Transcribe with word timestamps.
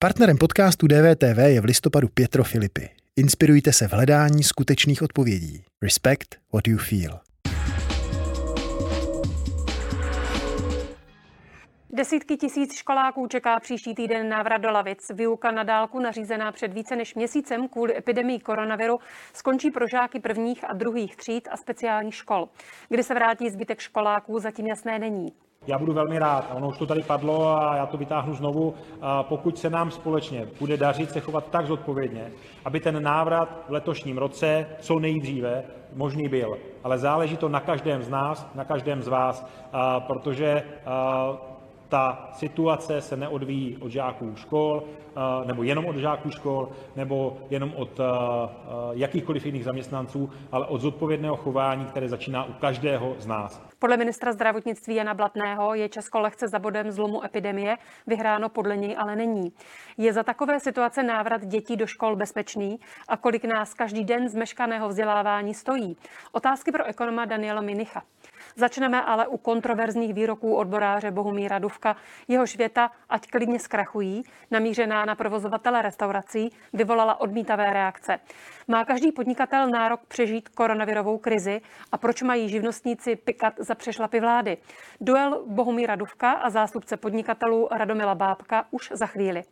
Partnerem 0.00 0.38
podcastu 0.38 0.86
DVTV 0.86 1.38
je 1.38 1.60
v 1.60 1.64
listopadu 1.64 2.08
Pietro 2.08 2.44
Filipy. 2.44 2.88
Inspirujte 3.16 3.72
se 3.72 3.88
v 3.88 3.92
hledání 3.92 4.42
skutečných 4.42 5.02
odpovědí. 5.02 5.64
Respect 5.82 6.28
what 6.52 6.68
you 6.68 6.78
feel. 6.78 7.20
Desítky 11.90 12.36
tisíc 12.36 12.74
školáků 12.74 13.26
čeká 13.26 13.60
příští 13.60 13.94
týden 13.94 14.28
návrat 14.28 14.58
do 14.58 14.70
lavic. 14.70 15.10
Výuka 15.14 15.50
na 15.50 15.62
dálku 15.62 16.00
nařízená 16.00 16.52
před 16.52 16.72
více 16.72 16.96
než 16.96 17.14
měsícem 17.14 17.68
kvůli 17.68 17.98
epidemii 17.98 18.38
koronaviru 18.38 18.98
skončí 19.34 19.70
pro 19.70 19.88
žáky 19.88 20.20
prvních 20.20 20.70
a 20.70 20.72
druhých 20.72 21.16
tříd 21.16 21.48
a 21.50 21.56
speciálních 21.56 22.14
škol. 22.14 22.48
Kdy 22.88 23.02
se 23.02 23.14
vrátí 23.14 23.50
zbytek 23.50 23.80
školáků, 23.80 24.38
zatím 24.38 24.66
jasné 24.66 24.98
není. 24.98 25.32
Já 25.68 25.78
budu 25.78 25.92
velmi 25.92 26.18
rád, 26.18 26.46
a 26.50 26.54
ono 26.54 26.68
už 26.68 26.78
to 26.78 26.86
tady 26.86 27.02
padlo 27.02 27.48
a 27.48 27.76
já 27.76 27.86
to 27.86 27.96
vytáhnu 27.96 28.34
znovu, 28.34 28.74
pokud 29.22 29.58
se 29.58 29.70
nám 29.70 29.90
společně 29.90 30.46
bude 30.58 30.76
dařit 30.76 31.10
se 31.10 31.20
chovat 31.20 31.50
tak 31.50 31.66
zodpovědně, 31.66 32.32
aby 32.64 32.80
ten 32.80 33.02
návrat 33.02 33.64
v 33.68 33.72
letošním 33.72 34.18
roce 34.18 34.66
co 34.80 34.98
nejdříve 34.98 35.64
možný 35.94 36.28
byl. 36.28 36.58
Ale 36.84 36.98
záleží 36.98 37.36
to 37.36 37.48
na 37.48 37.60
každém 37.60 38.02
z 38.02 38.08
nás, 38.08 38.50
na 38.54 38.64
každém 38.64 39.02
z 39.02 39.08
vás, 39.08 39.46
protože 40.06 40.62
ta 41.88 42.28
situace 42.32 43.00
se 43.00 43.16
neodvíjí 43.16 43.76
od 43.80 43.90
žáků 43.90 44.36
škol, 44.36 44.82
eh, 44.84 45.46
nebo 45.46 45.62
jenom 45.62 45.86
od 45.86 45.96
žáků 45.96 46.30
škol, 46.30 46.68
nebo 46.96 47.38
jenom 47.50 47.72
od 47.76 48.00
eh, 48.00 48.04
eh, 48.04 48.48
jakýchkoliv 48.92 49.46
jiných 49.46 49.64
zaměstnanců, 49.64 50.30
ale 50.52 50.66
od 50.66 50.80
zodpovědného 50.80 51.36
chování, 51.36 51.84
které 51.84 52.08
začíná 52.08 52.44
u 52.44 52.52
každého 52.52 53.16
z 53.18 53.26
nás. 53.26 53.62
Podle 53.78 53.96
ministra 53.96 54.32
zdravotnictví 54.32 54.94
Jana 54.94 55.14
Blatného 55.14 55.74
je 55.74 55.88
Česko 55.88 56.20
lehce 56.20 56.48
za 56.48 56.58
bodem 56.58 56.90
zlomu 56.90 57.24
epidemie, 57.24 57.76
vyhráno 58.06 58.48
podle 58.48 58.76
něj 58.76 58.96
ale 58.98 59.16
není. 59.16 59.52
Je 59.96 60.12
za 60.12 60.22
takové 60.22 60.60
situace 60.60 61.02
návrat 61.02 61.46
dětí 61.46 61.76
do 61.76 61.86
škol 61.86 62.16
bezpečný 62.16 62.80
a 63.08 63.16
kolik 63.16 63.44
nás 63.44 63.74
každý 63.74 64.04
den 64.04 64.28
zmeškaného 64.28 64.88
vzdělávání 64.88 65.54
stojí? 65.54 65.96
Otázky 66.32 66.72
pro 66.72 66.84
ekonoma 66.84 67.24
Daniela 67.24 67.60
Minicha. 67.60 68.02
Začneme 68.56 69.02
ale 69.02 69.26
u 69.26 69.36
kontroverzních 69.36 70.14
výroků 70.14 70.54
odboráře 70.56 71.10
Bohumíra 71.10 71.58
Duvka. 71.58 71.96
Jeho 72.28 72.44
věta, 72.58 72.90
ať 73.08 73.26
klidně 73.30 73.58
zkrachují, 73.58 74.22
namířená 74.50 75.04
na 75.04 75.14
provozovatele 75.14 75.82
restaurací, 75.82 76.52
vyvolala 76.72 77.20
odmítavé 77.20 77.72
reakce. 77.72 78.20
Má 78.68 78.84
každý 78.84 79.12
podnikatel 79.12 79.68
nárok 79.68 80.00
přežít 80.08 80.48
koronavirovou 80.48 81.18
krizi 81.18 81.60
a 81.92 81.98
proč 81.98 82.22
mají 82.22 82.48
živnostníci 82.48 83.16
pikat 83.16 83.54
za 83.58 83.74
přešlapy 83.74 84.20
vlády? 84.20 84.56
Duel 85.00 85.44
Bohumíra 85.46 85.96
Duvka 85.96 86.30
a 86.30 86.50
zástupce 86.50 86.96
podnikatelů 86.96 87.68
Radomila 87.70 88.14
Bábka 88.14 88.64
už 88.70 88.90
za 88.94 89.06
chvíli. 89.06 89.42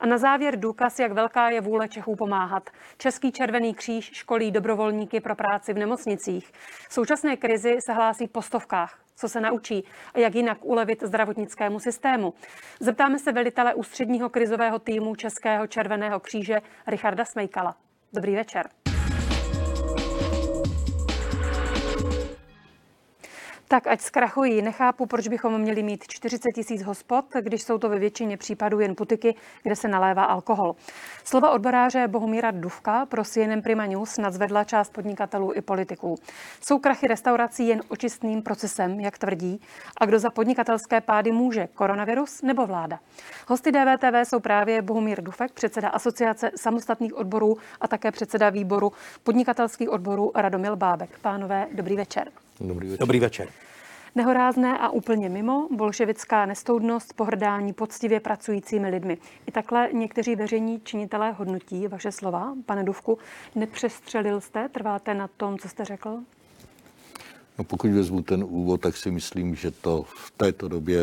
A 0.00 0.06
na 0.06 0.18
závěr 0.18 0.60
důkaz, 0.60 0.98
jak 0.98 1.12
velká 1.12 1.50
je 1.50 1.60
vůle 1.60 1.88
Čechů 1.88 2.16
pomáhat. 2.16 2.70
Český 2.98 3.32
červený 3.32 3.74
kříž 3.74 4.10
školí 4.14 4.50
dobrovolníky 4.50 5.20
pro 5.20 5.36
práci 5.36 5.72
v 5.72 5.78
nemocnicích. 5.78 6.52
V 6.88 6.94
současné 6.94 7.36
krizi 7.36 7.76
se 7.86 7.92
hlásí 7.92 8.28
po 8.28 8.42
stovkách. 8.42 8.98
Co 9.16 9.28
se 9.28 9.40
naučí 9.40 9.84
a 10.14 10.18
jak 10.18 10.34
jinak 10.34 10.58
ulevit 10.64 11.02
zdravotnickému 11.02 11.80
systému? 11.80 12.34
Zeptáme 12.80 13.18
se 13.18 13.32
velitele 13.32 13.74
ústředního 13.74 14.28
krizového 14.28 14.78
týmu 14.78 15.14
Českého 15.14 15.66
červeného 15.66 16.20
kříže 16.20 16.60
Richarda 16.86 17.24
Smejkala. 17.24 17.76
Dobrý 18.12 18.34
večer. 18.34 18.68
Tak 23.70 23.86
ať 23.86 24.00
zkrachují. 24.00 24.62
Nechápu, 24.62 25.06
proč 25.06 25.28
bychom 25.28 25.58
měli 25.58 25.82
mít 25.82 26.04
40 26.08 26.48
tisíc 26.54 26.82
hospod, 26.82 27.24
když 27.40 27.62
jsou 27.62 27.78
to 27.78 27.88
ve 27.88 27.98
většině 27.98 28.36
případů 28.36 28.80
jen 28.80 28.94
putiky, 28.94 29.34
kde 29.62 29.76
se 29.76 29.88
nalévá 29.88 30.24
alkohol. 30.24 30.76
Slova 31.24 31.50
odboráře 31.50 32.08
Bohumíra 32.08 32.50
Duvka 32.50 33.06
pro 33.06 33.24
CNN 33.24 33.62
Prima 33.62 33.86
News 33.86 34.18
nadzvedla 34.18 34.64
část 34.64 34.92
podnikatelů 34.92 35.52
i 35.54 35.60
politiků. 35.60 36.14
Jsou 36.60 36.78
krachy 36.78 37.06
restaurací 37.06 37.68
jen 37.68 37.82
očistným 37.88 38.42
procesem, 38.42 39.00
jak 39.00 39.18
tvrdí, 39.18 39.60
a 39.96 40.06
kdo 40.06 40.18
za 40.18 40.30
podnikatelské 40.30 41.00
pády 41.00 41.32
může, 41.32 41.66
koronavirus 41.74 42.42
nebo 42.42 42.66
vláda? 42.66 42.98
Hosty 43.48 43.72
DVTV 43.72 44.28
jsou 44.28 44.40
právě 44.40 44.82
Bohumír 44.82 45.22
Dufek, 45.22 45.52
předseda 45.52 45.88
Asociace 45.88 46.50
samostatných 46.56 47.14
odborů 47.14 47.56
a 47.80 47.88
také 47.88 48.10
předseda 48.10 48.50
výboru 48.50 48.92
podnikatelských 49.24 49.90
odborů 49.90 50.32
Radomil 50.34 50.76
Bábek. 50.76 51.18
Pánové, 51.22 51.66
dobrý 51.72 51.96
večer. 51.96 52.30
Dobrý 52.60 52.88
večer. 52.88 53.00
Dobrý 53.00 53.20
večer. 53.20 53.48
Nehorázné 54.14 54.78
a 54.78 54.88
úplně 54.88 55.28
mimo, 55.28 55.68
bolševická 55.70 56.46
nestoudnost, 56.46 57.12
pohrdání 57.12 57.72
poctivě 57.72 58.20
pracujícími 58.20 58.90
lidmi. 58.90 59.18
I 59.46 59.52
takhle 59.52 59.88
někteří 59.92 60.36
veřejní 60.36 60.80
činitelé 60.80 61.32
hodnotí 61.32 61.88
vaše 61.88 62.12
slova. 62.12 62.54
Pane 62.66 62.84
Duvku, 62.84 63.18
nepřestřelil 63.54 64.40
jste? 64.40 64.68
Trváte 64.68 65.14
na 65.14 65.28
tom, 65.28 65.58
co 65.58 65.68
jste 65.68 65.84
řekl? 65.84 66.18
No 67.58 67.64
pokud 67.64 67.90
vezmu 67.90 68.22
ten 68.22 68.44
úvod, 68.44 68.80
tak 68.80 68.96
si 68.96 69.10
myslím, 69.10 69.54
že 69.54 69.70
to 69.70 70.02
v 70.02 70.30
této 70.30 70.68
době 70.68 70.98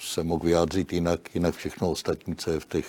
se 0.00 0.24
mohl 0.24 0.44
vyjádřit 0.44 0.92
jinak, 0.92 1.34
jinak 1.34 1.54
všechno 1.54 1.90
ostatní, 1.90 2.36
co 2.36 2.50
je 2.50 2.60
v 2.60 2.66
těch 2.66 2.86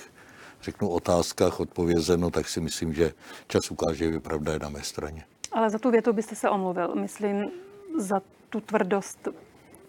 řeknu, 0.62 0.90
otázkách 0.90 1.59
odpovězeno, 1.59 2.30
tak 2.30 2.50
si 2.50 2.62
myslím, 2.62 2.94
že 2.94 3.14
čas 3.47 3.72
ukáže, 3.72 4.12
že 4.12 4.20
pravda 4.20 4.53
je 4.53 4.59
na 4.59 4.70
mé 4.70 4.81
straně. 4.81 5.25
Ale 5.52 5.70
za 5.70 5.80
tu 5.80 5.91
větu 5.91 6.14
byste 6.14 6.35
se 6.35 6.50
omluvil, 6.50 6.96
myslím, 6.96 7.52
za 7.97 8.21
tu 8.49 8.61
tvrdost 8.61 9.27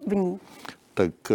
v 0.06 0.15
ní? 0.15 0.41
Tak 0.94 1.12
eh, 1.31 1.34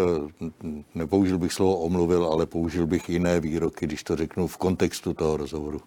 nepoužil 0.96 1.38
bych 1.38 1.54
slovo 1.54 1.80
omluvil, 1.80 2.26
ale 2.26 2.46
použil 2.46 2.88
bych 2.88 3.10
jiné 3.10 3.40
výroky, 3.40 3.86
když 3.86 4.04
to 4.04 4.16
řeknu 4.16 4.48
v 4.48 4.58
kontextu 4.58 5.14
toho 5.14 5.38
rozhovoru. 5.38 5.82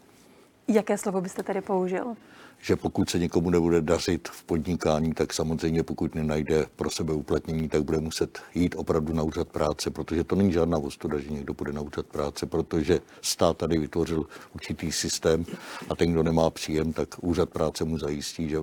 Jaké 0.68 0.98
slovo 0.98 1.20
byste 1.20 1.42
tedy 1.42 1.60
použil? 1.60 2.14
Že 2.60 2.76
pokud 2.76 3.10
se 3.10 3.18
někomu 3.18 3.50
nebude 3.50 3.80
dařit 3.80 4.28
v 4.28 4.44
podnikání, 4.44 5.12
tak 5.12 5.32
samozřejmě 5.32 5.82
pokud 5.82 6.14
nenajde 6.14 6.66
pro 6.76 6.90
sebe 6.90 7.12
uplatnění, 7.12 7.68
tak 7.68 7.82
bude 7.82 7.98
muset 7.98 8.38
jít 8.54 8.74
opravdu 8.78 9.14
na 9.14 9.22
úřad 9.22 9.48
práce, 9.48 9.90
protože 9.90 10.24
to 10.24 10.36
není 10.36 10.52
žádná 10.52 10.78
ostuda, 10.78 11.18
že 11.18 11.30
někdo 11.30 11.54
bude 11.54 11.72
na 11.72 11.80
úřad 11.80 12.06
práce, 12.06 12.46
protože 12.46 13.00
stát 13.22 13.56
tady 13.56 13.78
vytvořil 13.78 14.26
určitý 14.54 14.92
systém 14.92 15.44
a 15.90 15.96
ten, 15.96 16.12
kdo 16.12 16.22
nemá 16.22 16.50
příjem, 16.50 16.92
tak 16.92 17.08
úřad 17.20 17.50
práce 17.50 17.84
mu 17.84 17.98
zajistí, 17.98 18.48
že 18.48 18.58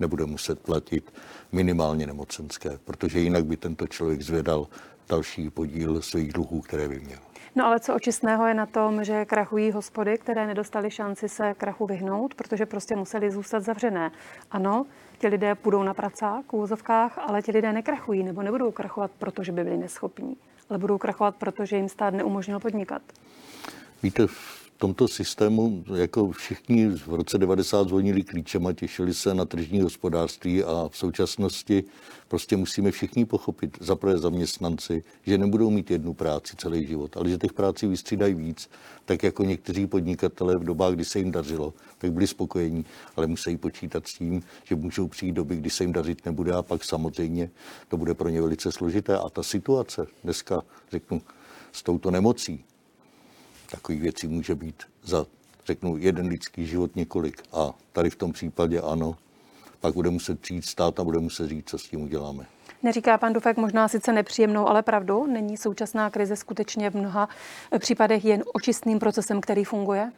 nebude 0.00 0.26
muset 0.26 0.60
platit 0.60 1.12
minimálně 1.52 2.06
nemocenské, 2.06 2.78
protože 2.84 3.18
jinak 3.18 3.44
by 3.44 3.56
tento 3.56 3.86
člověk 3.86 4.22
zvedal 4.22 4.66
další 5.08 5.50
podíl 5.50 6.02
svých 6.02 6.32
dluhů, 6.32 6.60
které 6.60 6.88
by 6.88 7.00
měl. 7.00 7.18
No 7.56 7.66
ale 7.66 7.80
co 7.80 7.94
očistného 7.94 8.46
je 8.46 8.54
na 8.54 8.66
tom, 8.66 9.04
že 9.04 9.24
krachují 9.24 9.70
hospody, 9.70 10.18
které 10.18 10.46
nedostali 10.46 10.90
šanci 10.90 11.28
se 11.28 11.54
krachu 11.54 11.86
vyhnout, 11.86 12.34
protože 12.34 12.66
prostě 12.66 12.96
museli 12.96 13.30
zůstat 13.30 13.60
zavřené. 13.60 14.10
Ano, 14.50 14.86
ti 15.18 15.28
lidé 15.28 15.54
půjdou 15.54 15.82
na 15.82 15.94
pracák 15.94 16.52
v 16.52 16.56
úzovkách, 16.56 17.18
ale 17.18 17.42
ti 17.42 17.52
lidé 17.52 17.72
nekrachují 17.72 18.22
nebo 18.22 18.42
nebudou 18.42 18.70
krachovat, 18.70 19.10
protože 19.18 19.52
by 19.52 19.64
byli 19.64 19.76
neschopní, 19.76 20.36
ale 20.70 20.78
budou 20.78 20.98
krachovat, 20.98 21.36
protože 21.36 21.76
jim 21.76 21.88
stát 21.88 22.14
neumožnil 22.14 22.60
podnikat. 22.60 23.02
Víte, 24.02 24.26
tomto 24.84 25.08
systému 25.08 25.84
jako 25.94 26.30
všichni 26.30 26.88
v 26.88 27.08
roce 27.08 27.38
90 27.38 27.88
zvonili 27.88 28.22
klíčem 28.22 28.66
a 28.66 28.72
těšili 28.72 29.14
se 29.14 29.34
na 29.34 29.44
tržní 29.44 29.80
hospodářství 29.80 30.64
a 30.64 30.88
v 30.88 30.96
současnosti 30.96 31.84
prostě 32.28 32.56
musíme 32.56 32.90
všichni 32.90 33.24
pochopit, 33.24 33.78
za 33.80 33.96
prvé 33.96 34.18
zaměstnanci, 34.18 35.04
že 35.26 35.38
nebudou 35.38 35.70
mít 35.70 35.90
jednu 35.90 36.14
práci 36.14 36.56
celý 36.56 36.86
život, 36.86 37.16
ale 37.16 37.30
že 37.30 37.38
těch 37.38 37.52
práci 37.52 37.86
vystřídají 37.86 38.34
víc, 38.34 38.70
tak 39.04 39.22
jako 39.22 39.44
někteří 39.44 39.86
podnikatelé 39.86 40.56
v 40.56 40.64
dobách, 40.64 40.94
kdy 40.94 41.04
se 41.04 41.18
jim 41.18 41.30
dařilo, 41.30 41.74
tak 41.98 42.12
byli 42.12 42.26
spokojení, 42.26 42.84
ale 43.16 43.26
musí 43.26 43.56
počítat 43.56 44.08
s 44.08 44.14
tím, 44.14 44.42
že 44.64 44.76
můžou 44.76 45.08
přijít 45.08 45.32
doby, 45.32 45.56
kdy 45.56 45.70
se 45.70 45.84
jim 45.84 45.92
dařit 45.92 46.26
nebude 46.26 46.52
a 46.52 46.62
pak 46.62 46.84
samozřejmě 46.84 47.50
to 47.88 47.96
bude 47.96 48.14
pro 48.14 48.28
ně 48.28 48.40
velice 48.40 48.72
složité. 48.72 49.18
A 49.18 49.28
ta 49.28 49.42
situace 49.42 50.06
dneska, 50.24 50.62
řeknu, 50.90 51.22
s 51.72 51.82
touto 51.82 52.10
nemocí, 52.10 52.64
takových 53.74 54.00
věcí 54.00 54.28
může 54.28 54.54
být 54.54 54.82
za, 55.02 55.26
řeknu, 55.66 55.96
jeden 55.96 56.26
lidský 56.26 56.66
život 56.66 56.96
několik. 56.96 57.42
A 57.52 57.74
tady 57.92 58.10
v 58.10 58.16
tom 58.16 58.32
případě 58.32 58.80
ano, 58.80 59.16
pak 59.80 59.94
bude 59.94 60.10
muset 60.10 60.40
přijít 60.40 60.64
stát 60.64 61.00
a 61.00 61.04
bude 61.04 61.18
muset 61.18 61.48
říct, 61.48 61.68
co 61.68 61.78
s 61.78 61.88
tím 61.88 62.02
uděláme. 62.02 62.46
Neříká 62.82 63.18
pan 63.18 63.32
Dufek 63.32 63.56
možná 63.56 63.88
sice 63.88 64.12
nepříjemnou, 64.12 64.68
ale 64.68 64.82
pravdu? 64.82 65.26
Není 65.26 65.56
současná 65.56 66.10
krize 66.10 66.36
skutečně 66.36 66.90
v 66.90 66.94
mnoha 66.94 67.28
případech 67.78 68.24
jen 68.24 68.42
očistným 68.52 68.98
procesem, 68.98 69.40
který 69.40 69.64
funguje? 69.64 70.12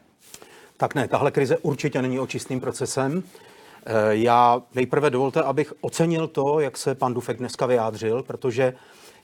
Tak 0.77 0.95
ne, 0.95 1.09
tahle 1.09 1.31
krize 1.31 1.59
určitě 1.59 2.03
není 2.03 2.21
očistným 2.21 2.61
procesem. 2.61 3.23
Eh, 3.87 3.93
já 4.11 4.63
nejprve 4.75 5.11
dovolte, 5.11 5.43
abych 5.43 5.73
ocenil 5.81 6.29
to, 6.29 6.61
jak 6.61 6.77
se 6.77 6.95
pan 6.95 7.15
Dufek 7.15 7.39
dneska 7.39 7.67
vyjádřil, 7.67 8.23
protože 8.23 8.75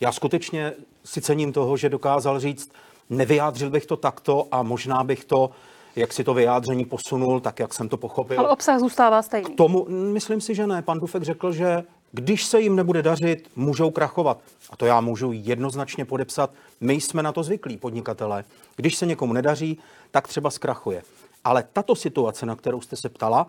já 0.00 0.12
skutečně 0.12 0.72
si 1.04 1.20
cením 1.20 1.52
toho, 1.52 1.76
že 1.76 1.88
dokázal 1.88 2.40
říct, 2.40 2.72
Nevyjádřil 3.12 3.70
bych 3.70 3.86
to 3.86 3.96
takto 3.96 4.46
a 4.50 4.62
možná 4.62 5.04
bych 5.04 5.24
to 5.24 5.50
jak 5.96 6.12
si 6.12 6.24
to 6.24 6.34
vyjádření 6.34 6.84
posunul, 6.84 7.40
tak 7.40 7.58
jak 7.58 7.74
jsem 7.74 7.88
to 7.88 7.96
pochopil. 7.96 8.40
Ale 8.40 8.48
obsah 8.48 8.80
zůstává 8.80 9.22
stejný. 9.22 9.54
K 9.54 9.56
tomu, 9.56 9.86
myslím 9.88 10.40
si, 10.40 10.54
že 10.54 10.66
ne. 10.66 10.82
Pan 10.82 10.98
Dufek 10.98 11.22
řekl, 11.22 11.52
že 11.52 11.82
Když 12.14 12.44
se 12.44 12.60
jim 12.60 12.76
nebude 12.76 13.02
dařit, 13.02 13.48
můžou 13.56 13.90
krachovat. 13.90 14.38
A 14.70 14.76
to 14.76 14.86
já 14.86 15.00
můžu 15.00 15.32
jednoznačně 15.32 16.04
podepsat. 16.04 16.50
My 16.80 16.94
jsme 16.94 17.22
na 17.22 17.32
to 17.32 17.42
zvyklí, 17.42 17.76
podnikatelé. 17.76 18.44
Když 18.76 18.96
se 18.96 19.06
někomu 19.06 19.32
nedaří, 19.32 19.78
tak 20.10 20.28
třeba 20.28 20.50
zkrachuje. 20.50 21.02
Ale 21.44 21.64
tato 21.72 21.96
situace, 21.96 22.46
na 22.46 22.56
kterou 22.56 22.80
jste 22.80 22.96
se 22.96 23.08
ptala, 23.08 23.46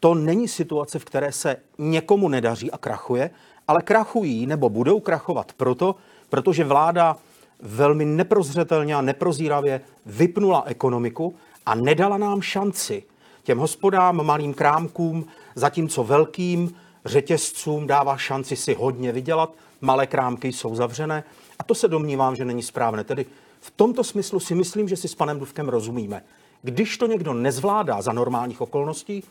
to 0.00 0.14
není 0.14 0.48
situace, 0.48 0.98
v 0.98 1.04
které 1.04 1.32
se 1.32 1.56
někomu 1.78 2.28
nedaří 2.28 2.70
a 2.70 2.78
krachuje, 2.78 3.30
ale 3.68 3.82
krachují 3.82 4.46
nebo 4.46 4.68
budou 4.68 5.00
krachovat 5.00 5.52
proto, 5.52 5.94
protože 6.28 6.64
vláda 6.64 7.16
velmi 7.60 8.04
neprozřetelně 8.04 8.94
a 8.94 9.00
neprozíravě 9.00 9.80
vypnula 10.06 10.62
ekonomiku 10.66 11.34
a 11.66 11.74
nedala 11.74 12.18
nám 12.18 12.42
šanci 12.42 13.02
těm 13.42 13.58
hospodám, 13.58 14.26
malým 14.26 14.54
krámkům, 14.54 15.26
zatímco 15.54 16.04
velkým 16.04 16.74
řetězcům 17.04 17.86
dává 17.86 18.16
šanci 18.16 18.56
si 18.56 18.74
hodně 18.74 19.12
vydělat, 19.12 19.54
malé 19.80 20.06
krámky 20.06 20.52
jsou 20.52 20.74
zavřené 20.74 21.24
a 21.58 21.64
to 21.64 21.74
se 21.74 21.88
domnívám, 21.88 22.36
že 22.36 22.44
není 22.44 22.62
správné. 22.62 23.04
Tedy 23.04 23.26
v 23.60 23.70
tomto 23.70 24.04
smyslu 24.04 24.40
si 24.40 24.54
myslím, 24.54 24.88
že 24.88 24.96
si 24.96 25.08
s 25.08 25.14
panem 25.14 25.38
Duvkem 25.38 25.68
rozumíme. 25.68 26.22
Když 26.62 26.98
to 26.98 27.06
někdo 27.06 27.34
nezvládá 27.34 28.02
za 28.02 28.12
normálních 28.12 28.60
okolností, 28.60 29.22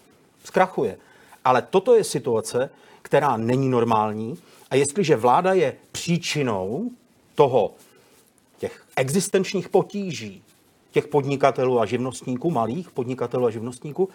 zkrachuje. 0.43 0.97
Ale 1.45 1.61
toto 1.61 1.95
je 1.95 2.03
situace, 2.03 2.69
která 3.01 3.37
není 3.37 3.69
normální 3.69 4.37
a 4.69 4.75
jestliže 4.75 5.15
vláda 5.15 5.53
je 5.53 5.75
příčinou 5.91 6.91
toho, 7.35 7.71
těch 8.57 8.83
existenčních 8.95 9.69
potíží 9.69 10.43
těch 10.91 11.07
podnikatelů 11.07 11.79
a 11.79 11.85
živnostníků, 11.85 12.51
malých 12.51 12.91
podnikatelů 12.91 13.45
a 13.45 13.49
živnostníků, 13.49 14.09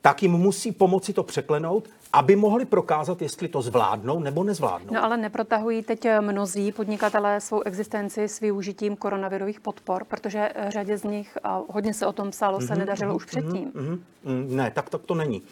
tak 0.00 0.22
jim 0.22 0.32
musí 0.32 0.72
pomoci 0.72 1.12
to 1.12 1.22
překlenout, 1.22 1.88
aby 2.12 2.36
mohli 2.36 2.64
prokázat, 2.64 3.22
jestli 3.22 3.48
to 3.48 3.62
zvládnou 3.62 4.20
nebo 4.20 4.44
nezvládnou. 4.44 4.94
No 4.94 5.04
ale 5.04 5.16
neprotahují 5.16 5.82
teď 5.82 6.06
mnozí 6.20 6.72
podnikatelé 6.72 7.40
svou 7.40 7.62
existenci 7.62 8.22
s 8.22 8.40
využitím 8.40 8.96
koronavirových 8.96 9.60
podpor, 9.60 10.04
protože 10.04 10.50
řadě 10.68 10.98
z 10.98 11.04
nich, 11.04 11.38
a 11.44 11.62
hodně 11.70 11.94
se 11.94 12.06
o 12.06 12.12
tom 12.12 12.30
psalo, 12.30 12.60
se 12.60 12.66
mm-hmm, 12.66 12.78
nedařilo 12.78 13.12
mm-hmm, 13.12 13.16
už 13.16 13.24
předtím. 13.24 13.72
Mm-hmm, 13.72 13.98
mm, 14.24 14.56
ne, 14.56 14.70
tak, 14.70 14.90
tak 14.90 15.02
to 15.02 15.14
není. 15.14 15.42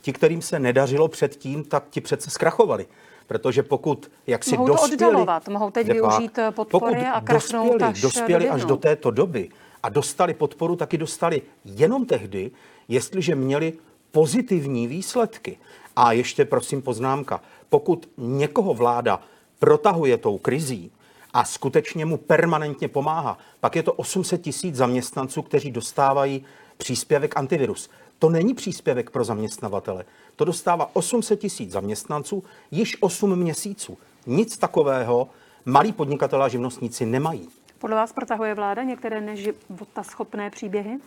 Ti, 0.00 0.12
kterým 0.12 0.42
se 0.42 0.58
nedařilo 0.58 1.08
předtím, 1.08 1.64
tak 1.64 1.84
ti 1.90 2.00
přece 2.00 2.30
zkrachovali. 2.30 2.86
Protože 3.26 3.62
pokud 3.62 4.10
jak 4.26 4.44
si 4.44 4.56
mohou 4.56 4.66
dospěli, 4.66 4.96
to 4.96 5.08
oddalovat, 5.08 5.48
mohou 5.48 5.70
teď 5.70 5.86
využít 5.86 6.38
podpory 6.50 6.94
pokud 6.94 7.06
a 7.12 7.20
dospěli, 7.20 7.82
až 7.82 8.00
dospěli 8.00 8.46
do 8.46 8.52
až 8.52 8.64
do 8.64 8.76
této 8.76 9.10
doby 9.10 9.48
a 9.82 9.88
dostali 9.88 10.34
podporu, 10.34 10.76
taky 10.76 10.98
dostali 10.98 11.42
jenom 11.64 12.06
tehdy, 12.06 12.50
jestliže 12.88 13.34
měli 13.34 13.72
pozitivní 14.10 14.86
výsledky. 14.86 15.58
A 15.96 16.12
ještě 16.12 16.44
prosím 16.44 16.82
poznámka, 16.82 17.40
pokud 17.68 18.08
někoho 18.16 18.74
vláda 18.74 19.20
protahuje 19.58 20.18
tou 20.18 20.38
krizí 20.38 20.92
a 21.32 21.44
skutečně 21.44 22.04
mu 22.04 22.16
permanentně 22.16 22.88
pomáhá, 22.88 23.38
pak 23.60 23.76
je 23.76 23.82
to 23.82 23.92
800 23.92 24.42
tisíc 24.42 24.74
zaměstnanců, 24.74 25.42
kteří 25.42 25.70
dostávají 25.70 26.44
příspěvek 26.76 27.36
antivirus. 27.36 27.90
To 28.22 28.30
není 28.30 28.54
příspěvek 28.54 29.10
pro 29.10 29.24
zaměstnavatele. 29.24 30.04
To 30.36 30.44
dostává 30.44 30.90
800 30.96 31.40
tisíc 31.40 31.70
zaměstnanců 31.70 32.44
již 32.70 32.96
8 33.00 33.36
měsíců. 33.36 33.98
Nic 34.26 34.58
takového 34.58 35.28
malí 35.64 35.92
podnikatelé 35.92 36.44
a 36.44 36.48
živnostníci 36.48 37.06
nemají. 37.06 37.48
Podle 37.78 37.96
vás 37.96 38.12
protahuje 38.12 38.54
vláda 38.54 38.82
některé 38.82 39.20
neživotaschopné 39.20 40.50
příběhy? 40.50 40.98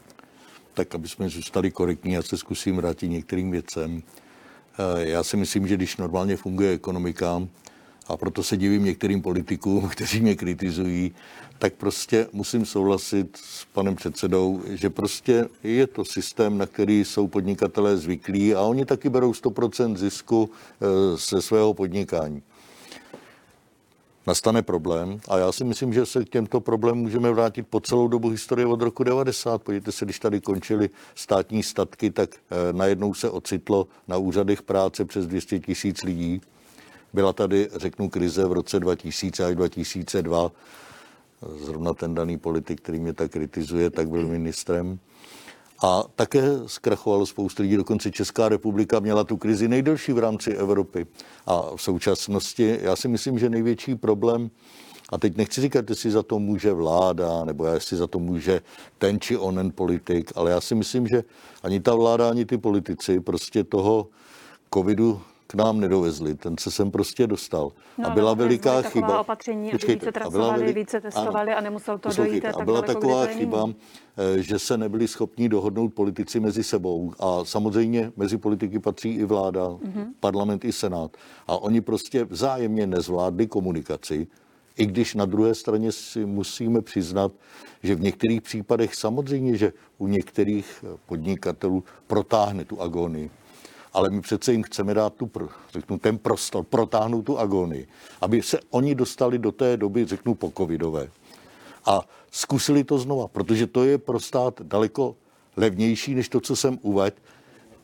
Tak, 0.73 0.95
aby 0.95 1.07
jsme 1.07 1.29
zůstali 1.29 1.71
korektní, 1.71 2.13
já 2.13 2.21
se 2.21 2.37
zkusím 2.37 2.75
vrátit 2.75 3.07
některým 3.07 3.51
věcem. 3.51 4.03
Eh, 4.79 5.05
já 5.07 5.23
si 5.23 5.37
myslím, 5.37 5.67
že 5.67 5.75
když 5.75 5.97
normálně 5.97 6.37
funguje 6.37 6.71
ekonomika, 6.71 7.47
a 8.07 8.17
proto 8.17 8.43
se 8.43 8.57
divím 8.57 8.83
některým 8.83 9.21
politikům, 9.21 9.89
kteří 9.89 10.21
mě 10.21 10.35
kritizují, 10.35 11.15
tak 11.59 11.73
prostě 11.73 12.27
musím 12.33 12.65
souhlasit 12.65 13.37
s 13.37 13.65
panem 13.65 13.95
předsedou, 13.95 14.61
že 14.69 14.89
prostě 14.89 15.47
je 15.63 15.87
to 15.87 16.05
systém, 16.05 16.57
na 16.57 16.65
který 16.65 17.05
jsou 17.05 17.27
podnikatelé 17.27 17.97
zvyklí 17.97 18.55
a 18.55 18.61
oni 18.61 18.85
taky 18.85 19.09
berou 19.09 19.31
100% 19.31 19.97
zisku 19.97 20.49
ze 21.15 21.41
svého 21.41 21.73
podnikání 21.73 22.43
nastane 24.27 24.61
problém 24.61 25.19
a 25.27 25.37
já 25.37 25.51
si 25.51 25.63
myslím, 25.63 25.93
že 25.93 26.05
se 26.05 26.25
k 26.25 26.29
těmto 26.29 26.61
problémům 26.61 27.03
můžeme 27.03 27.31
vrátit 27.31 27.67
po 27.67 27.79
celou 27.79 28.07
dobu 28.07 28.29
historie 28.29 28.65
od 28.65 28.81
roku 28.81 29.03
90. 29.03 29.63
Podívejte 29.63 29.91
se, 29.91 30.05
když 30.05 30.19
tady 30.19 30.41
končily 30.41 30.89
státní 31.15 31.63
statky, 31.63 32.11
tak 32.11 32.29
eh, 32.35 32.73
najednou 32.73 33.13
se 33.13 33.29
ocitlo 33.29 33.87
na 34.07 34.17
úřadech 34.17 34.61
práce 34.61 35.05
přes 35.05 35.27
200 35.27 35.59
tisíc 35.59 36.03
lidí. 36.03 36.41
Byla 37.15 37.33
tady, 37.33 37.69
řeknu, 37.75 38.09
krize 38.09 38.45
v 38.45 38.51
roce 38.51 38.79
2000 38.79 39.45
až 39.45 39.55
2002. 39.55 40.51
Zrovna 41.63 41.93
ten 41.93 42.15
daný 42.15 42.37
politik, 42.37 42.81
který 42.81 42.99
mě 42.99 43.13
tak 43.13 43.31
kritizuje, 43.31 43.89
tak 43.89 44.09
byl 44.09 44.27
ministrem. 44.27 44.99
A 45.83 46.03
také 46.15 46.43
zkrachovalo 46.65 47.25
spoustu 47.25 47.63
lidí, 47.63 47.75
dokonce 47.75 48.11
Česká 48.11 48.49
republika 48.49 48.99
měla 48.99 49.23
tu 49.23 49.37
krizi 49.37 49.67
nejdelší 49.67 50.13
v 50.13 50.19
rámci 50.19 50.51
Evropy. 50.51 51.07
A 51.45 51.75
v 51.75 51.81
současnosti 51.81 52.79
já 52.81 52.95
si 52.95 53.07
myslím, 53.07 53.39
že 53.39 53.49
největší 53.49 53.95
problém, 53.95 54.51
a 55.09 55.17
teď 55.17 55.37
nechci 55.37 55.61
říkat, 55.61 55.89
jestli 55.89 56.11
za 56.11 56.23
to 56.23 56.39
může 56.39 56.73
vláda, 56.73 57.45
nebo 57.45 57.65
jestli 57.65 57.97
za 57.97 58.07
to 58.07 58.19
může 58.19 58.61
ten 58.97 59.19
či 59.19 59.37
onen 59.37 59.71
politik, 59.71 60.31
ale 60.35 60.51
já 60.51 60.61
si 60.61 60.75
myslím, 60.75 61.07
že 61.07 61.23
ani 61.63 61.79
ta 61.79 61.95
vláda, 61.95 62.29
ani 62.29 62.45
ty 62.45 62.57
politici 62.57 63.19
prostě 63.19 63.63
toho 63.63 64.07
covidu 64.73 65.21
k 65.47 65.55
nám 65.55 65.79
nedovezli. 65.79 66.35
Ten 66.35 66.57
se 66.57 66.71
sem 66.71 66.91
prostě 66.91 67.27
dostal. 67.27 67.71
No, 67.97 68.07
a 68.07 68.09
byla 68.09 68.31
no, 68.31 68.35
veliká 68.35 68.81
chyba. 68.81 69.19
opatření, 69.19 69.71
Počkejte, 69.71 70.05
více 70.05 70.11
trasovali, 70.11 70.59
veli... 70.59 70.73
více 70.73 71.01
testovali 71.01 71.51
ano, 71.51 71.57
a 71.57 71.61
nemusel 71.61 71.97
to 71.97 72.09
dojít. 72.17 72.45
A 72.45 72.65
byla 72.65 72.81
taková 72.81 73.25
chyba, 73.25 73.69
eh, 74.17 74.41
že 74.41 74.59
se 74.59 74.77
nebyli 74.77 75.07
schopni 75.07 75.49
dohodnout 75.49 75.93
politici 75.93 76.39
mezi 76.39 76.63
sebou. 76.63 77.13
A 77.19 77.45
samozřejmě 77.45 78.11
mezi 78.17 78.37
politiky 78.37 78.79
patří 78.79 79.09
i 79.09 79.25
vláda, 79.25 79.67
mm-hmm. 79.67 80.05
parlament 80.19 80.65
i 80.65 80.71
senát. 80.71 81.17
A 81.47 81.57
oni 81.57 81.81
prostě 81.81 82.25
vzájemně 82.25 82.87
nezvládli 82.87 83.47
komunikaci, 83.47 84.27
i 84.77 84.85
když 84.85 85.15
na 85.15 85.25
druhé 85.25 85.55
straně 85.55 85.91
si 85.91 86.25
musíme 86.25 86.81
přiznat, 86.81 87.31
že 87.83 87.95
v 87.95 88.01
některých 88.01 88.41
případech 88.41 88.95
samozřejmě, 88.95 89.57
že 89.57 89.73
u 89.97 90.07
některých 90.07 90.85
podnikatelů 91.05 91.83
protáhne 92.07 92.65
tu 92.65 92.81
agonii 92.81 93.29
ale 93.95 94.09
my 94.09 94.21
přece 94.21 94.51
jim 94.51 94.63
chceme 94.63 94.93
dát 94.93 95.13
tu, 95.13 95.31
řeknu, 95.73 95.97
ten 95.97 96.17
prostor, 96.17 96.63
protáhnout 96.63 97.25
tu 97.25 97.39
agonii, 97.39 97.87
aby 98.21 98.41
se 98.41 98.59
oni 98.69 98.95
dostali 98.95 99.39
do 99.39 99.51
té 99.51 99.77
doby, 99.77 100.05
řeknu, 100.05 100.35
po 100.35 100.51
covidové. 100.57 101.09
A 101.85 102.01
zkusili 102.31 102.83
to 102.83 102.99
znova, 102.99 103.27
protože 103.27 103.67
to 103.67 103.83
je 103.83 103.97
pro 103.97 104.19
stát 104.19 104.61
daleko 104.61 105.15
levnější, 105.57 106.15
než 106.15 106.29
to, 106.29 106.41
co 106.41 106.55
jsem 106.55 106.79
uvedl, 106.81 107.15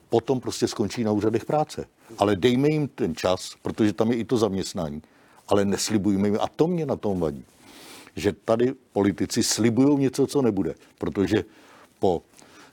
potom 0.09 0.39
prostě 0.39 0.67
skončí 0.67 1.03
na 1.03 1.11
úřadech 1.11 1.45
práce. 1.45 1.85
Ale 2.17 2.35
dejme 2.35 2.69
jim 2.69 2.87
ten 2.87 3.15
čas, 3.15 3.55
protože 3.61 3.93
tam 3.93 4.11
je 4.11 4.17
i 4.17 4.23
to 4.23 4.37
zaměstnání. 4.37 5.01
Ale 5.47 5.65
neslibujme 5.65 6.27
jim, 6.27 6.37
a 6.41 6.47
to 6.47 6.67
mě 6.67 6.85
na 6.85 6.95
tom 6.95 7.19
vadí, 7.19 7.45
že 8.15 8.33
tady 8.33 8.73
politici 8.91 9.43
slibují 9.43 9.97
něco, 9.97 10.27
co 10.27 10.41
nebude. 10.41 10.75
Protože 10.97 11.43
po, 11.99 12.21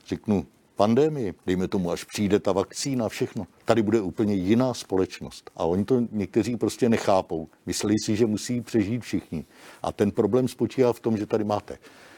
řeknu, 0.07 0.45
pandemii, 0.79 1.33
dejme 1.45 1.67
tomu, 1.67 1.91
až 1.91 2.03
přijde 2.03 2.39
ta 2.39 2.51
vakcína, 2.51 3.09
všechno, 3.09 3.47
tady 3.65 3.81
bude 3.81 4.01
úplně 4.01 4.33
jiná 4.33 4.73
společnost. 4.73 5.51
A 5.55 5.63
oni 5.63 5.85
to 5.85 6.01
někteří 6.11 6.55
prostě 6.55 6.89
nechápou. 6.89 7.47
Myslí 7.65 7.95
si, 8.05 8.15
že 8.15 8.25
musí 8.25 8.61
přežít 8.61 9.01
všichni. 9.01 9.45
A 9.83 9.91
ten 9.91 10.11
problém 10.11 10.47
spočívá 10.47 10.93
v 10.93 10.99
tom, 10.99 11.17
že 11.17 11.25
tady 11.25 11.43
máte 11.43 11.77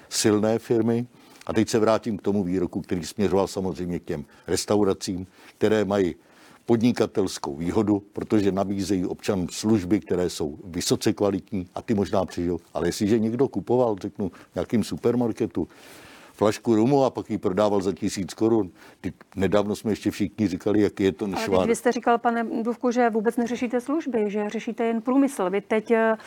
silné 0.09 0.59
firmy, 0.59 1.07
a 1.45 1.53
teď 1.53 1.69
se 1.69 1.79
vrátím 1.79 2.17
k 2.17 2.21
tomu 2.21 2.43
výroku, 2.43 2.81
který 2.81 3.05
směřoval 3.05 3.47
samozřejmě 3.47 3.99
k 3.99 4.03
těm 4.03 4.25
restauracím, 4.47 5.27
které 5.57 5.85
mají 5.85 6.15
podnikatelskou 6.65 7.55
výhodu, 7.55 8.03
protože 8.13 8.51
nabízejí 8.51 9.05
občanům 9.05 9.47
služby, 9.49 9.99
které 9.99 10.29
jsou 10.29 10.59
vysoce 10.63 11.13
kvalitní 11.13 11.67
a 11.75 11.81
ty 11.81 11.93
možná 11.93 12.25
přežijou. 12.25 12.59
Ale 12.73 12.87
jestliže 12.87 13.19
někdo 13.19 13.47
kupoval, 13.47 13.95
řeknu, 14.01 14.31
nějakým 14.55 14.83
supermarketu 14.83 15.67
flašku 16.41 16.75
rumu 16.75 17.03
a 17.03 17.09
pak 17.09 17.29
ji 17.29 17.37
prodával 17.37 17.81
za 17.81 17.93
tisíc 17.93 18.33
korun. 18.33 18.71
Nedávno 19.35 19.75
jsme 19.75 19.91
ještě 19.91 20.11
všichni 20.11 20.47
říkali, 20.47 20.81
jak 20.81 20.99
je 20.99 21.11
to 21.11 21.27
nešvár. 21.27 21.57
Ale 21.57 21.67
vy 21.67 21.75
jste 21.75 21.91
říkal, 21.91 22.17
pane 22.17 22.43
Duvku, 22.63 22.91
že 22.91 23.09
vůbec 23.09 23.37
neřešíte 23.37 23.81
služby, 23.81 24.25
že 24.27 24.49
řešíte 24.49 24.85
jen 24.85 25.01
průmysl. 25.01 25.49
Vy 25.49 25.61
teď, 25.61 25.91
eh, 25.91 26.17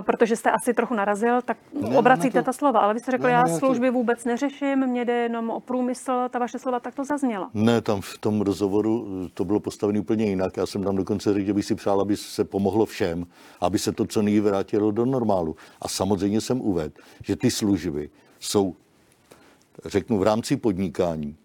protože 0.00 0.36
jste 0.36 0.50
asi 0.50 0.74
trochu 0.74 0.94
narazil, 0.94 1.42
tak 1.42 1.56
ne, 1.72 1.98
obracíte 1.98 2.38
to... 2.38 2.44
ta 2.44 2.52
slova. 2.52 2.80
Ale 2.80 2.94
vy 2.94 3.00
jste 3.00 3.10
řekl, 3.10 3.24
ne, 3.24 3.30
já 3.30 3.42
ne, 3.44 3.58
služby 3.58 3.86
to... 3.86 3.92
vůbec 3.92 4.24
neřeším, 4.24 4.86
mě 4.86 5.04
jde 5.04 5.12
jenom 5.12 5.50
o 5.50 5.60
průmysl. 5.60 6.28
Ta 6.30 6.38
vaše 6.38 6.58
slova 6.58 6.80
tak 6.80 6.94
to 6.94 7.04
zazněla. 7.04 7.50
Ne, 7.54 7.80
tam 7.80 8.00
v 8.00 8.18
tom 8.18 8.40
rozhovoru 8.40 9.06
eh, 9.26 9.28
to 9.34 9.44
bylo 9.44 9.60
postavené 9.60 10.00
úplně 10.00 10.24
jinak. 10.24 10.56
Já 10.56 10.66
jsem 10.66 10.82
tam 10.82 10.96
dokonce 10.96 11.34
řekl, 11.34 11.46
že 11.46 11.54
bych 11.54 11.64
si 11.64 11.74
přál, 11.74 12.00
aby 12.00 12.16
se 12.16 12.44
pomohlo 12.44 12.86
všem, 12.86 13.26
aby 13.60 13.78
se 13.78 13.92
to 13.92 14.06
co 14.06 14.22
nejvíce 14.22 14.40
vrátilo 14.40 14.90
do 14.90 15.06
normálu. 15.06 15.56
A 15.82 15.88
samozřejmě 15.88 16.40
jsem 16.40 16.60
uvedl, 16.60 16.94
že 17.22 17.36
ty 17.36 17.50
služby 17.50 18.10
jsou 18.40 18.74
řeknu, 19.84 20.18
v 20.18 20.22
rámci 20.22 20.56
podnikání 20.56 21.36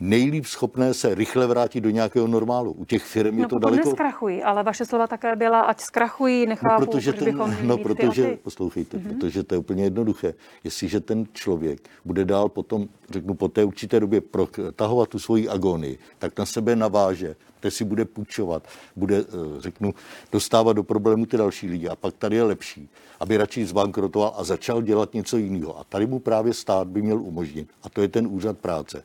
nejlíp 0.00 0.44
schopné 0.44 0.94
se 0.94 1.14
rychle 1.14 1.46
vrátit 1.46 1.80
do 1.80 1.90
nějakého 1.90 2.26
normálu. 2.26 2.72
U 2.72 2.84
těch 2.84 3.02
firm 3.02 3.36
je 3.36 3.42
no, 3.42 3.48
to 3.48 3.58
daleko... 3.58 3.88
neskrachují, 3.88 4.42
ale 4.42 4.62
vaše 4.62 4.84
slova 4.84 5.06
také 5.06 5.36
byla, 5.36 5.60
ať 5.60 5.80
zkrachují, 5.80 6.46
nechápu, 6.46 6.80
no, 6.80 6.86
protože 6.86 7.12
ten, 7.12 7.38
ten, 7.38 7.56
no, 7.62 7.78
protože, 7.78 8.38
poslouchejte, 8.42 8.96
mm-hmm. 8.96 9.18
protože 9.18 9.42
to 9.42 9.54
je 9.54 9.58
úplně 9.58 9.84
jednoduché. 9.84 10.34
Jestliže 10.64 11.00
ten 11.00 11.26
člověk 11.32 11.88
bude 12.04 12.24
dál 12.24 12.48
potom, 12.48 12.88
řeknu, 13.10 13.34
po 13.34 13.48
té 13.48 13.64
určité 13.64 14.00
době 14.00 14.20
protahovat 14.20 15.08
tu 15.08 15.18
svoji 15.18 15.48
agonii, 15.48 15.98
tak 16.18 16.38
na 16.38 16.46
sebe 16.46 16.76
naváže, 16.76 17.36
kde 17.60 17.70
si 17.70 17.84
bude 17.84 18.04
půjčovat, 18.04 18.68
bude, 18.96 19.18
eh, 19.18 19.24
řeknu, 19.58 19.94
dostávat 20.32 20.72
do 20.72 20.82
problému 20.82 21.26
ty 21.26 21.36
další 21.36 21.68
lidi. 21.68 21.88
A 21.88 21.96
pak 21.96 22.14
tady 22.14 22.36
je 22.36 22.42
lepší, 22.42 22.88
aby 23.20 23.36
radši 23.36 23.66
zbankrotoval 23.66 24.34
a 24.36 24.44
začal 24.44 24.82
dělat 24.82 25.14
něco 25.14 25.36
jiného. 25.36 25.78
A 25.78 25.84
tady 25.84 26.06
mu 26.06 26.18
právě 26.18 26.54
stát 26.54 26.88
by 26.88 27.02
měl 27.02 27.22
umožnit. 27.22 27.68
A 27.82 27.88
to 27.88 28.02
je 28.02 28.08
ten 28.08 28.26
úřad 28.26 28.58
práce 28.58 29.02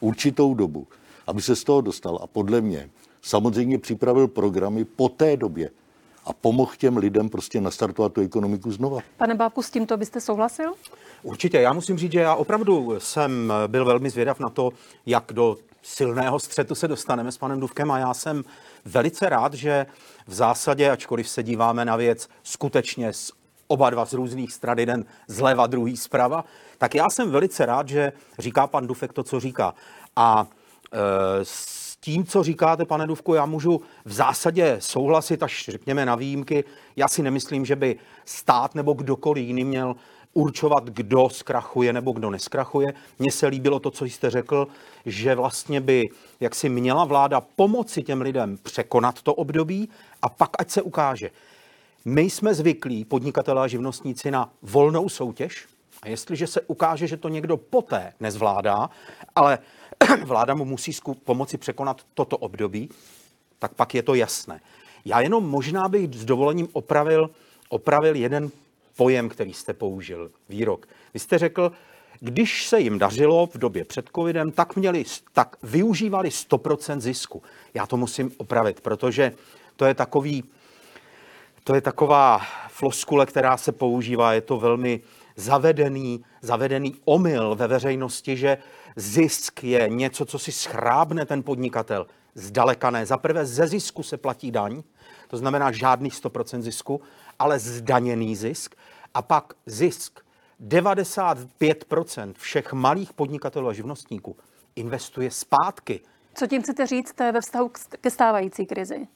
určitou 0.00 0.54
dobu, 0.54 0.86
aby 1.26 1.42
se 1.42 1.56
z 1.56 1.64
toho 1.64 1.80
dostal. 1.80 2.18
A 2.22 2.26
podle 2.26 2.60
mě 2.60 2.90
samozřejmě 3.22 3.78
připravil 3.78 4.28
programy 4.28 4.84
po 4.84 5.08
té 5.08 5.36
době 5.36 5.70
a 6.24 6.32
pomohl 6.32 6.72
těm 6.78 6.96
lidem 6.96 7.28
prostě 7.28 7.60
nastartovat 7.60 8.12
tu 8.12 8.20
ekonomiku 8.20 8.72
znova. 8.72 8.98
Pane 9.16 9.34
Bábku, 9.34 9.62
s 9.62 9.70
tímto 9.70 9.96
byste 9.96 10.20
souhlasil? 10.20 10.72
Určitě. 11.22 11.60
Já 11.60 11.72
musím 11.72 11.98
říct, 11.98 12.12
že 12.12 12.20
já 12.20 12.34
opravdu 12.34 12.94
jsem 12.98 13.52
byl 13.66 13.84
velmi 13.84 14.10
zvědav 14.10 14.40
na 14.40 14.48
to, 14.48 14.70
jak 15.06 15.32
do 15.32 15.56
silného 15.82 16.38
střetu 16.38 16.74
se 16.74 16.88
dostaneme 16.88 17.32
s 17.32 17.38
panem 17.38 17.60
Duvkem 17.60 17.90
a 17.90 17.98
já 17.98 18.14
jsem 18.14 18.44
velice 18.84 19.28
rád, 19.28 19.54
že 19.54 19.86
v 20.26 20.34
zásadě, 20.34 20.90
ačkoliv 20.90 21.28
se 21.28 21.42
díváme 21.42 21.84
na 21.84 21.96
věc 21.96 22.28
skutečně 22.42 23.12
z 23.12 23.32
oba 23.70 23.90
dva 23.90 24.04
z 24.04 24.12
různých 24.12 24.52
stran, 24.52 24.78
jeden 24.78 25.04
zleva, 25.28 25.66
druhý 25.66 25.96
zprava, 25.96 26.44
tak 26.78 26.94
já 26.94 27.10
jsem 27.10 27.30
velice 27.30 27.66
rád, 27.66 27.88
že 27.88 28.12
říká 28.38 28.66
pan 28.66 28.86
Dufek 28.86 29.12
to, 29.12 29.22
co 29.22 29.40
říká. 29.40 29.74
A 30.16 30.46
e, 30.92 30.98
s 31.42 31.96
tím, 32.00 32.26
co 32.26 32.42
říkáte, 32.42 32.84
pane 32.84 33.06
Duvku, 33.06 33.34
já 33.34 33.46
můžu 33.46 33.80
v 34.04 34.12
zásadě 34.12 34.76
souhlasit, 34.78 35.42
až 35.42 35.68
řekněme 35.68 36.06
na 36.06 36.14
výjimky. 36.14 36.64
Já 36.96 37.08
si 37.08 37.22
nemyslím, 37.22 37.64
že 37.66 37.76
by 37.76 37.96
stát 38.24 38.74
nebo 38.74 38.92
kdokoliv 38.92 39.46
jiný 39.46 39.64
měl 39.64 39.94
určovat, 40.34 40.84
kdo 40.84 41.28
zkrachuje 41.28 41.92
nebo 41.92 42.12
kdo 42.12 42.30
neskrachuje. 42.30 42.94
Mně 43.18 43.32
se 43.32 43.46
líbilo 43.46 43.80
to, 43.80 43.90
co 43.90 44.04
jste 44.04 44.30
řekl, 44.30 44.68
že 45.06 45.34
vlastně 45.34 45.80
by 45.80 46.08
jak 46.40 46.54
si 46.54 46.68
měla 46.68 47.04
vláda 47.04 47.40
pomoci 47.40 48.02
těm 48.02 48.20
lidem 48.20 48.58
překonat 48.62 49.22
to 49.22 49.34
období 49.34 49.88
a 50.22 50.28
pak 50.28 50.50
ať 50.58 50.70
se 50.70 50.82
ukáže. 50.82 51.30
My 52.04 52.22
jsme 52.22 52.54
zvyklí, 52.54 53.04
podnikatelé 53.04 53.62
a 53.62 53.66
živnostníci, 53.66 54.30
na 54.30 54.52
volnou 54.62 55.08
soutěž, 55.08 55.66
a 56.02 56.08
jestliže 56.08 56.46
se 56.46 56.60
ukáže, 56.60 57.06
že 57.06 57.16
to 57.16 57.28
někdo 57.28 57.56
poté 57.56 58.12
nezvládá, 58.20 58.90
ale 59.34 59.58
vláda 60.24 60.54
mu 60.54 60.64
musí 60.64 60.92
pomoci 61.24 61.58
překonat 61.58 62.02
toto 62.14 62.36
období, 62.36 62.88
tak 63.58 63.74
pak 63.74 63.94
je 63.94 64.02
to 64.02 64.14
jasné. 64.14 64.60
Já 65.04 65.20
jenom 65.20 65.48
možná 65.48 65.88
bych 65.88 66.14
s 66.14 66.24
dovolením 66.24 66.68
opravil, 66.72 67.30
opravil 67.68 68.16
jeden 68.16 68.50
pojem, 68.96 69.28
který 69.28 69.52
jste 69.52 69.74
použil, 69.74 70.30
výrok. 70.48 70.86
Vy 71.14 71.20
jste 71.20 71.38
řekl, 71.38 71.72
když 72.20 72.66
se 72.66 72.80
jim 72.80 72.98
dařilo 72.98 73.46
v 73.46 73.58
době 73.58 73.84
před 73.84 74.10
covidem, 74.16 74.52
tak, 74.52 74.76
měli, 74.76 75.04
tak 75.32 75.56
využívali 75.62 76.28
100% 76.28 77.00
zisku. 77.00 77.42
Já 77.74 77.86
to 77.86 77.96
musím 77.96 78.32
opravit, 78.36 78.80
protože 78.80 79.32
to 79.76 79.84
je 79.84 79.94
takový, 79.94 80.44
to 81.64 81.74
je 81.74 81.80
taková 81.80 82.40
floskule, 82.68 83.26
která 83.26 83.56
se 83.56 83.72
používá, 83.72 84.32
je 84.32 84.40
to 84.40 84.58
velmi 84.58 85.00
zavedený, 85.36 86.24
zavedený 86.42 86.94
omyl 87.04 87.54
ve 87.54 87.66
veřejnosti, 87.66 88.36
že 88.36 88.58
zisk 88.96 89.64
je 89.64 89.88
něco, 89.88 90.24
co 90.24 90.38
si 90.38 90.52
schrábne 90.52 91.26
ten 91.26 91.42
podnikatel. 91.42 92.06
Zdaleka 92.34 92.90
ne. 92.90 93.06
Za 93.06 93.16
prvé 93.16 93.46
ze 93.46 93.66
zisku 93.66 94.02
se 94.02 94.16
platí 94.16 94.50
daň, 94.50 94.82
to 95.28 95.36
znamená 95.36 95.72
žádný 95.72 96.10
100% 96.10 96.60
zisku, 96.60 97.00
ale 97.38 97.58
zdaněný 97.58 98.36
zisk. 98.36 98.74
A 99.14 99.22
pak 99.22 99.54
zisk 99.66 100.20
95% 100.68 102.34
všech 102.38 102.72
malých 102.72 103.12
podnikatelů 103.12 103.68
a 103.68 103.72
živnostníků 103.72 104.36
investuje 104.76 105.30
zpátky. 105.30 106.00
Co 106.34 106.46
tím 106.46 106.62
chcete 106.62 106.86
říct 106.86 107.18
ve 107.18 107.40
vztahu 107.40 107.70
ke 108.00 108.10
stávající 108.10 108.66
krizi? 108.66 109.06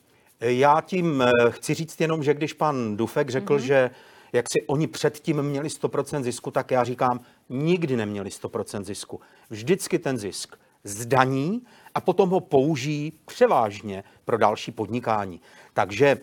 Já 0.40 0.80
tím 0.80 1.22
eh, 1.22 1.30
chci 1.50 1.74
říct 1.74 2.00
jenom, 2.00 2.22
že 2.22 2.34
když 2.34 2.52
pan 2.52 2.96
Dufek 2.96 3.30
řekl, 3.30 3.56
mm-hmm. 3.56 3.66
že 3.66 3.90
jak 4.32 4.50
si 4.50 4.62
oni 4.66 4.86
předtím 4.86 5.42
měli 5.42 5.68
100% 5.68 6.22
zisku, 6.22 6.50
tak 6.50 6.70
já 6.70 6.84
říkám, 6.84 7.20
nikdy 7.48 7.96
neměli 7.96 8.30
100% 8.30 8.84
zisku. 8.84 9.20
Vždycky 9.50 9.98
ten 9.98 10.18
zisk 10.18 10.56
zdaní 10.84 11.62
a 11.94 12.00
potom 12.00 12.30
ho 12.30 12.40
použijí 12.40 13.12
převážně 13.24 14.04
pro 14.24 14.38
další 14.38 14.72
podnikání. 14.72 15.40
Takže 15.74 16.18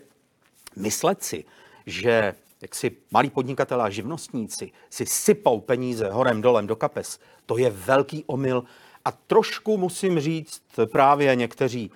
myslet 0.76 1.22
si, 1.22 1.44
že 1.86 2.34
jak 2.62 2.74
si 2.74 2.96
malí 3.10 3.30
podnikatelé 3.30 3.84
a 3.84 3.90
živnostníci 3.90 4.70
si 4.90 5.06
sypou 5.06 5.60
peníze 5.60 6.10
horem 6.10 6.42
dolem 6.42 6.66
do 6.66 6.76
kapes, 6.76 7.20
to 7.46 7.58
je 7.58 7.70
velký 7.70 8.24
omyl 8.26 8.64
a 9.04 9.12
trošku 9.12 9.78
musím 9.78 10.20
říct 10.20 10.62
právě 10.92 11.36
někteří 11.36 11.90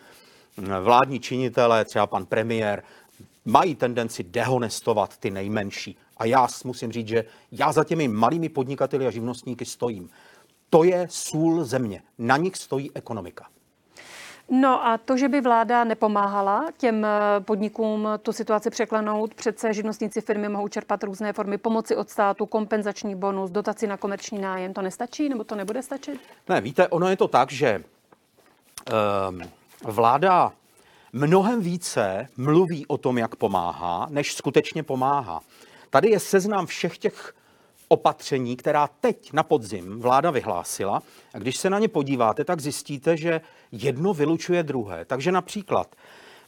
vládní 0.81 1.21
činitelé, 1.21 1.85
třeba 1.85 2.07
pan 2.07 2.27
premiér, 2.27 2.83
mají 3.45 3.75
tendenci 3.75 4.23
dehonestovat 4.23 5.17
ty 5.17 5.31
nejmenší. 5.31 5.97
A 6.17 6.25
já 6.25 6.49
musím 6.65 6.93
říct, 6.93 7.09
že 7.09 7.25
já 7.53 7.73
za 7.73 7.85
těmi 7.85 8.09
malými 8.09 8.49
podnikateli 8.49 9.07
a 9.07 9.11
živnostníky 9.11 9.65
stojím. 9.65 10.11
To 10.71 10.85
je 10.85 11.07
sůl 11.11 11.65
země. 11.65 12.03
Na 12.19 12.37
nich 12.37 12.57
stojí 12.57 12.91
ekonomika. 12.95 13.47
No 14.51 14.87
a 14.87 14.99
to, 14.99 15.17
že 15.17 15.29
by 15.29 15.41
vláda 15.41 15.85
nepomáhala 15.85 16.67
těm 16.77 17.05
eh, 17.05 17.41
podnikům 17.41 18.09
tu 18.23 18.33
situaci 18.33 18.71
překlenout, 18.71 19.35
přece 19.35 19.75
živnostníci 19.75 20.21
firmy 20.21 20.49
mohou 20.49 20.69
čerpat 20.69 21.05
různé 21.05 21.33
formy 21.33 21.59
pomoci 21.59 21.97
od 21.97 22.11
státu, 22.11 22.47
kompenzační 22.47 23.15
bonus, 23.15 23.51
dotaci 23.51 23.87
na 23.87 23.97
komerční 23.97 24.39
nájem. 24.39 24.75
To 24.75 24.83
nestačí 24.83 25.29
nebo 25.29 25.45
to 25.45 25.55
nebude 25.55 25.83
stačit? 25.83 26.21
Ne, 26.49 26.61
víte, 26.61 26.89
ono 26.89 27.09
je 27.09 27.17
to 27.17 27.29
tak, 27.29 27.53
že 27.53 27.85
um, 29.31 29.41
vláda 29.85 30.53
mnohem 31.13 31.61
více 31.61 32.29
mluví 32.37 32.87
o 32.87 32.99
tom, 32.99 33.19
jak 33.19 33.37
pomáhá, 33.37 34.07
než 34.11 34.35
skutečně 34.35 34.83
pomáhá. 34.83 35.41
Tady 35.91 36.11
je 36.11 36.21
seznam 36.21 36.67
všech 36.67 36.99
těch 36.99 37.35
opatření, 37.89 38.57
která 38.57 38.89
teď 39.01 39.33
na 39.33 39.43
podzim 39.43 40.01
vláda 40.01 40.31
vyhlásila. 40.31 41.03
A 41.35 41.39
když 41.39 41.57
se 41.57 41.71
na 41.71 41.79
ně 41.79 41.89
podíváte, 41.89 42.45
tak 42.45 42.61
zjistíte, 42.61 43.17
že 43.17 43.41
jedno 43.73 44.15
vylučuje 44.15 44.63
druhé. 44.63 45.05
Takže 45.05 45.33
například 45.33 45.97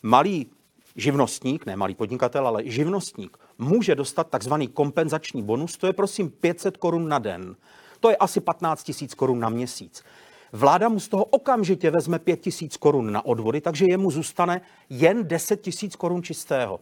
malý 0.03 0.51
živnostník, 0.97 1.67
ne 1.67 1.77
malý 1.77 1.95
podnikatel, 1.95 2.47
ale 2.47 2.63
živnostník, 2.65 3.39
může 3.59 3.95
dostat 3.95 4.31
takzvaný 4.31 4.69
kompenzační 4.69 5.43
bonus, 5.43 5.77
to 5.77 5.87
je 5.87 5.93
prosím 5.93 6.31
500 6.31 6.77
korun 6.77 7.09
na 7.09 7.19
den. 7.19 7.57
To 8.01 8.11
je 8.11 8.17
asi 8.17 8.41
15 8.41 8.83
tisíc 8.83 9.15
korun 9.15 9.41
na 9.41 9.49
měsíc. 9.49 10.05
Vláda 10.53 10.89
mu 10.89 11.01
z 11.01 11.09
toho 11.09 11.25
okamžitě 11.25 11.91
vezme 11.91 12.19
5 12.19 12.41
tisíc 12.41 12.77
korun 12.77 13.13
na 13.13 13.27
odvody, 13.27 13.61
takže 13.61 13.85
jemu 13.89 14.11
zůstane 14.11 14.61
jen 14.91 15.29
10 15.29 15.61
tisíc 15.61 15.97
korun 15.97 16.23
čistého. 16.23 16.81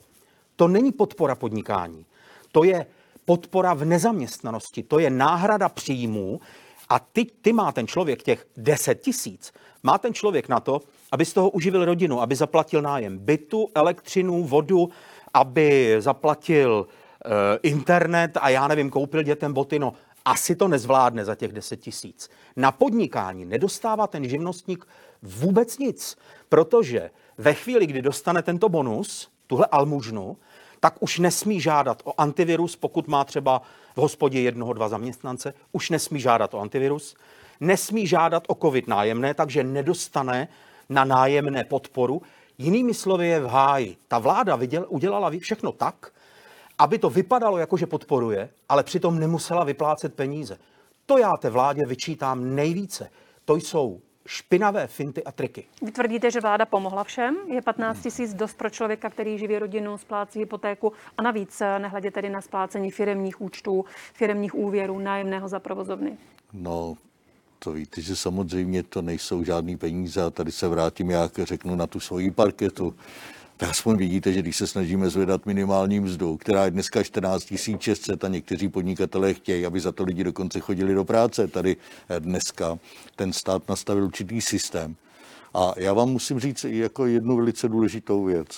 To 0.56 0.68
není 0.68 0.92
podpora 0.92 1.35
podnikání. 1.35 2.06
To 2.52 2.64
je 2.64 2.87
podpora 3.25 3.75
v 3.75 3.85
nezaměstnanosti, 3.85 4.82
to 4.82 4.99
je 4.99 5.11
náhrada 5.11 5.68
příjmů 5.68 6.40
a 6.88 6.99
ty, 6.99 7.25
ty 7.25 7.52
má 7.52 7.73
ten 7.73 7.87
člověk 7.87 8.23
těch 8.23 8.46
10 8.56 8.94
tisíc, 8.94 9.52
má 9.82 9.99
ten 9.99 10.14
člověk 10.14 10.49
na 10.49 10.61
to, 10.61 10.80
aby 11.12 11.25
z 11.25 11.32
toho 11.32 11.50
uživil 11.50 11.85
rodinu, 11.85 12.20
aby 12.23 12.37
zaplatil 12.37 12.82
nájem 12.82 13.18
bytu, 13.18 13.68
elektřinu, 13.75 14.44
vodu, 14.44 14.90
aby 15.35 15.96
zaplatil 15.99 16.87
e, 17.25 17.58
internet 17.62 18.38
a 18.40 18.49
já 18.49 18.68
nevím, 18.68 18.90
koupil 18.90 19.23
dětem 19.23 19.52
boty, 19.52 19.78
no 19.78 19.92
asi 20.26 20.56
to 20.56 20.68
nezvládne 20.68 21.25
za 21.25 21.35
těch 21.35 21.52
10 21.52 21.76
tisíc. 21.76 22.30
Na 22.56 22.73
podnikání 22.73 23.45
nedostává 23.45 24.06
ten 24.06 24.28
živnostník 24.28 24.87
vůbec 25.23 25.78
nic, 25.78 26.16
protože 26.49 27.11
ve 27.38 27.54
chvíli, 27.54 27.87
kdy 27.87 28.02
dostane 28.02 28.42
tento 28.42 28.68
bonus, 28.68 29.30
tuhle 29.47 29.66
almužnu, 29.66 30.37
tak 30.80 30.95
už 31.00 31.18
nesmí 31.18 31.61
žádat 31.61 32.02
o 32.04 32.21
antivirus, 32.21 32.76
pokud 32.76 33.09
má 33.09 33.25
třeba 33.25 33.62
v 33.97 33.99
hospodě 33.99 34.40
jednoho, 34.40 34.73
dva 34.73 34.88
zaměstnance, 34.88 35.54
už 35.73 35.90
nesmí 35.90 36.21
žádat 36.21 36.54
o 36.54 36.61
antivirus, 36.61 37.16
nesmí 37.61 38.06
žádat 38.06 38.42
o 38.49 38.54
covid 38.54 38.88
nájemné, 38.88 39.35
takže 39.35 39.64
nedostane 39.64 40.49
na 40.88 41.04
nájemné 41.04 41.64
podporu. 41.64 42.23
Jinými 42.59 42.95
slovy 42.95 43.28
je 43.28 43.40
v 43.40 43.47
háji. 43.47 43.97
Ta 44.09 44.18
vláda 44.18 44.56
viděl, 44.56 44.87
udělala 44.88 45.30
všechno 45.40 45.73
tak, 45.73 46.12
aby 46.78 46.99
to 46.99 47.11
vypadalo 47.11 47.59
jako, 47.59 47.76
že 47.76 47.87
podporuje, 47.87 48.49
ale 48.68 48.83
přitom 48.83 49.18
nemusela 49.18 49.64
vyplácet 49.64 50.14
peníze. 50.14 50.59
To 51.06 51.18
já 51.18 51.33
té 51.40 51.50
vládě 51.50 51.87
vyčítám 51.87 52.54
nejvíce. 52.54 53.11
To 53.45 53.56
jsou 53.56 54.00
špinavé 54.26 54.87
finty 54.87 55.25
a 55.25 55.33
triky. 55.33 55.64
Vy 55.83 55.92
tvrdíte, 55.92 56.30
že 56.30 56.40
vláda 56.40 56.66
pomohla 56.66 57.04
všem? 57.04 57.37
Je 57.47 57.62
15 57.62 58.02
tisíc 58.02 58.35
dost 58.35 58.59
pro 58.59 58.71
člověka, 58.71 59.11
který 59.11 59.38
živí 59.38 59.59
rodinu, 59.59 59.99
splácí 59.99 60.38
hypotéku 60.38 60.92
a 61.18 61.23
navíc 61.23 61.61
eh, 61.61 61.78
nehledě 61.78 62.11
tedy 62.11 62.30
na 62.30 62.40
splácení 62.40 62.90
firemních 62.90 63.40
účtů, 63.40 63.85
firemních 64.14 64.54
úvěrů, 64.54 64.99
nájemného 64.99 65.49
za 65.49 65.61
provozovny? 65.61 66.18
No, 66.52 66.97
to 67.59 67.73
víte, 67.73 68.00
že 68.00 68.16
samozřejmě 68.16 68.83
to 68.83 69.02
nejsou 69.02 69.45
žádný 69.45 69.76
peníze 69.76 70.23
a 70.23 70.30
tady 70.30 70.52
se 70.52 70.68
vrátím, 70.68 71.11
jak 71.11 71.38
řeknu, 71.38 71.75
na 71.75 71.87
tu 71.87 72.00
svoji 72.00 72.30
parketu. 72.30 72.95
Tak 73.57 73.71
aspoň 73.71 73.97
vidíte, 73.97 74.33
že 74.33 74.43
když 74.43 74.57
se 74.57 74.67
snažíme 74.67 75.11
zvedat 75.11 75.47
minimální 75.47 76.01
mzdu, 76.01 76.37
která 76.37 76.65
je 76.65 76.71
dneska 76.71 77.03
14 77.03 77.53
600 77.81 78.25
a 78.25 78.29
někteří 78.29 78.69
podnikatelé 78.69 79.35
chtějí, 79.35 79.67
aby 79.67 79.81
za 79.81 79.93
to 79.93 80.05
lidi 80.05 80.25
dokonce 80.25 80.61
chodili 80.61 80.95
do 80.95 81.05
práce. 81.05 81.49
Tady 81.49 81.77
dneska 82.19 82.79
ten 83.17 83.33
stát 83.33 83.69
nastavil 83.69 84.05
určitý 84.05 84.41
systém. 84.41 84.97
A 85.55 85.75
já 85.77 85.93
vám 85.93 86.09
musím 86.09 86.41
říct 86.41 86.65
jako 86.65 87.07
jednu 87.07 87.37
velice 87.37 87.69
důležitou 87.69 88.25
věc. 88.25 88.49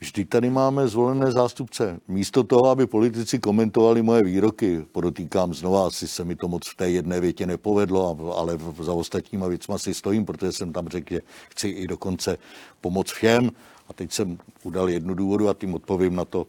Vždyť 0.00 0.28
tady 0.28 0.50
máme 0.50 0.88
zvolené 0.88 1.32
zástupce. 1.32 2.00
Místo 2.08 2.44
toho, 2.44 2.70
aby 2.70 2.86
politici 2.86 3.38
komentovali 3.38 4.02
moje 4.02 4.22
výroky, 4.22 4.86
podotýkám 4.92 5.54
znova, 5.54 5.86
asi 5.86 6.08
se 6.08 6.24
mi 6.24 6.36
to 6.36 6.48
moc 6.48 6.68
v 6.68 6.76
té 6.76 6.90
jedné 6.90 7.20
větě 7.20 7.46
nepovedlo, 7.46 8.34
ale 8.36 8.58
za 8.80 8.92
ostatníma 8.92 9.48
věcma 9.48 9.78
si 9.78 9.94
stojím, 9.94 10.24
protože 10.26 10.52
jsem 10.52 10.72
tam 10.72 10.88
řekl, 10.88 11.14
že 11.14 11.20
chci 11.50 11.68
i 11.68 11.86
dokonce 11.86 12.38
pomoct 12.80 13.12
všem. 13.12 13.50
A 13.88 13.92
teď 13.92 14.12
jsem 14.12 14.38
udal 14.62 14.88
jednu 14.88 15.14
důvodu 15.14 15.48
a 15.48 15.54
tím 15.54 15.74
odpovím 15.74 16.16
na 16.16 16.24
to 16.24 16.46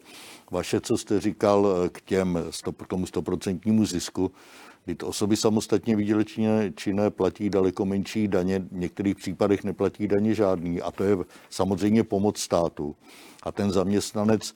vaše, 0.50 0.80
co 0.80 0.98
jste 0.98 1.20
říkal 1.20 1.88
k, 1.92 2.00
těm, 2.00 2.38
k 2.76 2.86
tomu 2.86 3.06
stoprocentnímu 3.06 3.86
zisku. 3.86 4.32
Kdy 4.90 5.06
osoby 5.06 5.36
samostatně 5.36 5.96
výdělečně 5.96 6.72
činné 6.76 7.10
platí 7.10 7.50
daleko 7.50 7.84
menší 7.84 8.28
daně, 8.28 8.58
v 8.58 8.78
některých 8.78 9.16
případech 9.16 9.64
neplatí 9.64 10.08
daně 10.08 10.34
žádný 10.34 10.82
a 10.82 10.90
to 10.90 11.04
je 11.04 11.16
samozřejmě 11.50 12.04
pomoc 12.04 12.38
státu. 12.38 12.96
A 13.42 13.52
ten 13.52 13.70
zaměstnanec, 13.70 14.54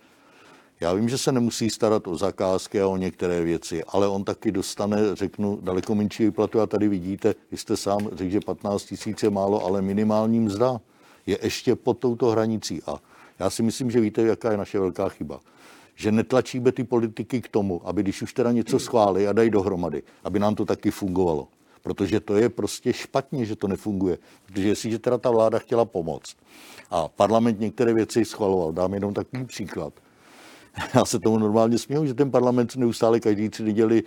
já 0.80 0.92
vím, 0.92 1.08
že 1.08 1.18
se 1.18 1.32
nemusí 1.32 1.70
starat 1.70 2.08
o 2.08 2.16
zakázky 2.16 2.80
a 2.80 2.86
o 2.86 2.96
některé 2.96 3.44
věci, 3.44 3.84
ale 3.84 4.08
on 4.08 4.24
taky 4.24 4.52
dostane, 4.52 4.98
řeknu, 5.12 5.58
daleko 5.62 5.94
menší 5.94 6.24
výplatu 6.24 6.60
a 6.60 6.66
tady 6.66 6.88
vidíte, 6.88 7.34
vy 7.50 7.56
jste 7.56 7.76
sám 7.76 8.08
řekl, 8.12 8.30
že 8.30 8.40
15 8.40 8.84
tisíc 8.84 9.22
je 9.22 9.30
málo, 9.30 9.66
ale 9.66 9.82
minimální 9.82 10.40
mzda 10.40 10.80
je 11.26 11.38
ještě 11.42 11.76
pod 11.76 11.98
touto 11.98 12.26
hranicí. 12.26 12.82
A 12.86 12.98
já 13.38 13.50
si 13.50 13.62
myslím, 13.62 13.90
že 13.90 14.00
víte, 14.00 14.22
jaká 14.22 14.50
je 14.50 14.56
naše 14.56 14.80
velká 14.80 15.08
chyba 15.08 15.40
že 15.94 16.12
netlačíme 16.12 16.72
ty 16.72 16.84
politiky 16.84 17.40
k 17.40 17.48
tomu, 17.48 17.88
aby 17.88 18.02
když 18.02 18.22
už 18.22 18.32
teda 18.32 18.52
něco 18.52 18.78
schválí 18.78 19.26
a 19.26 19.32
dají 19.32 19.50
dohromady, 19.50 20.02
aby 20.24 20.38
nám 20.38 20.54
to 20.54 20.64
taky 20.64 20.90
fungovalo. 20.90 21.48
Protože 21.82 22.20
to 22.20 22.36
je 22.36 22.48
prostě 22.48 22.92
špatně, 22.92 23.44
že 23.44 23.56
to 23.56 23.68
nefunguje. 23.68 24.18
Protože 24.46 24.68
jestliže 24.68 24.98
teda 24.98 25.18
ta 25.18 25.30
vláda 25.30 25.58
chtěla 25.58 25.84
pomoct 25.84 26.36
a 26.90 27.08
parlament 27.08 27.60
některé 27.60 27.94
věci 27.94 28.24
schvaloval, 28.24 28.72
dám 28.72 28.94
jenom 28.94 29.14
takový 29.14 29.44
příklad. 29.44 29.92
Já 30.94 31.04
se 31.04 31.18
tomu 31.18 31.38
normálně 31.38 31.78
směju, 31.78 32.06
že 32.06 32.14
ten 32.14 32.30
parlament 32.30 32.76
neustále 32.76 33.20
každý 33.20 33.48
tři 33.48 33.62
neděli, 33.62 34.02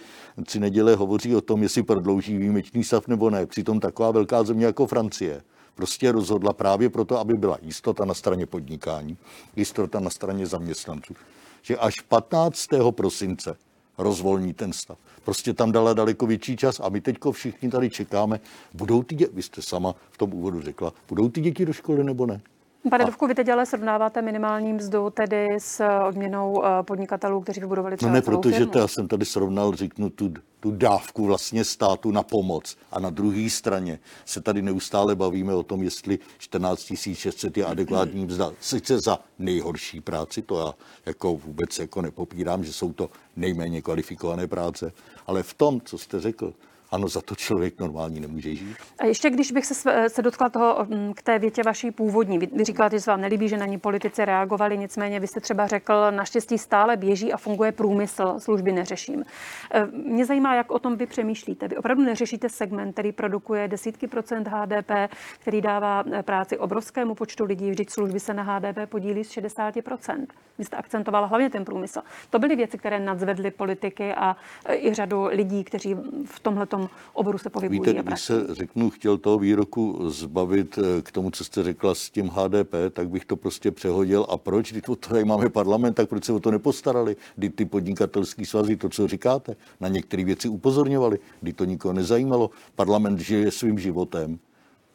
tři 0.46 0.60
neděle 0.60 0.96
hovoří 0.96 1.36
o 1.36 1.42
tom, 1.42 1.64
jestli 1.64 1.84
prodlouží 1.84 2.38
výjimečný 2.38 2.84
stav 2.84 3.08
nebo 3.08 3.30
ne. 3.30 3.46
Přitom 3.46 3.80
taková 3.80 4.12
velká 4.12 4.44
země 4.44 4.66
jako 4.66 4.88
Francie 4.88 5.42
prostě 5.76 6.12
rozhodla 6.12 6.54
právě 6.54 6.90
proto, 6.90 7.20
aby 7.20 7.34
byla 7.34 7.58
jistota 7.62 8.06
na 8.06 8.14
straně 8.14 8.46
podnikání, 8.46 9.18
jistota 9.56 10.00
na 10.00 10.10
straně 10.10 10.46
zaměstnanců 10.46 11.14
že 11.62 11.78
až 11.78 12.02
15. 12.02 12.68
prosince 12.92 13.58
rozvolní 13.98 14.54
ten 14.54 14.74
stav. 14.74 14.98
Prostě 15.24 15.54
tam 15.54 15.72
dala 15.72 15.94
daleko 15.94 16.28
větší 16.28 16.58
čas 16.58 16.80
a 16.80 16.90
my 16.90 17.02
teďko 17.02 17.32
všichni 17.32 17.70
tady 17.70 17.90
čekáme, 17.90 18.40
budou 18.74 19.04
ty 19.04 19.16
děti, 19.16 19.32
vy 19.34 19.44
jste 19.44 19.62
sama 19.62 19.96
v 20.12 20.18
tom 20.18 20.34
úvodu 20.34 20.62
řekla, 20.62 20.94
budou 21.10 21.30
ty 21.30 21.42
děti 21.42 21.66
do 21.66 21.74
školy 21.74 22.04
nebo 22.04 22.26
ne? 22.26 22.42
Pane 22.90 23.06
Dovku, 23.06 23.28
vy 23.28 23.36
teď 23.36 23.50
ale 23.50 23.66
srovnáváte 23.66 24.22
minimální 24.22 24.74
mzdu 24.74 25.10
tedy 25.10 25.48
s 25.58 25.84
odměnou 26.08 26.66
eh, 26.66 26.84
podnikatelů, 26.84 27.42
kteří 27.42 27.62
vybudovali 27.62 27.98
třeba 27.98 28.10
No 28.12 28.16
ne, 28.16 28.22
protože 28.22 28.66
to 28.66 28.80
já 28.80 28.88
jsem 28.88 29.08
tady 29.08 29.26
srovnal, 29.26 29.76
řeknu, 29.76 30.10
tu, 30.10 30.34
tu 30.60 30.72
dávku 30.72 31.26
vlastně 31.26 31.64
státu 31.66 32.12
na 32.12 32.24
pomoc. 32.24 32.78
A 32.92 33.00
na 33.00 33.10
druhé 33.10 33.50
straně 33.50 34.00
se 34.26 34.42
tady 34.42 34.62
neustále 34.62 35.16
bavíme 35.16 35.54
o 35.54 35.64
tom, 35.64 35.84
jestli 35.84 36.20
14 36.38 36.94
600 37.14 37.58
je 37.58 37.66
adekvátní 37.66 38.26
mzda. 38.26 38.52
Sice 38.60 39.00
za 39.00 39.20
nejhorší 39.40 40.02
práci, 40.02 40.42
to 40.42 40.60
já 40.60 40.74
jako 41.06 41.36
vůbec 41.36 41.80
jako 41.80 42.02
nepopírám, 42.02 42.64
že 42.64 42.74
jsou 42.74 42.94
to 42.94 43.10
nejméně 43.36 43.82
kvalifikované 43.82 44.48
práce, 44.48 44.92
ale 45.28 45.44
v 45.44 45.54
tom, 45.54 45.82
co 45.82 45.98
jste 45.98 46.20
řekl, 46.20 46.54
ano, 46.92 47.08
za 47.08 47.22
to 47.22 47.36
člověk 47.36 47.80
normální 47.80 48.20
nemůže 48.20 48.56
žít. 48.56 48.78
A 49.00 49.06
ještě 49.06 49.30
když 49.30 49.52
bych 49.52 49.66
se, 49.66 50.10
se 50.10 50.22
dotkla 50.22 50.50
toho 50.50 50.86
mm, 50.90 51.14
k 51.14 51.22
té 51.22 51.40
větě 51.40 51.64
vaší 51.64 51.92
původní. 51.92 52.38
Vy, 52.38 52.48
vy 52.54 52.64
říkáte, 52.64 52.96
že 52.96 53.02
se 53.02 53.12
vám 53.12 53.22
nelíbí, 53.22 53.50
že 53.50 53.58
na 53.58 53.66
ní 53.66 53.78
politici 53.78 54.26
reagovali, 54.26 54.78
nicméně 54.78 55.20
vy 55.20 55.28
jste 55.28 55.40
třeba 55.40 55.68
řekl, 55.68 56.12
naštěstí 56.12 56.58
stále 56.58 56.98
běží 56.98 57.34
a 57.34 57.38
funguje 57.38 57.72
průmysl, 57.72 58.36
služby 58.40 58.72
neřeším. 58.72 59.26
E, 59.72 59.86
mě 59.86 60.26
zajímá, 60.26 60.56
jak 60.56 60.72
o 60.72 60.80
tom 60.80 60.98
vy 60.98 61.06
přemýšlíte. 61.06 61.68
Vy 61.68 61.78
opravdu 61.78 62.04
neřešíte 62.04 62.50
segment, 62.50 62.94
který 62.94 63.12
produkuje 63.12 63.68
desítky 63.68 64.08
procent 64.08 64.48
HDP, 64.48 64.92
který 65.40 65.62
dává 65.62 66.04
e, 66.14 66.24
práci 66.24 66.58
obrovskému 66.58 67.16
počtu 67.16 67.46
lidí, 67.46 67.70
vždyť 67.70 67.90
služby 67.90 68.20
se 68.20 68.34
na 68.34 68.44
HDP 68.44 68.90
podílí 68.90 69.24
z 69.24 69.32
60% 69.32 70.26
Vy 70.58 70.66
jste 70.66 70.78
akcentovala 70.78 71.28
hlavně 71.28 71.50
ten 71.50 71.66
průmysl. 71.66 72.02
To 72.30 72.40
byly 72.40 72.56
věci, 72.56 72.78
které 72.78 73.00
nadzvedly 73.00 73.52
politiky 73.52 74.14
a 74.14 74.38
e, 74.66 74.76
i 74.76 74.94
řadu 74.94 75.26
lidí, 75.26 75.64
kteří 75.64 75.96
v 76.26 76.40
tomhle 76.40 76.66
tom 76.78 76.90
oboru 77.14 77.38
se 77.38 77.50
pohybují. 77.50 77.80
Víte, 77.80 78.04
když 78.04 78.22
se 78.22 78.48
řeknu, 78.50 78.90
chtěl 78.90 79.18
toho 79.18 79.40
výroku 79.40 80.10
zbavit 80.10 80.80
eh, 80.80 81.02
k 81.02 81.12
tomu, 81.12 81.32
co 81.32 81.44
jste 81.44 81.64
řekla 81.64 81.96
s 81.96 82.10
tím 82.10 82.28
HDP, 82.28 82.74
tak 82.94 83.10
bych 83.10 83.26
to 83.26 83.36
prostě 83.36 83.72
přehodil. 83.72 84.26
A 84.30 84.38
proč? 84.38 84.72
Když 84.72 84.84
to 84.84 84.96
tady 84.96 85.26
máme 85.26 85.50
parlament, 85.50 85.94
tak 85.94 86.10
proč 86.10 86.26
se 86.26 86.34
o 86.34 86.40
to 86.40 86.52
nepostarali? 86.52 87.16
Kdy 87.36 87.50
ty 87.50 87.66
podnikatelské 87.66 88.46
svazy, 88.46 88.76
to, 88.76 88.90
co 88.90 89.08
říkáte, 89.08 89.56
na 89.80 89.88
některé 89.88 90.24
věci 90.24 90.48
upozorňovali, 90.50 91.20
kdy 91.42 91.54
to 91.54 91.66
nikoho 91.66 91.94
nezajímalo. 91.94 92.50
Parlament 92.76 93.20
žije 93.20 93.52
svým 93.52 93.80
životem. 93.80 94.40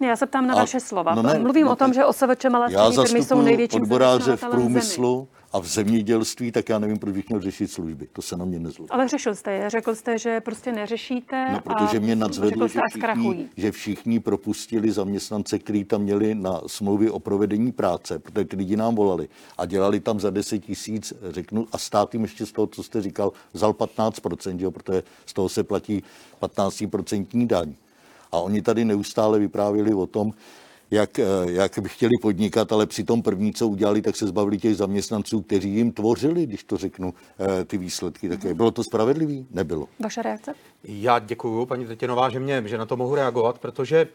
Já 0.08 0.16
se 0.16 0.26
ptám 0.26 0.46
na 0.46 0.54
a, 0.54 0.56
vaše 0.56 0.80
slova. 0.80 1.14
No 1.14 1.22
ne, 1.22 1.38
Mluvím 1.38 1.66
no, 1.66 1.72
o 1.72 1.76
tom, 1.76 1.92
že 1.92 2.04
OSVČ 2.04 2.44
malé 2.44 2.68
firmy 3.06 3.24
jsou 3.24 3.42
největší 3.42 3.76
odboráře 3.76 4.36
v 4.36 4.44
průmyslu. 4.50 5.28
Zemi 5.30 5.42
a 5.52 5.58
v 5.60 5.66
zemědělství, 5.66 6.52
tak 6.52 6.68
já 6.68 6.78
nevím, 6.78 6.98
proč 6.98 7.14
bych 7.14 7.28
měl 7.28 7.40
řešit 7.40 7.70
služby. 7.70 8.08
To 8.12 8.22
se 8.22 8.36
na 8.36 8.44
mě 8.44 8.58
nezlobí. 8.58 8.90
Ale 8.90 9.08
řešil 9.08 9.34
jste 9.34 9.52
je. 9.52 9.70
Řekl 9.70 9.94
jste, 9.94 10.18
že 10.18 10.40
prostě 10.40 10.72
neřešíte. 10.72 11.48
No, 11.52 11.60
protože 11.60 12.00
mě 12.00 12.16
nadzvedlo, 12.16 12.68
že 12.68 12.80
všichni, 12.88 13.48
že 13.56 13.70
všichni 13.70 14.20
propustili 14.20 14.92
zaměstnance, 14.92 15.58
kteří 15.58 15.84
tam 15.84 16.02
měli 16.02 16.34
na 16.34 16.60
smlouvy 16.66 17.10
o 17.10 17.18
provedení 17.18 17.72
práce, 17.72 18.18
protože 18.18 18.44
ty 18.44 18.56
lidi 18.56 18.76
nám 18.76 18.94
volali 18.94 19.28
a 19.58 19.66
dělali 19.66 20.00
tam 20.00 20.20
za 20.20 20.30
10 20.30 20.58
tisíc, 20.58 21.12
řeknu, 21.30 21.66
a 21.72 21.78
stát 21.78 22.14
jim 22.14 22.22
ještě 22.22 22.46
z 22.46 22.52
toho, 22.52 22.66
co 22.66 22.82
jste 22.82 23.02
říkal, 23.02 23.32
vzal 23.52 23.72
15%, 23.72 24.56
jo, 24.58 24.70
protože 24.70 25.02
z 25.26 25.32
toho 25.32 25.48
se 25.48 25.64
platí 25.64 26.02
15% 26.40 27.46
daň. 27.46 27.74
A 28.32 28.36
oni 28.40 28.62
tady 28.62 28.84
neustále 28.84 29.38
vyprávěli 29.38 29.94
o 29.94 30.06
tom, 30.06 30.32
jak, 30.90 31.18
eh, 31.18 31.24
jak 31.46 31.78
by 31.78 31.88
chtěli 31.88 32.12
podnikat, 32.22 32.72
ale 32.72 32.86
při 32.86 33.04
tom 33.04 33.22
první, 33.22 33.52
co 33.52 33.68
udělali, 33.68 34.02
tak 34.02 34.16
se 34.16 34.26
zbavili 34.26 34.58
těch 34.58 34.76
zaměstnanců, 34.76 35.42
kteří 35.42 35.70
jim 35.70 35.92
tvořili, 35.92 36.46
když 36.46 36.64
to 36.64 36.76
řeknu, 36.76 37.14
eh, 37.40 37.64
ty 37.64 37.78
výsledky. 37.78 38.28
Tak 38.28 38.56
bylo 38.56 38.70
to 38.70 38.84
spravedlivý? 38.84 39.46
Nebylo. 39.50 39.88
Vaše 39.98 40.22
reakce? 40.22 40.54
Já 40.84 41.18
děkuji, 41.18 41.66
paní 41.66 41.86
Tetěnová, 41.86 42.30
že, 42.30 42.40
mě, 42.40 42.62
že 42.66 42.78
na 42.78 42.86
to 42.86 42.96
mohu 42.96 43.14
reagovat, 43.14 43.58
protože 43.58 44.08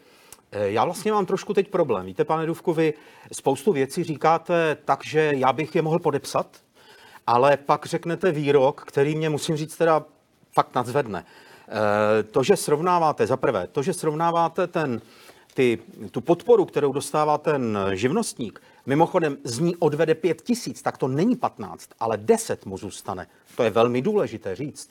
eh, 0.52 0.70
já 0.70 0.84
vlastně 0.84 1.12
mám 1.12 1.26
trošku 1.26 1.54
teď 1.54 1.68
problém. 1.68 2.06
Víte, 2.06 2.24
pane 2.24 2.46
Duvku, 2.46 2.72
vy 2.72 2.94
spoustu 3.32 3.72
věcí 3.72 4.04
říkáte 4.04 4.76
tak, 4.84 5.04
že 5.04 5.32
já 5.36 5.52
bych 5.52 5.74
je 5.74 5.82
mohl 5.82 5.98
podepsat, 5.98 6.46
ale 7.26 7.56
pak 7.56 7.86
řeknete 7.86 8.32
výrok, 8.32 8.84
který 8.86 9.14
mě, 9.14 9.30
musím 9.30 9.56
říct, 9.56 9.76
teda 9.76 10.04
fakt 10.52 10.74
nadzvedne. 10.74 11.24
To, 12.30 12.42
že 12.42 12.56
srovnáváte, 12.56 13.26
za 13.26 13.36
prvé, 13.36 13.66
to, 13.66 13.82
že 13.82 13.92
srovnáváte 13.92 14.66
ten 14.66 15.00
ty, 15.54 15.78
tu 16.10 16.20
podporu, 16.20 16.64
kterou 16.64 16.92
dostává 16.92 17.38
ten 17.38 17.78
živnostník, 17.92 18.62
mimochodem 18.86 19.36
z 19.44 19.58
ní 19.58 19.76
odvede 19.76 20.14
5 20.14 20.42
tisíc, 20.42 20.82
tak 20.82 20.98
to 20.98 21.08
není 21.08 21.36
15, 21.36 21.90
ale 22.00 22.16
10 22.16 22.66
mu 22.66 22.78
zůstane. 22.78 23.26
To 23.56 23.62
je 23.62 23.70
velmi 23.70 24.02
důležité 24.02 24.56
říct. 24.56 24.90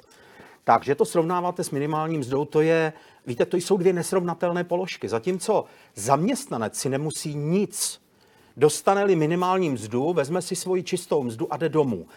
Takže 0.63 0.95
to 0.95 1.05
srovnáváte 1.05 1.63
s 1.63 1.71
minimálním 1.71 2.19
mzdou, 2.19 2.45
to 2.45 2.61
je, 2.61 2.93
víte, 3.25 3.45
to 3.45 3.57
jsou 3.57 3.77
dvě 3.77 3.93
nesrovnatelné 3.93 4.63
položky. 4.63 5.09
Zatímco 5.09 5.65
zaměstnanec 5.95 6.77
si 6.77 6.89
nemusí 6.89 7.35
nic, 7.35 8.01
dostane-li 8.57 9.15
minimální 9.15 9.69
mzdu, 9.69 10.13
vezme 10.13 10.41
si 10.41 10.55
svoji 10.55 10.83
čistou 10.83 11.23
mzdu 11.23 11.53
a 11.53 11.57
jde 11.57 11.69
domů. 11.69 12.07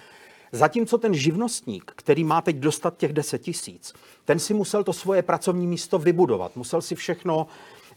Zatímco 0.52 0.98
ten 0.98 1.14
živnostník, 1.14 1.92
který 1.96 2.24
má 2.24 2.40
teď 2.40 2.56
dostat 2.56 2.96
těch 2.96 3.12
10 3.12 3.38
tisíc, 3.38 3.94
ten 4.24 4.38
si 4.38 4.54
musel 4.54 4.84
to 4.84 4.92
svoje 4.92 5.22
pracovní 5.22 5.66
místo 5.66 5.98
vybudovat, 5.98 6.56
musel 6.56 6.82
si 6.82 6.94
všechno 6.94 7.46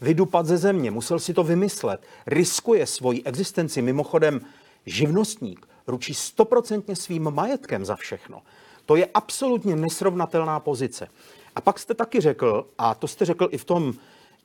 vydupat 0.00 0.46
ze 0.46 0.56
země, 0.56 0.90
musel 0.90 1.18
si 1.18 1.34
to 1.34 1.44
vymyslet, 1.44 2.00
riskuje 2.26 2.86
svoji 2.86 3.22
existenci. 3.22 3.82
Mimochodem, 3.82 4.40
živnostník 4.86 5.68
ručí 5.86 6.14
stoprocentně 6.14 6.96
svým 6.96 7.30
majetkem 7.30 7.84
za 7.84 7.96
všechno. 7.96 8.42
To 8.86 8.96
je 8.96 9.08
absolutně 9.14 9.76
nesrovnatelná 9.76 10.60
pozice. 10.60 11.08
A 11.56 11.60
pak 11.60 11.78
jste 11.78 11.94
taky 11.94 12.20
řekl, 12.20 12.66
a 12.78 12.94
to 12.94 13.08
jste 13.08 13.24
řekl 13.24 13.48
i 13.50 13.58
v 13.58 13.64
tom, 13.64 13.94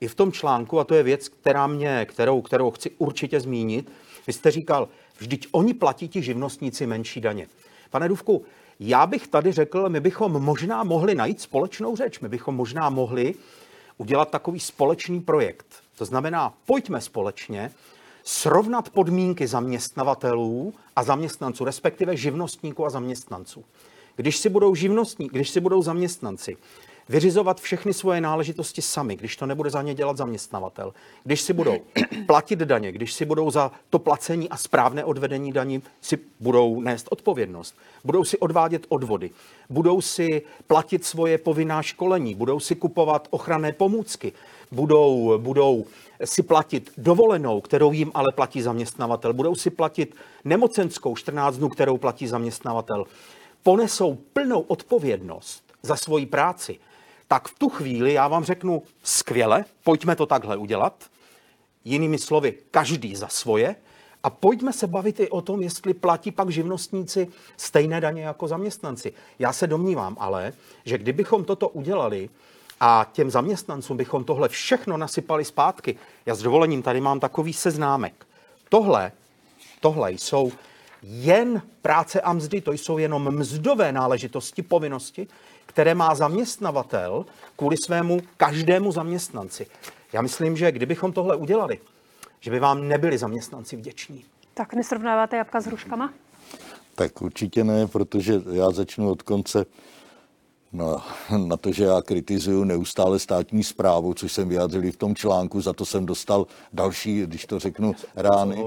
i 0.00 0.08
v 0.08 0.14
tom 0.14 0.32
článku, 0.32 0.80
a 0.80 0.84
to 0.84 0.94
je 0.94 1.02
věc, 1.02 1.28
která 1.28 1.66
mě, 1.66 2.06
kterou, 2.06 2.42
kterou 2.42 2.70
chci 2.70 2.90
určitě 2.98 3.40
zmínit, 3.40 3.92
vy 4.26 4.32
jste 4.32 4.50
říkal, 4.50 4.88
vždyť 5.18 5.48
oni 5.52 5.74
platí 5.74 6.08
ti 6.08 6.22
živnostníci 6.22 6.86
menší 6.86 7.20
daně. 7.20 7.48
Pane 7.90 8.08
Duvku, 8.08 8.44
já 8.80 9.06
bych 9.06 9.28
tady 9.28 9.52
řekl, 9.52 9.88
my 9.88 10.00
bychom 10.00 10.32
možná 10.32 10.84
mohli 10.84 11.14
najít 11.14 11.40
společnou 11.40 11.96
řeč, 11.96 12.20
my 12.20 12.28
bychom 12.28 12.56
možná 12.56 12.90
mohli 12.90 13.34
udělat 13.98 14.30
takový 14.30 14.60
společný 14.60 15.20
projekt. 15.20 15.66
To 15.98 16.04
znamená, 16.04 16.54
pojďme 16.66 17.00
společně 17.00 17.70
srovnat 18.24 18.90
podmínky 18.90 19.46
zaměstnavatelů 19.46 20.74
a 20.96 21.02
zaměstnanců, 21.02 21.64
respektive 21.64 22.16
živnostníků 22.16 22.86
a 22.86 22.90
zaměstnanců. 22.90 23.64
Když 24.16 24.36
si 24.36 24.48
budou 24.48 24.74
živnostní, 24.74 25.28
když 25.28 25.50
si 25.50 25.60
budou 25.60 25.82
zaměstnanci 25.82 26.56
vyřizovat 27.10 27.60
všechny 27.60 27.94
svoje 27.94 28.20
náležitosti 28.20 28.82
sami, 28.82 29.16
když 29.16 29.36
to 29.36 29.46
nebude 29.46 29.70
za 29.70 29.82
ně 29.82 29.94
dělat 29.94 30.16
zaměstnavatel, 30.16 30.94
když 31.24 31.40
si 31.40 31.52
budou 31.52 31.76
platit 32.26 32.58
daně, 32.58 32.92
když 32.92 33.12
si 33.12 33.24
budou 33.24 33.50
za 33.50 33.72
to 33.90 33.98
placení 33.98 34.48
a 34.48 34.56
správné 34.56 35.04
odvedení 35.04 35.52
daní 35.52 35.82
si 36.00 36.18
budou 36.40 36.80
nést 36.80 37.06
odpovědnost, 37.10 37.74
budou 38.04 38.24
si 38.24 38.38
odvádět 38.38 38.86
odvody, 38.88 39.30
budou 39.70 40.00
si 40.00 40.42
platit 40.66 41.04
svoje 41.04 41.38
povinná 41.38 41.82
školení, 41.82 42.34
budou 42.34 42.60
si 42.60 42.74
kupovat 42.74 43.28
ochranné 43.30 43.72
pomůcky, 43.72 44.32
budou, 44.72 45.38
budou 45.38 45.84
si 46.24 46.42
platit 46.42 46.92
dovolenou, 46.98 47.60
kterou 47.60 47.92
jim 47.92 48.10
ale 48.14 48.32
platí 48.34 48.62
zaměstnavatel, 48.62 49.32
budou 49.32 49.54
si 49.54 49.70
platit 49.70 50.14
nemocenskou 50.44 51.16
14 51.16 51.56
dnů, 51.56 51.68
kterou 51.68 51.98
platí 51.98 52.26
zaměstnavatel, 52.26 53.04
ponesou 53.62 54.18
plnou 54.32 54.60
odpovědnost 54.60 55.62
za 55.82 55.96
svoji 55.96 56.26
práci, 56.26 56.78
tak 57.32 57.48
v 57.48 57.58
tu 57.58 57.68
chvíli 57.68 58.12
já 58.12 58.28
vám 58.28 58.44
řeknu 58.44 58.82
skvěle, 59.02 59.64
pojďme 59.84 60.16
to 60.16 60.26
takhle 60.26 60.56
udělat. 60.56 61.04
Jinými 61.84 62.18
slovy, 62.18 62.54
každý 62.70 63.16
za 63.16 63.28
svoje. 63.28 63.76
A 64.22 64.30
pojďme 64.30 64.72
se 64.72 64.86
bavit 64.86 65.20
i 65.20 65.30
o 65.30 65.40
tom, 65.40 65.62
jestli 65.62 65.94
platí 65.94 66.30
pak 66.30 66.50
živnostníci 66.50 67.28
stejné 67.56 68.00
daně 68.00 68.22
jako 68.22 68.48
zaměstnanci. 68.48 69.12
Já 69.38 69.52
se 69.52 69.66
domnívám 69.66 70.16
ale, 70.20 70.52
že 70.84 70.98
kdybychom 70.98 71.44
toto 71.44 71.68
udělali 71.68 72.30
a 72.80 73.06
těm 73.12 73.30
zaměstnancům 73.30 73.96
bychom 73.96 74.24
tohle 74.24 74.48
všechno 74.48 74.96
nasypali 74.96 75.44
zpátky, 75.44 75.98
já 76.26 76.34
s 76.34 76.42
dovolením 76.42 76.82
tady 76.82 77.00
mám 77.00 77.20
takový 77.20 77.52
seznámek. 77.52 78.26
Tohle, 78.68 79.12
tohle 79.80 80.12
jsou 80.12 80.52
jen 81.02 81.62
práce 81.82 82.20
a 82.20 82.32
mzdy, 82.32 82.60
to 82.60 82.72
jsou 82.72 82.98
jenom 82.98 83.30
mzdové 83.30 83.92
náležitosti, 83.92 84.62
povinnosti, 84.62 85.28
které 85.66 85.94
má 85.94 86.14
zaměstnavatel 86.14 87.26
kvůli 87.56 87.76
svému 87.76 88.20
každému 88.36 88.92
zaměstnanci. 88.92 89.66
Já 90.12 90.22
myslím, 90.22 90.56
že 90.56 90.72
kdybychom 90.72 91.12
tohle 91.12 91.36
udělali, 91.36 91.78
že 92.40 92.50
by 92.50 92.60
vám 92.60 92.88
nebyli 92.88 93.18
zaměstnanci 93.18 93.76
vděční. 93.76 94.24
Tak 94.54 94.74
nesrovnáváte 94.74 95.36
jabka 95.36 95.60
s 95.60 95.66
hruškama? 95.66 96.12
Tak 96.94 97.22
určitě 97.22 97.64
ne, 97.64 97.86
protože 97.86 98.42
já 98.52 98.70
začnu 98.70 99.10
od 99.10 99.22
konce 99.22 99.66
na, 100.72 101.06
na 101.46 101.56
to, 101.56 101.72
že 101.72 101.84
já 101.84 102.02
kritizuju 102.02 102.64
neustále 102.64 103.18
státní 103.18 103.64
zprávu, 103.64 104.14
což 104.14 104.32
jsem 104.32 104.48
vyjádřil 104.48 104.92
v 104.92 104.96
tom 104.96 105.14
článku, 105.14 105.60
za 105.60 105.72
to 105.72 105.84
jsem 105.84 106.06
dostal 106.06 106.46
další, 106.72 107.22
když 107.22 107.46
to 107.46 107.58
řeknu, 107.58 107.94
rány. 108.16 108.64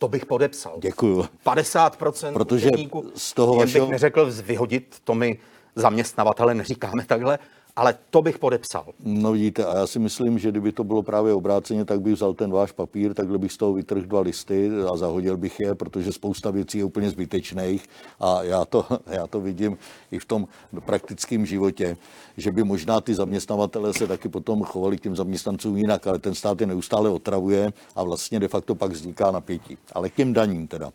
To 0.00 0.08
bych 0.08 0.26
podepsal. 0.26 0.78
Děkuju. 0.80 1.26
50% 1.46 2.32
Protože 2.32 2.70
z 3.14 3.32
toho 3.32 3.54
vašeho... 3.54 3.86
bych 3.86 3.92
neřekl 3.92 4.30
vyhodit, 4.42 4.96
to 5.04 5.14
mi 5.14 5.38
zaměstnavatele 5.76 6.54
neříkáme 6.54 7.04
takhle, 7.04 7.38
ale 7.80 7.94
to 8.10 8.22
bych 8.22 8.38
podepsal. 8.38 8.84
No 9.04 9.32
vidíte, 9.32 9.64
a 9.64 9.78
já 9.78 9.86
si 9.86 9.98
myslím, 9.98 10.38
že 10.38 10.50
kdyby 10.50 10.72
to 10.72 10.84
bylo 10.84 11.02
právě 11.02 11.34
obráceně, 11.34 11.84
tak 11.84 12.00
bych 12.00 12.14
vzal 12.14 12.34
ten 12.34 12.50
váš 12.50 12.72
papír, 12.72 13.14
takhle 13.14 13.38
bych 13.38 13.52
z 13.52 13.56
toho 13.56 13.72
vytrhl 13.72 14.00
dva 14.00 14.20
listy 14.20 14.70
a 14.92 14.96
zahodil 14.96 15.36
bych 15.36 15.60
je, 15.60 15.74
protože 15.74 16.12
spousta 16.12 16.50
věcí 16.50 16.78
je 16.78 16.84
úplně 16.84 17.10
zbytečných 17.10 17.88
a 18.20 18.42
já 18.42 18.64
to, 18.64 18.86
já 19.06 19.26
to 19.26 19.40
vidím 19.40 19.78
i 20.10 20.18
v 20.18 20.24
tom 20.24 20.48
praktickém 20.84 21.46
životě, 21.46 21.96
že 22.36 22.52
by 22.52 22.64
možná 22.64 23.00
ty 23.00 23.14
zaměstnavatele 23.14 23.94
se 23.94 24.06
taky 24.06 24.28
potom 24.28 24.62
chovali 24.62 24.96
k 24.96 25.00
těm 25.00 25.16
zaměstnancům 25.16 25.76
jinak, 25.76 26.06
ale 26.06 26.18
ten 26.18 26.34
stát 26.34 26.60
je 26.60 26.66
neustále 26.66 27.10
otravuje 27.10 27.72
a 27.96 28.02
vlastně 28.02 28.40
de 28.40 28.48
facto 28.48 28.74
pak 28.74 28.92
vzniká 28.92 29.30
napětí. 29.30 29.78
Ale 29.92 30.10
k 30.10 30.14
těm 30.14 30.32
daním 30.32 30.68
teda 30.68 30.92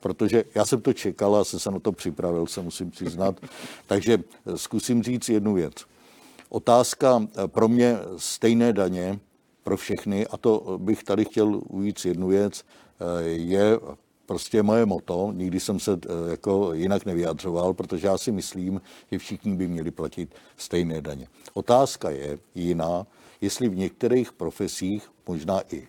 protože 0.00 0.44
já 0.54 0.64
jsem 0.64 0.80
to 0.80 0.92
čekal 0.92 1.36
a 1.36 1.44
jsem 1.44 1.60
se 1.60 1.70
na 1.70 1.80
to 1.80 1.92
připravil, 1.92 2.46
se 2.46 2.62
musím 2.62 2.90
přiznat. 2.90 3.40
Takže 3.86 4.18
zkusím 4.56 5.02
říct 5.02 5.28
jednu 5.28 5.54
věc. 5.54 5.74
Otázka 6.48 7.22
eh, 7.22 7.48
pro 7.48 7.68
mě 7.68 7.96
stejné 8.16 8.72
daně 8.72 9.18
pro 9.62 9.76
všechny, 9.76 10.26
a 10.26 10.36
to 10.36 10.78
bych 10.78 11.04
tady 11.04 11.24
chtěl 11.24 11.60
ujít 11.68 12.04
jednu 12.04 12.28
věc, 12.28 12.64
eh, 13.00 13.22
je 13.28 13.78
prostě 14.26 14.62
moje 14.62 14.86
moto, 14.86 15.32
nikdy 15.34 15.60
jsem 15.60 15.80
se 15.80 15.92
eh, 15.92 16.30
jako 16.30 16.72
jinak 16.72 17.06
nevyjadřoval, 17.06 17.74
protože 17.74 18.06
já 18.06 18.18
si 18.18 18.32
myslím, 18.32 18.80
že 19.12 19.18
všichni 19.18 19.56
by 19.56 19.68
měli 19.68 19.90
platit 19.90 20.34
stejné 20.56 21.00
daně. 21.00 21.28
Otázka 21.54 22.10
je 22.10 22.38
jiná, 22.54 23.06
jestli 23.40 23.68
v 23.68 23.76
některých 23.76 24.32
profesích, 24.32 25.10
možná 25.26 25.60
i 25.72 25.88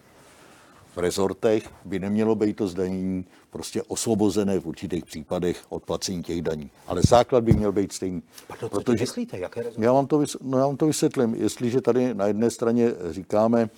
v 0.97 0.99
rezortech 0.99 1.69
by 1.85 1.99
nemělo 1.99 2.35
být 2.35 2.55
to 2.55 2.67
zdanění 2.67 3.25
prostě 3.49 3.81
osvobozené 3.83 4.59
v 4.59 4.65
určitých 4.65 5.05
případech 5.05 5.65
od 5.69 5.83
placení 5.83 6.23
těch 6.23 6.41
daní. 6.41 6.69
Ale 6.87 7.01
základ 7.07 7.43
by 7.43 7.53
měl 7.53 7.71
být 7.71 7.91
stejný. 7.91 8.23
Pardon, 8.47 8.69
protože, 8.69 9.03
myslíte? 9.03 9.37
Jaké 9.37 9.59
rezorty? 9.59 9.85
já 9.85 9.91
vám, 9.91 10.07
to, 10.07 10.23
no 10.41 10.57
já 10.57 10.67
vám 10.67 10.77
to 10.77 10.85
vysvětlím. 10.85 11.35
Jestliže 11.35 11.81
tady 11.81 12.13
na 12.13 12.27
jedné 12.27 12.49
straně 12.49 12.91
říkáme, 13.09 13.69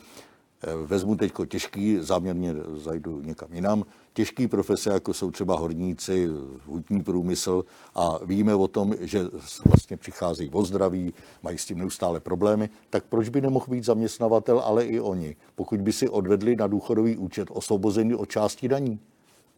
vezmu 0.86 1.16
teď 1.16 1.34
těžký, 1.48 1.98
záměrně 2.00 2.56
zajdu 2.76 3.22
někam 3.22 3.54
jinam, 3.54 3.86
těžký 4.14 4.48
profese, 4.48 4.90
jako 4.90 5.14
jsou 5.14 5.32
třeba 5.32 5.58
horníci, 5.58 6.30
hutní 6.66 7.04
průmysl 7.04 7.66
a 7.96 8.20
víme 8.26 8.56
o 8.56 8.68
tom, 8.68 8.94
že 9.00 9.24
vlastně 9.66 9.98
přicházejí 9.98 10.50
o 10.50 10.66
zdraví, 10.66 11.14
mají 11.44 11.58
s 11.58 11.66
tím 11.66 11.78
neustále 11.78 12.20
problémy, 12.20 12.70
tak 12.90 13.04
proč 13.10 13.30
by 13.30 13.42
nemohl 13.42 13.66
být 13.70 13.86
zaměstnavatel, 13.86 14.60
ale 14.60 14.86
i 14.86 15.00
oni, 15.00 15.36
pokud 15.56 15.82
by 15.82 15.94
si 15.94 16.10
odvedli 16.10 16.56
na 16.56 16.68
důchodový 16.68 17.18
účet 17.18 17.48
osvobození 17.52 18.16
od 18.16 18.30
části 18.30 18.68
daní? 18.68 19.00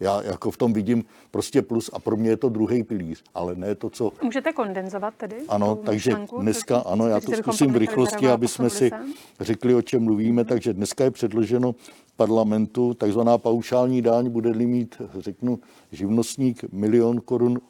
Já 0.01 0.23
jako 0.23 0.51
v 0.51 0.57
tom 0.57 0.73
vidím 0.73 1.05
prostě 1.31 1.61
plus 1.61 1.89
a 1.93 1.99
pro 1.99 2.17
mě 2.17 2.29
je 2.29 2.37
to 2.37 2.49
druhý 2.49 2.83
pilíř, 2.83 3.23
ale 3.33 3.55
ne 3.55 3.75
to, 3.75 3.89
co... 3.89 4.11
Můžete 4.23 4.53
kondenzovat 4.53 5.13
tedy? 5.17 5.35
Ano, 5.49 5.75
takže 5.75 6.09
myšlenku, 6.09 6.41
dneska, 6.41 6.77
ano, 6.77 7.07
já 7.07 7.19
to 7.19 7.31
zkusím 7.31 7.73
v 7.73 7.77
rychlosti, 7.77 8.27
aby 8.27 8.47
jsme 8.47 8.69
si 8.69 8.91
řekli, 9.39 9.75
o 9.75 9.81
čem 9.81 10.03
mluvíme. 10.03 10.45
Takže 10.45 10.73
dneska 10.73 11.03
je 11.03 11.11
předloženo 11.11 11.75
parlamentu 12.15 12.93
takzvaná 12.93 13.37
paušální 13.37 14.01
daň, 14.01 14.29
bude-li 14.29 14.65
mít, 14.65 15.01
řeknu, 15.19 15.59
živnostník 15.91 16.63
milion 16.71 17.21
korun 17.21 17.61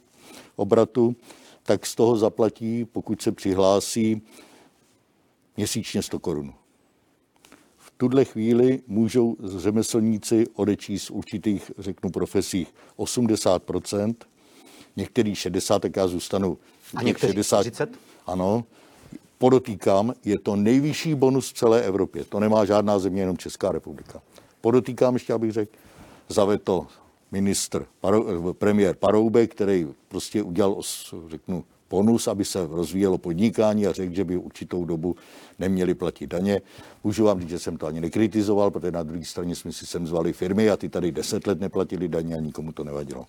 obratu, 0.56 1.16
tak 1.64 1.86
z 1.86 1.96
toho 1.96 2.18
zaplatí, 2.18 2.86
pokud 2.86 3.22
se 3.22 3.32
přihlásí, 3.32 4.22
měsíčně 5.58 6.02
100 6.02 6.20
korun 6.20 6.54
tuhle 8.02 8.26
chvíli 8.26 8.82
můžou 8.88 9.36
řemeslníci 9.58 10.46
odečíst 10.56 11.10
v 11.10 11.12
určitých, 11.12 11.72
řeknu, 11.78 12.10
profesích 12.10 12.74
80%, 12.98 14.16
některý 14.96 15.36
60, 15.36 15.80
tak 15.80 15.96
já 15.96 16.08
zůstanu. 16.08 16.58
A 16.96 17.04
někteří 17.04 17.34
60, 17.34 17.62
40? 17.64 17.90
Ano. 18.26 18.64
Podotýkám, 19.38 20.14
je 20.26 20.40
to 20.40 20.56
nejvyšší 20.56 21.16
bonus 21.16 21.50
v 21.50 21.54
celé 21.54 21.82
Evropě. 21.82 22.26
To 22.26 22.40
nemá 22.40 22.66
žádná 22.66 23.00
země, 23.00 23.22
jenom 23.22 23.38
Česká 23.38 23.72
republika. 23.72 24.22
Podotýkám, 24.62 25.14
ještě 25.14 25.34
abych 25.34 25.52
řekl, 25.52 25.72
zaved 26.30 26.64
to 26.64 26.88
ministr, 27.32 27.86
premiér 28.52 28.96
Paroubek, 28.96 29.52
který 29.52 29.88
prostě 30.08 30.44
udělal, 30.44 30.82
řeknu, 31.28 31.64
bonus, 31.92 32.28
aby 32.28 32.46
se 32.46 32.68
rozvíjelo 32.68 33.18
podnikání 33.18 33.88
a 33.88 33.92
řekl, 33.92 34.16
že 34.16 34.24
by 34.24 34.38
určitou 34.38 34.86
dobu 34.86 35.16
neměli 35.60 35.94
platit 35.94 36.28
daně. 36.28 36.62
Můžu 37.04 37.24
vám 37.26 37.40
říct, 37.40 37.50
že 37.50 37.60
jsem 37.60 37.78
to 37.78 37.88
ani 37.88 38.02
nekritizoval, 38.02 38.72
protože 38.72 38.92
na 38.92 39.04
druhé 39.04 39.26
straně 39.26 39.56
jsme 39.56 39.72
si 39.72 39.86
sem 39.86 40.08
zvali 40.08 40.34
firmy 40.34 40.70
a 40.70 40.78
ty 40.78 40.90
tady 40.90 41.12
deset 41.12 41.48
let 41.48 41.60
neplatili 41.60 42.08
daně 42.08 42.36
a 42.36 42.40
nikomu 42.40 42.72
to 42.72 42.84
nevadilo. 42.84 43.26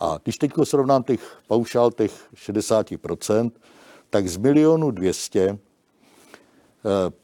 A 0.00 0.18
když 0.22 0.38
teď 0.38 0.52
srovnám 0.64 1.02
těch 1.02 1.40
paušál 1.46 1.90
těch 1.90 2.12
60%, 2.34 3.50
tak 4.10 4.28
z 4.28 4.36
milionu 4.36 4.90
200 4.90 5.40
eh, 5.40 5.58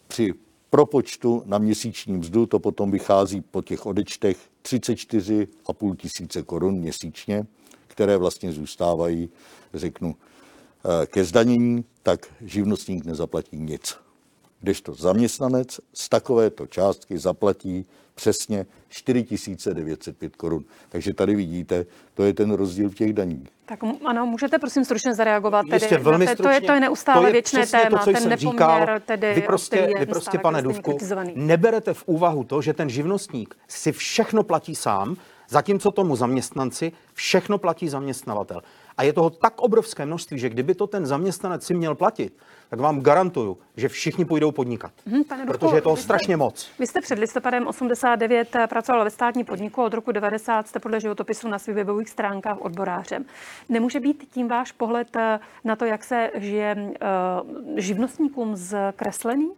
při 0.08 0.34
propočtu 0.70 1.42
na 1.46 1.58
měsíční 1.58 2.12
mzdu 2.12 2.46
to 2.46 2.58
potom 2.58 2.90
vychází 2.90 3.40
po 3.40 3.62
těch 3.62 3.86
odečtech 3.86 4.36
34,5 4.62 5.96
tisíce 5.96 6.42
korun 6.42 6.74
měsíčně, 6.74 7.46
které 7.86 8.16
vlastně 8.16 8.52
zůstávají, 8.52 9.28
řeknu, 9.74 10.16
ke 11.06 11.24
zdanění, 11.24 11.84
tak 12.02 12.26
živnostník 12.40 13.04
nezaplatí 13.04 13.56
nic. 13.56 13.96
Kdežto 14.60 14.94
zaměstnanec 14.94 15.80
z 15.94 16.08
takovéto 16.08 16.66
částky 16.66 17.18
zaplatí 17.18 17.86
přesně 18.14 18.66
4905 18.88 20.36
korun. 20.36 20.64
Takže 20.88 21.14
tady 21.14 21.34
vidíte, 21.34 21.86
to 22.14 22.22
je 22.22 22.34
ten 22.34 22.50
rozdíl 22.50 22.88
v 22.88 22.94
těch 22.94 23.12
daních. 23.12 23.48
Tak 23.66 23.80
ano, 24.04 24.26
můžete 24.26 24.58
prosím 24.58 24.84
stručně 24.84 25.14
zareagovat. 25.14 25.62
Tedy, 25.62 25.76
Jistě, 25.76 25.98
velmi 25.98 26.26
te, 26.26 26.36
to, 26.36 26.48
je, 26.48 26.60
to 26.60 26.72
je 26.72 26.80
neustále 26.80 27.20
to 27.20 27.26
je 27.26 27.32
věčné 27.32 27.66
téma, 27.66 27.98
to, 27.98 28.04
co 28.04 28.12
ten 28.12 28.28
nepoměr, 28.28 28.38
říkal, 28.38 28.86
tedy, 29.06 29.34
vy 29.34 29.42
prostě, 29.42 29.88
vy 29.98 30.06
prostě 30.06 30.38
pane 30.38 30.62
Duvku, 30.62 30.98
neberete 31.34 31.94
v 31.94 32.02
úvahu 32.06 32.44
to, 32.44 32.62
že 32.62 32.74
ten 32.74 32.88
živnostník 32.88 33.54
si 33.68 33.92
všechno 33.92 34.42
platí 34.42 34.74
sám, 34.74 35.16
zatímco 35.48 35.90
tomu 35.90 36.16
zaměstnanci 36.16 36.92
všechno 37.14 37.58
platí 37.58 37.88
zaměstnavatel. 37.88 38.62
A 38.98 39.02
je 39.02 39.12
toho 39.12 39.30
tak 39.30 39.60
obrovské 39.60 40.06
množství, 40.06 40.38
že 40.38 40.48
kdyby 40.48 40.74
to 40.74 40.86
ten 40.86 41.06
zaměstnanec 41.06 41.66
si 41.66 41.74
měl 41.74 41.94
platit, 41.94 42.36
tak 42.70 42.80
vám 42.80 43.00
garantuju, 43.00 43.58
že 43.76 43.88
všichni 43.88 44.24
půjdou 44.24 44.52
podnikat. 44.52 44.92
Hmm, 45.06 45.24
pane 45.24 45.46
Duchu, 45.46 45.58
protože 45.58 45.76
je 45.76 45.80
toho 45.80 45.96
strašně 45.96 46.36
moc. 46.36 46.70
Vy 46.78 46.86
jste 46.86 47.00
před 47.00 47.18
listopadem 47.18 47.66
89 47.66 48.56
pracoval 48.68 49.04
ve 49.04 49.10
státní 49.10 49.44
podniku, 49.44 49.82
od 49.82 49.94
roku 49.94 50.12
90 50.12 50.68
jste 50.68 50.78
podle 50.78 51.00
životopisu 51.00 51.48
na 51.48 51.58
svých 51.58 51.76
webových 51.76 52.08
stránkách 52.08 52.60
odborářem. 52.60 53.24
Nemůže 53.68 54.00
být 54.00 54.28
tím 54.30 54.48
váš 54.48 54.72
pohled 54.72 55.16
eh, 55.16 55.40
na 55.64 55.76
to, 55.76 55.84
jak 55.84 56.04
se 56.04 56.30
žije 56.34 56.76
eh, 56.78 57.80
živnostníkům 57.80 58.56
zkreslený? 58.56 59.50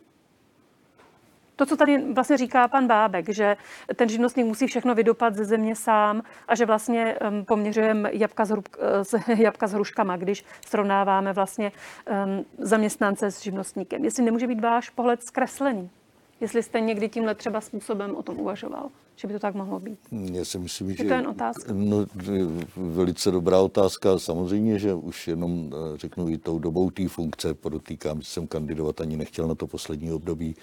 To, 1.61 1.67
co 1.67 1.77
tady 1.77 2.13
vlastně 2.13 2.37
říká 2.37 2.69
pan 2.69 2.87
Bábek, 2.87 3.29
že 3.29 3.57
ten 3.97 4.09
živnostník 4.09 4.47
musí 4.47 4.67
všechno 4.67 4.95
vydopat 4.95 5.35
ze 5.35 5.45
země 5.45 5.77
sám 5.77 6.23
a 6.49 6.55
že 6.55 6.67
vlastně 6.67 7.17
um, 7.31 7.45
poměřujeme 7.45 8.11
jabka 8.13 8.45
s, 8.45 8.51
hrub, 8.51 8.69
eh, 8.79 9.05
s, 9.05 9.15
jabka 9.37 9.67
s 9.67 9.73
hruškama, 9.73 10.17
když 10.17 10.45
srovnáváme 10.67 11.33
vlastně 11.33 11.73
um, 12.27 12.45
zaměstnance 12.59 13.31
s 13.31 13.43
živnostníkem. 13.43 14.05
Jestli 14.05 14.23
nemůže 14.23 14.47
být 14.47 14.61
váš 14.61 14.91
pohled 14.91 15.23
zkreslený? 15.23 15.91
Jestli 16.41 16.63
jste 16.63 16.81
někdy 16.81 17.09
tímhle 17.09 17.35
třeba 17.35 17.61
způsobem 17.61 18.17
o 18.17 18.23
tom 18.23 18.41
uvažoval, 18.41 18.89
že 19.17 19.29
by 19.29 19.35
to 19.35 19.39
tak 19.39 19.55
mohlo 19.55 19.81
být? 19.81 19.99
Já 20.33 20.45
si 20.45 20.59
myslím, 20.59 20.95
že... 20.95 21.05
to 21.05 21.15
jen 21.15 21.29
otázka? 21.29 21.73
No, 21.73 22.07
velice 22.77 23.31
dobrá 23.31 23.61
otázka. 23.61 24.19
Samozřejmě, 24.19 24.79
že 24.79 24.95
už 24.95 25.29
jenom 25.29 25.71
eh, 25.73 25.99
řeknu 25.99 26.29
i 26.29 26.39
tou 26.39 26.59
dobou 26.59 26.91
té 26.91 27.09
funkce, 27.09 27.55
podotýkám, 27.55 28.21
že 28.21 28.29
jsem 28.29 28.47
kandidovat 28.47 29.01
ani 29.01 29.17
nechtěl 29.17 29.47
na 29.49 29.55
to 29.55 29.67
poslední 29.67 30.13
období, 30.13 30.57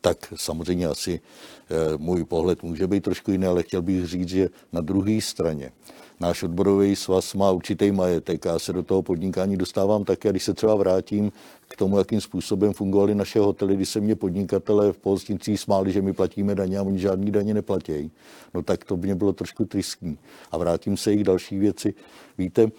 tak 0.00 0.32
samozřejmě 0.36 0.86
asi 0.86 1.20
eh, 1.20 1.74
můj 1.98 2.24
pohled 2.24 2.62
může 2.62 2.86
být 2.86 3.04
trošku 3.04 3.30
jiný, 3.30 3.46
ale 3.46 3.62
chtěl 3.62 3.82
bych 3.82 4.06
říct, 4.06 4.28
že 4.28 4.48
na 4.72 4.80
druhé 4.80 5.20
straně 5.20 5.72
náš 6.20 6.42
odborový 6.42 6.96
svaz 6.96 7.34
má 7.34 7.50
určitý 7.50 7.92
majetek 7.92 8.46
a 8.46 8.52
já 8.52 8.58
se 8.58 8.72
do 8.72 8.82
toho 8.82 9.02
podnikání 9.02 9.56
dostávám 9.56 10.04
také. 10.04 10.30
Když 10.30 10.44
se 10.44 10.54
třeba 10.54 10.74
vrátím 10.74 11.32
k 11.68 11.76
tomu, 11.76 11.98
jakým 11.98 12.20
způsobem 12.20 12.72
fungovaly 12.72 13.14
naše 13.14 13.38
hotely, 13.40 13.76
kdy 13.76 13.86
se 13.86 14.00
mě 14.00 14.16
podnikatelé 14.16 14.92
v 14.92 14.98
pohostinci 14.98 15.56
smáli, 15.56 15.92
že 15.92 16.02
my 16.02 16.12
platíme 16.12 16.54
daně 16.54 16.78
a 16.78 16.82
oni 16.82 16.98
žádný 16.98 17.30
daně 17.30 17.54
neplatí, 17.54 18.10
no 18.54 18.62
tak 18.62 18.84
to 18.84 18.96
mě 18.96 19.14
bylo 19.14 19.32
trošku 19.32 19.64
tristní. 19.64 20.18
A 20.50 20.58
vrátím 20.58 20.96
se 20.96 21.12
i 21.14 21.16
k 21.16 21.24
další 21.24 21.58
věci. 21.58 21.94
Víte, 22.38 22.70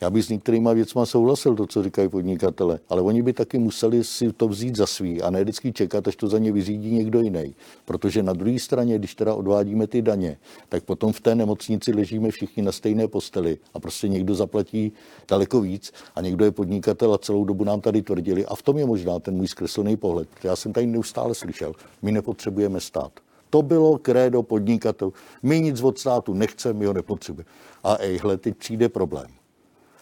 já 0.00 0.10
bych 0.10 0.24
s 0.24 0.28
některýma 0.28 0.72
věcma 0.72 1.06
souhlasil, 1.06 1.54
to, 1.54 1.66
co 1.66 1.82
říkají 1.82 2.08
podnikatele, 2.08 2.80
ale 2.88 3.02
oni 3.02 3.22
by 3.22 3.32
taky 3.32 3.58
museli 3.58 4.04
si 4.04 4.32
to 4.32 4.48
vzít 4.48 4.76
za 4.76 4.86
svý 4.86 5.22
a 5.22 5.30
ne 5.30 5.42
vždycky 5.42 5.72
čekat, 5.72 6.08
až 6.08 6.16
to 6.16 6.28
za 6.28 6.38
ně 6.38 6.52
vyřídí 6.52 6.90
někdo 6.94 7.20
jiný. 7.20 7.54
Protože 7.84 8.22
na 8.22 8.32
druhé 8.32 8.58
straně, 8.58 8.98
když 8.98 9.14
teda 9.14 9.34
odvádíme 9.34 9.86
ty 9.86 10.02
daně, 10.02 10.36
tak 10.68 10.84
potom 10.84 11.12
v 11.12 11.20
té 11.20 11.34
nemocnici 11.34 11.92
ležíme 11.92 12.30
všichni 12.30 12.62
na 12.62 12.72
stejné 12.72 13.08
posteli 13.08 13.58
a 13.74 13.80
prostě 13.80 14.08
někdo 14.08 14.34
zaplatí 14.34 14.92
daleko 15.28 15.60
víc 15.60 15.92
a 16.14 16.20
někdo 16.20 16.44
je 16.44 16.50
podnikatel 16.50 17.14
a 17.14 17.18
celou 17.18 17.44
dobu 17.44 17.64
nám 17.64 17.80
tady 17.80 18.02
tvrdili. 18.02 18.46
A 18.46 18.54
v 18.54 18.62
tom 18.62 18.78
je 18.78 18.86
možná 18.86 19.18
ten 19.18 19.36
můj 19.36 19.48
zkreslený 19.48 19.96
pohled, 19.96 20.28
já 20.42 20.56
jsem 20.56 20.72
tady 20.72 20.86
neustále 20.86 21.34
slyšel, 21.34 21.72
my 22.02 22.12
nepotřebujeme 22.12 22.80
stát. 22.80 23.12
To 23.50 23.62
bylo 23.62 23.98
krédo 23.98 24.42
podnikatelů. 24.42 25.12
My 25.42 25.60
nic 25.60 25.82
od 25.82 25.98
státu 25.98 26.34
nechceme, 26.34 26.78
my 26.78 26.86
ho 26.86 26.92
nepotřebujeme. 26.92 27.50
A 27.84 27.96
ejhle, 28.00 28.36
teď 28.36 28.56
přijde 28.56 28.88
problém. 28.88 29.39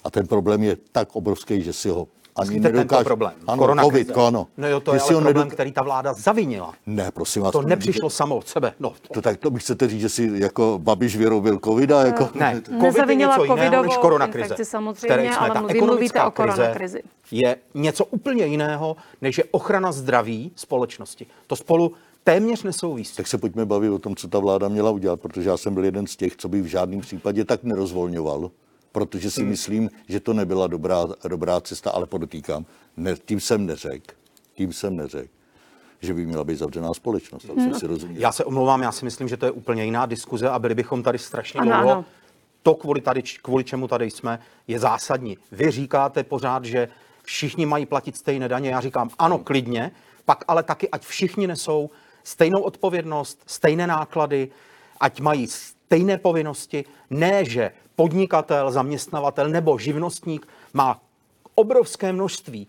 A 0.05 0.11
ten 0.11 0.27
problém 0.27 0.63
je 0.63 0.77
tak 0.93 1.09
obrovský, 1.17 1.63
že 1.63 1.73
si 1.73 1.89
ho 1.89 2.09
ani 2.37 2.49
Myslíte 2.49 2.63
tento 2.69 2.77
nedokážu. 2.79 3.05
problém? 3.05 3.33
Ano, 3.47 3.59
Koronakrize. 3.63 4.05
COVID, 4.05 4.19
ano. 4.27 4.47
No 4.57 4.69
jo, 4.69 4.81
to 4.81 4.95
je 4.95 5.01
si 5.01 5.05
ale 5.07 5.15
ho 5.15 5.21
problém, 5.21 5.49
nedok- 5.49 5.53
který 5.53 5.73
ta 5.73 5.83
vláda 5.83 6.13
zavinila. 6.13 6.73
Ne, 6.87 7.11
prosím 7.11 7.43
vás. 7.43 7.53
To 7.53 7.61
není- 7.63 7.69
nepřišlo 7.71 8.11
samo 8.11 8.37
od 8.37 8.49
sebe. 8.49 8.73
No, 8.81 8.93
To, 9.13 9.23
tak 9.23 9.37
to 9.37 9.51
bych 9.51 9.63
chcete 9.63 9.89
říct, 9.89 10.01
že 10.01 10.09
si 10.09 10.31
jako 10.35 10.79
Babiš 10.83 11.17
vyrobil 11.17 11.59
covida? 11.65 12.03
Jako... 12.07 12.29
Ne, 12.35 12.55
covid 12.55 12.69
je 12.73 12.79
Nezavinila 12.83 13.37
něco 13.39 13.55
jiného 13.55 13.83
než 13.83 13.97
koronakrize. 13.97 14.45
infekci 14.45 14.65
samozřejmě, 14.65 15.17
jsme. 15.33 15.37
ale 15.37 15.55
Ta 15.55 15.61
mluví- 15.61 15.81
mluvíte 15.81 16.23
o 16.25 16.31
koronakrizi. 16.31 16.73
krize 16.77 16.99
Je 17.31 17.57
něco 17.75 18.05
úplně 18.05 18.47
jiného, 18.47 18.97
než 19.23 19.39
je 19.39 19.45
ochrana 19.51 19.93
zdraví 19.93 20.53
společnosti. 20.57 21.27
To 21.47 21.57
spolu 21.57 21.93
téměř 22.25 22.63
nesouvisí. 22.63 23.17
Tak 23.17 23.27
se 23.27 23.39
pojďme 23.39 23.65
bavit 23.67 23.91
o 23.91 23.99
tom, 23.99 24.17
co 24.17 24.29
ta 24.29 24.39
vláda 24.39 24.69
měla 24.69 24.91
udělat, 24.91 25.21
protože 25.21 25.49
já 25.51 25.57
jsem 25.57 25.75
byl 25.75 25.85
jeden 25.85 26.07
z 26.07 26.17
těch, 26.17 26.37
co 26.37 26.49
by 26.49 26.63
v 26.63 26.67
žádném 26.67 27.01
případě 27.01 27.45
tak 27.45 27.63
nerozvolňoval, 27.65 28.51
protože 28.93 29.31
si 29.31 29.43
myslím, 29.43 29.91
že 30.09 30.21
to 30.21 30.33
nebyla 30.33 30.67
dobrá, 30.67 31.07
dobrá 31.29 31.61
cesta, 31.61 31.91
ale 31.91 32.07
podotýkám, 32.07 32.67
ne, 32.97 33.15
tím 33.25 33.41
jsem 33.41 33.67
neřekl, 33.67 34.15
tím 34.55 34.73
jsem 34.73 34.97
neřekl, 34.97 35.29
že 36.01 36.15
by 36.15 36.27
měla 36.27 36.45
být 36.45 36.57
zavřená 36.57 36.95
společnost, 36.95 37.43
jsem 37.43 37.75
si 37.75 37.87
rozuměl. 37.87 38.23
Já 38.23 38.33
se 38.33 38.45
omlouvám, 38.45 38.83
já 38.83 38.93
si 38.93 39.05
myslím, 39.05 39.29
že 39.29 39.37
to 39.37 39.45
je 39.47 39.51
úplně 39.51 39.85
jiná 39.85 40.07
diskuze 40.07 40.49
a 40.49 40.59
byli 40.59 40.75
bychom 40.75 41.03
tady 41.03 41.19
strašně 41.19 41.61
Ano, 41.61 41.71
dlouho. 41.71 41.91
ano. 41.93 42.05
To, 42.63 42.75
kvůli, 42.75 43.01
tady, 43.01 43.23
kvůli 43.23 43.65
čemu 43.65 43.89
tady 43.89 44.11
jsme, 44.11 44.39
je 44.69 44.79
zásadní. 44.79 45.39
Vy 45.53 45.71
říkáte 45.71 46.25
pořád, 46.25 46.65
že 46.65 46.89
všichni 47.23 47.67
mají 47.67 47.87
platit 47.87 48.17
stejné 48.17 48.49
daně. 48.49 48.71
Já 48.71 48.81
říkám, 48.81 49.11
ano, 49.19 49.39
klidně, 49.39 49.91
pak 50.25 50.45
ale 50.49 50.63
taky, 50.63 50.89
ať 50.91 51.03
všichni 51.03 51.47
nesou 51.47 51.91
stejnou 52.25 52.61
odpovědnost, 52.61 53.41
stejné 53.47 53.87
náklady, 53.87 54.49
ať 55.01 55.21
mají 55.21 55.47
stejné 55.89 56.19
povinnosti. 56.19 56.85
Ne, 57.11 57.45
že 57.45 57.71
podnikatel, 57.97 58.71
zaměstnavatel 58.71 59.49
nebo 59.49 59.79
živnostník 59.79 60.47
má 60.75 61.01
obrovské 61.55 62.13
množství 62.13 62.67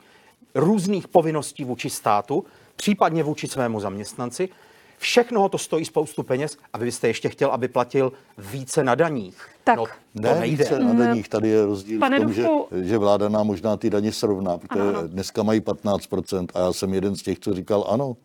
různých 0.56 1.08
povinností 1.08 1.64
vůči 1.64 1.90
státu, 1.90 2.46
případně 2.76 3.24
vůči 3.24 3.48
svému 3.48 3.80
zaměstnanci. 3.80 4.50
Všechno 4.98 5.42
ho 5.42 5.50
to 5.50 5.58
stojí 5.58 5.86
spoustu 5.86 6.24
peněz 6.24 6.58
a 6.74 6.78
vy 6.78 6.86
byste 6.86 7.08
ještě 7.08 7.30
chtěl, 7.30 7.52
aby 7.52 7.68
platil 7.68 8.12
více 8.38 8.84
na 8.84 8.96
daních. 8.96 9.48
Tak. 9.64 9.78
No, 9.78 9.86
to 9.86 9.94
Ne, 10.22 10.40
nejde. 10.40 10.64
více 10.64 10.80
na 10.80 10.94
daních. 10.94 11.30
Tady 11.30 11.48
je 11.50 11.66
rozdíl 11.66 12.00
Pane 12.00 12.20
v 12.20 12.22
tom, 12.22 12.34
že, 12.34 12.42
Dufku. 12.42 12.68
že 12.82 12.98
vláda 12.98 13.30
nám 13.30 13.48
možná 13.48 13.78
ty 13.78 13.90
daně 13.90 14.12
srovná, 14.12 14.58
protože 14.58 14.80
ano. 14.82 15.08
dneska 15.08 15.44
mají 15.44 15.62
15% 15.62 16.48
a 16.54 16.60
já 16.60 16.74
jsem 16.74 16.94
jeden 16.94 17.16
z 17.16 17.22
těch, 17.22 17.40
co 17.40 17.54
říkal 17.54 17.86
ano. 17.90 18.16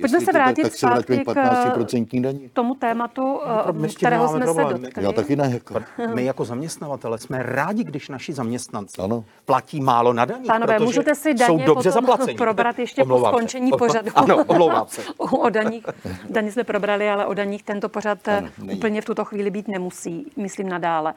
Pojďme 0.00 0.20
se 0.20 0.26
tak, 0.26 0.34
vrátit 0.34 0.62
tak 0.62 0.72
se 0.72 0.86
vraťme 0.86 1.16
k 1.16 1.22
zpátky 1.22 1.24
k- 1.24 1.28
15% 1.28 2.20
daní. 2.22 2.50
Tomu 2.52 2.74
tématu, 2.74 3.40
eh, 3.68 3.72
tím 3.72 3.88
kterého 3.96 4.28
jsme 4.28 4.38
se 4.38 4.44
problém. 4.54 4.82
dotkli. 4.82 5.04
Já 5.04 5.12
taky 5.12 5.36
ne. 5.36 5.50
Jako. 5.54 5.74
My 6.14 6.24
jako 6.24 6.44
zaměstnavatele 6.44 7.18
jsme 7.18 7.42
rádi, 7.42 7.84
když 7.84 8.08
naši 8.08 8.32
zaměstnanci 8.32 9.02
Ano. 9.02 9.24
platí 9.44 9.80
málo 9.80 10.12
na 10.12 10.24
daních, 10.24 10.46
Pánové, 10.46 10.74
protože 10.74 10.84
můžete 10.84 11.14
si 11.14 11.30
jsou 11.30 11.36
daně 11.38 11.64
dobře 11.66 11.90
potom 11.90 12.06
zaplaceni. 12.06 12.36
probrat 12.38 12.78
ještě 12.78 13.02
Omlouvám 13.02 13.32
po 13.32 13.36
se. 13.38 13.40
skončení 13.40 13.72
O- 13.72 13.78
pořadu. 13.78 14.10
Ano, 14.14 14.44
omlouvám 14.46 14.86
se. 14.88 15.02
o 15.18 15.50
daních, 15.50 15.84
daně 16.30 16.52
jsme 16.52 16.64
probrali, 16.64 17.10
ale 17.10 17.26
o 17.26 17.34
daních 17.34 17.62
tento 17.62 17.88
pořad 17.88 18.28
Ano, 18.28 18.36
ano, 18.38 18.48
není. 18.58 18.78
úplně 18.78 19.00
v 19.00 19.04
tuto 19.04 19.24
chvíli 19.24 19.50
být 19.50 19.68
nemusí, 19.68 20.32
myslím 20.36 20.68
nadále. 20.68 21.14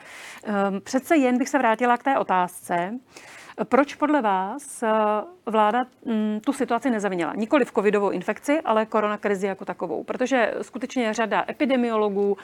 Přece 0.84 1.18
jen 1.18 1.38
bych 1.38 1.50
se 1.50 1.58
vrátila 1.58 1.98
k 1.98 2.04
té 2.04 2.18
otázce, 2.20 2.94
proč 3.63 3.96
podle 3.96 4.22
vás 4.22 4.84
eh, 4.84 4.89
vláda 5.50 5.86
mm, 6.06 6.40
tu 6.46 6.54
situaci 6.54 6.90
nezavinila? 6.90 7.34
Nikoli 7.36 7.66
v 7.66 7.72
covidovou 7.72 8.10
infekci, 8.10 8.62
ale 8.62 8.86
koronakrizi 8.86 9.48
jako 9.48 9.66
takovou. 9.66 10.04
Protože 10.04 10.54
skutečně 10.62 11.14
řada 11.14 11.46
epidemiologů, 11.50 12.38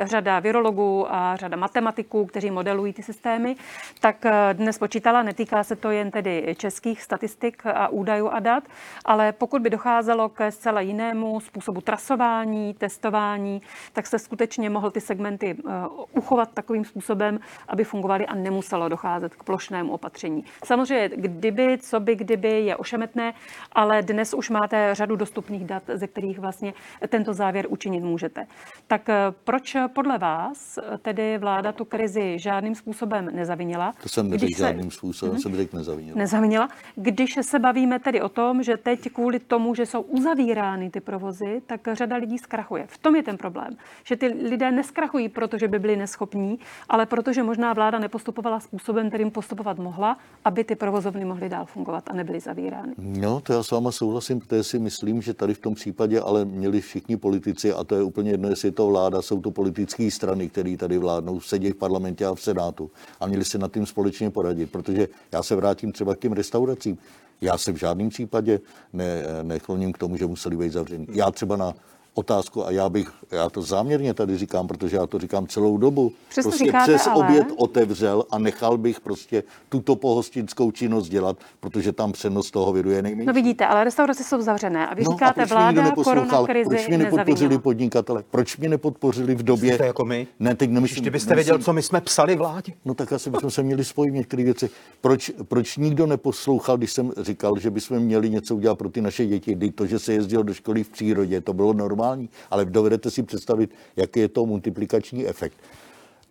řada 0.00 0.40
virologů 0.40 1.06
a 1.14 1.36
řada 1.36 1.56
matematiků, 1.56 2.26
kteří 2.26 2.50
modelují 2.50 2.92
ty 2.92 3.02
systémy, 3.02 3.56
tak 4.00 4.26
eh, 4.26 4.32
dnes 4.52 4.78
počítala, 4.78 5.22
netýká 5.22 5.64
se 5.64 5.76
to 5.76 5.90
jen 5.90 6.10
tedy 6.10 6.54
českých 6.58 7.02
statistik 7.02 7.66
a 7.66 7.88
údajů 7.88 8.28
a 8.28 8.40
dat, 8.40 8.64
ale 9.04 9.32
pokud 9.32 9.62
by 9.62 9.70
docházelo 9.70 10.28
ke 10.28 10.52
zcela 10.52 10.80
jinému 10.80 11.40
způsobu 11.40 11.80
trasování, 11.80 12.74
testování, 12.74 13.62
tak 13.92 14.06
se 14.06 14.18
skutečně 14.18 14.70
mohl 14.70 14.90
ty 14.90 15.00
segmenty 15.00 15.56
eh, 15.58 15.70
uchovat 16.12 16.52
takovým 16.54 16.84
způsobem, 16.84 17.40
aby 17.68 17.84
fungovaly 17.84 18.26
a 18.26 18.34
nemuselo 18.34 18.88
docházet 18.88 19.34
k 19.34 19.42
plošnému 19.42 19.92
opatření. 19.92 20.44
Samozřejmě, 20.64 21.10
kdyby, 21.16 21.78
co 21.78 22.00
by, 22.00 22.16
kdyby 22.16 22.37
je 22.46 22.76
ošemetné, 22.76 23.34
ale 23.72 24.02
dnes 24.02 24.34
už 24.34 24.50
máte 24.50 24.94
řadu 24.94 25.16
dostupných 25.16 25.64
dat, 25.64 25.82
ze 25.94 26.06
kterých 26.06 26.38
vlastně 26.38 26.74
tento 27.08 27.34
závěr 27.34 27.66
učinit 27.68 28.00
můžete. 28.00 28.46
Tak 28.86 29.08
eh, 29.08 29.14
proč 29.44 29.76
podle 29.92 30.18
vás 30.18 30.78
eh, 30.78 30.98
tedy 30.98 31.38
vláda 31.38 31.72
tu 31.72 31.84
krizi 31.84 32.38
žádným 32.38 32.74
způsobem 32.74 33.28
nezavinila? 33.32 33.94
To 34.02 34.08
jsem 34.08 34.30
neřekl 34.30 34.54
se- 34.54 34.62
žádným 34.62 34.90
způsobem, 34.90 35.38
jsem 35.38 35.56
řekl 35.56 35.76
nezavinil. 35.76 36.14
nezavinila. 36.16 36.68
Když 36.96 37.38
se 37.42 37.58
bavíme 37.58 37.98
tedy 37.98 38.22
o 38.22 38.28
tom, 38.28 38.62
že 38.62 38.76
teď 38.76 39.12
kvůli 39.12 39.38
tomu, 39.38 39.74
že 39.74 39.86
jsou 39.86 40.00
uzavírány 40.00 40.90
ty 40.90 41.00
provozy, 41.00 41.62
tak 41.66 41.80
řada 41.92 42.16
lidí 42.16 42.38
zkrachuje. 42.38 42.86
V 42.86 42.98
tom 42.98 43.16
je 43.16 43.22
ten 43.22 43.36
problém. 43.36 43.76
Že 44.04 44.16
ty 44.16 44.26
lidé 44.26 44.70
neskrachují, 44.70 45.28
protože 45.28 45.68
by 45.68 45.78
byli 45.78 45.96
neschopní, 45.96 46.58
ale 46.88 47.06
protože 47.06 47.42
možná 47.42 47.72
vláda 47.72 47.98
nepostupovala 47.98 48.60
způsobem, 48.60 49.08
kterým 49.08 49.30
postupovat 49.30 49.78
mohla, 49.78 50.16
aby 50.44 50.64
ty 50.64 50.76
provozovny 50.76 51.24
mohly 51.24 51.48
dál 51.48 51.66
fungovat 51.66 52.04
a 52.10 52.12
nebyly 52.12 52.27
zavírány. 52.40 52.94
No, 52.98 53.40
to 53.40 53.52
já 53.52 53.62
s 53.62 53.70
váma 53.70 53.92
souhlasím, 53.92 54.40
protože 54.40 54.64
si 54.64 54.78
myslím, 54.78 55.22
že 55.22 55.34
tady 55.34 55.54
v 55.54 55.58
tom 55.58 55.74
případě 55.74 56.20
ale 56.20 56.44
měli 56.44 56.80
všichni 56.80 57.16
politici, 57.16 57.72
a 57.72 57.84
to 57.84 57.94
je 57.94 58.02
úplně 58.02 58.30
jedno, 58.30 58.48
jestli 58.48 58.68
je 58.68 58.72
to 58.72 58.86
vláda, 58.86 59.22
jsou 59.22 59.40
to 59.40 59.50
politické 59.50 60.10
strany, 60.10 60.48
které 60.48 60.76
tady 60.76 60.98
vládnou, 60.98 61.40
sedí 61.40 61.70
v 61.70 61.76
parlamentě 61.76 62.26
a 62.26 62.34
v 62.34 62.40
senátu 62.40 62.90
a 63.20 63.26
měli 63.26 63.44
se 63.44 63.58
nad 63.58 63.72
tím 63.72 63.86
společně 63.86 64.30
poradit, 64.30 64.72
protože 64.72 65.08
já 65.32 65.42
se 65.42 65.56
vrátím 65.56 65.92
třeba 65.92 66.14
k 66.14 66.18
těm 66.18 66.32
restauracím. 66.32 66.98
Já 67.40 67.58
se 67.58 67.72
v 67.72 67.76
žádném 67.76 68.08
případě 68.08 68.60
ne, 68.92 69.22
nekloním 69.42 69.92
k 69.92 69.98
tomu, 69.98 70.16
že 70.16 70.26
museli 70.26 70.56
být 70.56 70.72
zavřený. 70.72 71.06
Já 71.12 71.30
třeba 71.30 71.56
na 71.56 71.74
otázku 72.18 72.66
a 72.66 72.70
já 72.70 72.88
bych, 72.88 73.12
já 73.32 73.50
to 73.50 73.62
záměrně 73.62 74.14
tady 74.14 74.38
říkám, 74.38 74.66
protože 74.68 74.96
já 74.96 75.06
to 75.06 75.18
říkám 75.18 75.46
celou 75.46 75.76
dobu, 75.76 76.12
Přesto 76.28 76.50
prostě 76.50 76.64
říkáte, 76.64 76.92
přes 76.94 77.06
ale... 77.06 77.24
oběd 77.24 77.46
otevřel 77.56 78.24
a 78.30 78.38
nechal 78.38 78.78
bych 78.78 79.00
prostě 79.00 79.42
tuto 79.68 79.96
pohostinskou 79.96 80.70
činnost 80.70 81.08
dělat, 81.08 81.36
protože 81.60 81.92
tam 81.92 82.12
přenos 82.12 82.50
toho 82.50 82.72
viru 82.72 82.90
je 82.90 83.02
nejmenší. 83.02 83.26
No 83.26 83.32
vidíte, 83.32 83.66
ale 83.66 83.84
restaurace 83.84 84.24
jsou 84.24 84.42
zavřené 84.42 84.88
a 84.88 84.94
vy 84.94 85.04
No, 85.04 85.10
říkáte, 85.12 85.34
proč 85.34 85.48
mě 85.48 85.54
vláda 85.56 85.70
nikdo 85.70 85.82
neposlouchal? 85.82 86.24
koronakrizi 86.24 86.68
Proč 86.68 86.88
mě 86.88 86.98
nepodpořili 86.98 87.58
podnikatele? 87.58 88.24
Proč 88.30 88.56
mě 88.56 88.68
nepodpořili 88.68 89.34
v 89.34 89.42
době... 89.42 89.74
Jste 89.74 89.86
jako 89.86 90.04
my? 90.04 90.26
Ne, 90.40 90.54
teď 90.54 90.70
nemyslím... 90.70 90.96
Ještě 90.96 91.10
byste 91.10 91.34
věděl, 91.34 91.58
co 91.58 91.72
my 91.72 91.82
jsme 91.82 92.00
psali 92.00 92.36
vládě. 92.36 92.72
No 92.84 92.94
tak 92.94 93.12
asi 93.12 93.30
bychom 93.30 93.50
se 93.50 93.62
měli 93.62 93.84
spojit 93.84 94.10
v 94.10 94.14
některých 94.14 94.44
věcech. 94.44 94.70
Proč, 95.00 95.32
proč 95.48 95.76
nikdo 95.76 96.06
neposlouchal, 96.06 96.76
když 96.76 96.92
jsem 96.92 97.12
říkal, 97.20 97.58
že 97.58 97.70
bychom 97.70 97.98
měli 97.98 98.30
něco 98.30 98.56
udělat 98.56 98.78
pro 98.78 98.88
ty 98.88 99.00
naše 99.00 99.26
děti? 99.26 99.54
Kdy 99.54 99.70
to, 99.70 99.86
že 99.86 99.98
se 99.98 100.12
jezdilo 100.12 100.42
do 100.42 100.54
školy 100.54 100.84
v 100.84 100.88
přírodě, 100.88 101.40
to 101.40 101.52
bylo 101.52 101.72
normální, 101.72 102.07
ale 102.50 102.64
dovedete 102.64 103.10
si 103.10 103.22
představit, 103.22 103.70
jaký 103.96 104.20
je 104.20 104.28
to 104.28 104.46
multiplikační 104.46 105.26
efekt. 105.26 105.56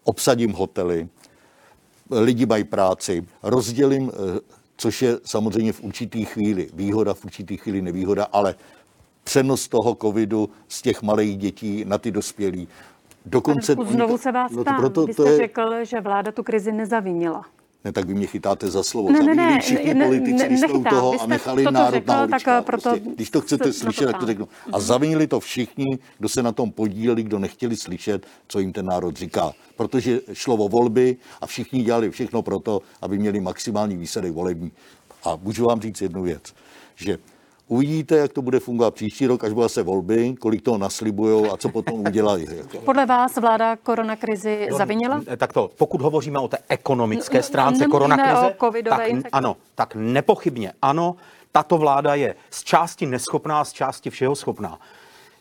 Obsadím 0.03 0.51
hotely, 0.51 1.07
lidi 2.11 2.45
mají 2.45 2.63
práci, 2.63 3.27
rozdělím, 3.43 4.11
eh, 4.13 4.39
což 4.77 5.01
je 5.01 5.19
samozřejmě 5.25 5.73
v 5.73 5.83
určitý 5.83 6.25
chvíli 6.25 6.69
výhoda, 6.73 7.13
v 7.13 7.25
určitý 7.25 7.57
chvíli 7.57 7.81
nevýhoda, 7.81 8.27
ale 8.31 8.55
přenos 9.23 9.67
toho 9.67 9.95
covidu 9.95 10.49
z 10.67 10.81
těch 10.81 11.01
malých 11.01 11.37
dětí 11.37 11.85
na 11.85 11.97
ty 11.97 12.11
dospělí. 12.11 12.67
Dokonce... 13.25 13.75
Pane, 13.75 13.91
Znovu 13.91 14.17
se 14.17 14.31
vás 14.31 14.51
no 14.51 14.57
to 14.57 14.63
ptám. 14.63 14.77
proto 14.77 15.05
Vy 15.05 15.13
to 15.13 15.23
jste 15.23 15.31
je, 15.31 15.37
řekl, 15.37 15.85
že 15.85 16.01
vláda 16.01 16.31
tu 16.31 16.43
krizi 16.43 16.71
nezavinila. 16.71 17.45
Ne, 17.87 17.93
tak 17.93 18.05
vy 18.07 18.13
mě 18.13 18.27
chytáte 18.27 18.71
za 18.71 18.83
slovo. 18.83 19.11
Ne, 19.11 19.23
ne, 19.23 19.35
ne, 19.35 19.59
všichni 19.61 19.93
ne, 19.93 20.05
politici, 20.05 20.33
ne, 20.33 20.47
když 20.47 20.59
jsme 20.59 20.67
u 20.67 20.71
nechytám. 20.71 20.99
toho 20.99 21.21
a 21.21 21.27
nechali 21.27 21.63
národ 21.63 21.93
řekl, 21.93 22.11
na 22.11 22.17
tak, 22.19 22.29
uličkách. 22.29 22.65
proto 22.65 22.89
Prostě, 22.89 23.09
když 23.15 23.29
to 23.29 23.41
chcete 23.41 23.63
to 23.63 23.73
slyšet, 23.73 24.05
tak 24.05 24.19
to 24.19 24.25
řeknu. 24.25 24.47
A 24.73 24.79
zavinili 24.79 25.27
to 25.27 25.39
všichni, 25.39 25.99
kdo 26.17 26.29
se 26.29 26.43
na 26.43 26.51
tom 26.51 26.71
podíleli, 26.71 27.23
kdo 27.23 27.39
nechtěli 27.39 27.75
slyšet, 27.75 28.25
co 28.47 28.59
jim 28.59 28.73
ten 28.73 28.85
národ 28.85 29.15
říká. 29.15 29.51
Protože 29.75 30.19
šlo 30.33 30.55
o 30.55 30.69
volby 30.69 31.17
a 31.41 31.45
všichni 31.47 31.83
dělali 31.83 32.11
všechno 32.11 32.41
pro 32.41 32.59
to, 32.59 32.81
aby 33.01 33.17
měli 33.17 33.39
maximální 33.39 33.97
výsledek 33.97 34.31
volební. 34.31 34.71
A 35.23 35.35
můžu 35.41 35.65
vám 35.65 35.81
říct 35.81 36.01
jednu 36.01 36.23
věc, 36.23 36.53
že 36.95 37.17
uvidíte, 37.67 38.17
jak 38.17 38.33
to 38.33 38.41
bude 38.41 38.59
fungovat 38.59 38.93
příští 38.93 39.27
rok, 39.27 39.43
až 39.43 39.53
bude 39.53 39.69
se 39.69 39.83
volby, 39.83 40.35
kolik 40.39 40.61
toho 40.61 40.77
naslibujou 40.77 41.51
a 41.51 41.57
co 41.57 41.69
potom 41.69 41.99
udělají. 41.99 42.45
Jako. 42.57 42.77
Podle 42.77 43.05
vás 43.05 43.35
vláda 43.35 43.75
koronakrizi 43.75 44.67
zavinila? 44.77 45.21
Tak 45.37 45.53
to, 45.53 45.71
pokud 45.77 46.01
hovoříme 46.01 46.39
o 46.39 46.47
té 46.47 46.57
ekonomické 46.69 47.37
No, 47.37 47.43
stránce 47.43 47.79
nemluvíme 47.79 47.91
koronakrize, 47.91 48.53
o 48.55 48.65
covidové 48.65 49.21
tak, 49.21 49.29
ano, 49.31 49.57
tak 49.75 49.95
nepochybně 49.95 50.73
ano, 50.81 51.15
tato 51.51 51.77
vláda 51.77 52.15
je 52.15 52.35
z 52.49 52.63
části 52.63 53.05
neschopná, 53.05 53.65
z 53.65 53.73
části 53.73 54.09
všeho 54.09 54.35
schopná. 54.35 54.79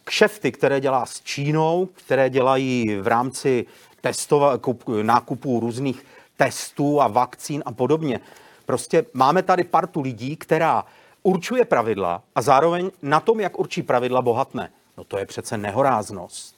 Kšefty, 0.05 0.53
které 0.53 0.81
dělá 0.81 1.07
s 1.07 1.21
Čínou, 1.21 1.89
které 1.93 2.31
dělají 2.31 2.97
v 3.01 3.07
rámci 3.07 3.67
testova, 4.01 4.59
kup, 4.59 4.85
nákupů 5.03 5.61
různých 5.61 6.05
testů 6.37 7.01
a 7.01 7.09
vakcín 7.09 7.62
a 7.67 7.73
podobně. 7.73 8.21
Prostě 8.67 9.05
máme 9.15 9.43
tady 9.43 9.65
partu 9.65 10.01
lidí, 10.01 10.37
která 10.37 10.85
určuje 11.27 11.65
pravidla 11.65 12.23
a 12.35 12.43
zároveň 12.43 12.91
na 13.03 13.21
tom, 13.21 13.41
jak 13.41 13.59
určí 13.59 13.83
pravidla, 13.83 14.23
bohatne. 14.23 14.71
No 14.97 15.05
to 15.05 15.19
je 15.19 15.27
přece 15.27 15.59
nehoráznost. 15.59 16.57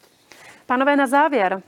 Pánové, 0.67 0.97
na 0.97 1.07
závěr. 1.07 1.63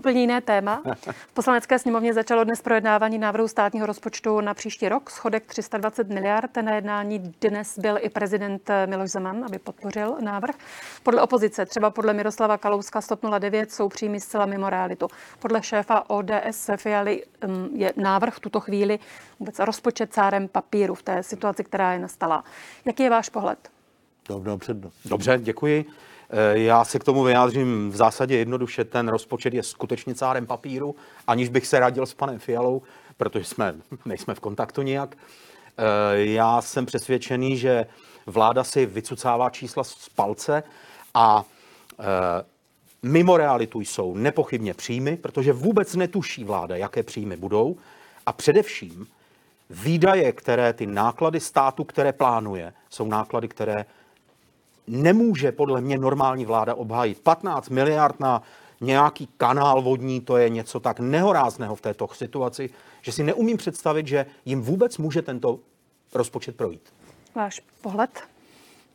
Úplně 0.00 0.20
jiné 0.20 0.40
téma. 0.40 0.82
V 1.12 1.34
poslanecké 1.34 1.78
sněmovně 1.78 2.14
začalo 2.14 2.44
dnes 2.44 2.62
projednávání 2.62 3.18
návrhu 3.18 3.48
státního 3.48 3.86
rozpočtu 3.86 4.40
na 4.40 4.54
příští 4.54 4.88
rok. 4.88 5.10
Schodek 5.10 5.46
320 5.46 6.08
miliard. 6.08 6.56
Na 6.56 6.74
jednání 6.74 7.18
dnes 7.40 7.78
byl 7.78 7.98
i 8.00 8.08
prezident 8.08 8.70
Miloš 8.86 9.10
Zeman, 9.10 9.44
aby 9.44 9.58
podpořil 9.58 10.16
návrh. 10.20 10.54
Podle 11.02 11.22
opozice, 11.22 11.66
třeba 11.66 11.90
podle 11.90 12.12
Miroslava 12.12 12.58
Kalouska 12.58 13.00
109, 13.00 13.72
jsou 13.72 13.88
příjmy 13.88 14.20
zcela 14.20 14.46
mimo 14.46 14.70
realitu. 14.70 15.08
Podle 15.38 15.62
šéfa 15.62 16.10
ODS 16.10 16.70
Fialy 16.76 17.22
um, 17.46 17.70
je 17.74 17.92
návrh 17.96 18.34
v 18.34 18.40
tuto 18.40 18.60
chvíli 18.60 18.98
vůbec 19.40 19.58
rozpočet 19.58 20.12
cárem 20.12 20.48
papíru 20.48 20.94
v 20.94 21.02
té 21.02 21.22
situaci, 21.22 21.64
která 21.64 21.92
je 21.92 21.98
nastala. 21.98 22.44
Jaký 22.84 23.02
je 23.02 23.10
váš 23.10 23.28
pohled? 23.28 23.70
Předno. 24.58 24.90
Dobře, 25.04 25.38
děkuji. 25.42 25.84
Eh, 26.32 26.58
Já 26.58 26.84
se 26.84 26.98
k 26.98 27.04
tomu 27.04 27.22
vyjádřím 27.22 27.90
v 27.90 27.96
zásadě 27.96 28.36
jednoduše. 28.36 28.84
Ten 28.84 29.08
rozpočet 29.08 29.54
je 29.54 29.62
skutečně 29.62 30.14
cárem 30.14 30.46
papíru, 30.46 30.96
aniž 31.26 31.48
bych 31.48 31.66
se 31.66 31.80
radil 31.80 32.06
s 32.06 32.14
panem 32.14 32.38
Fialou, 32.38 32.82
protože 33.16 33.44
jsme, 33.44 33.74
nejsme 34.04 34.34
v 34.34 34.40
kontaktu 34.40 34.82
nijak. 34.82 35.16
Eh, 35.16 36.18
Já 36.18 36.62
jsem 36.62 36.86
přesvědčený, 36.86 37.56
že 37.56 37.86
vláda 38.26 38.64
si 38.64 38.86
vycucává 38.86 39.50
čísla 39.50 39.84
z 39.84 40.08
palce 40.08 40.62
a 41.14 41.44
eh, 42.00 42.04
mimo 43.02 43.36
realitu 43.36 43.80
jsou 43.80 44.14
nepochybně 44.14 44.74
příjmy, 44.74 45.16
protože 45.16 45.52
vůbec 45.52 45.94
netuší 45.94 46.44
vláda, 46.44 46.76
jaké 46.76 47.02
příjmy 47.02 47.36
budou. 47.36 47.76
A 48.26 48.32
především 48.32 49.06
výdaje, 49.70 50.32
které 50.32 50.72
ty 50.72 50.86
náklady 50.86 51.40
státu, 51.40 51.84
které 51.84 52.12
plánuje, 52.12 52.72
jsou 52.90 53.08
náklady, 53.08 53.48
které 53.48 53.84
nemůže 54.90 55.52
podle 55.52 55.80
mě 55.80 55.98
normální 55.98 56.44
vláda 56.44 56.74
obhájit. 56.74 57.20
15 57.20 57.68
miliard 57.68 58.20
na 58.20 58.42
nějaký 58.80 59.28
kanál 59.36 59.82
vodní, 59.82 60.20
to 60.20 60.36
je 60.36 60.48
něco 60.48 60.80
tak 60.80 61.00
nehorázného 61.00 61.74
v 61.74 61.80
této 61.80 62.08
situaci, 62.12 62.70
že 63.02 63.12
si 63.12 63.22
neumím 63.22 63.56
představit, 63.56 64.06
že 64.06 64.26
jim 64.44 64.60
vůbec 64.62 64.98
může 64.98 65.22
tento 65.22 65.58
rozpočet 66.14 66.56
projít. 66.56 66.92
Váš 67.34 67.62
pohled? 67.82 68.20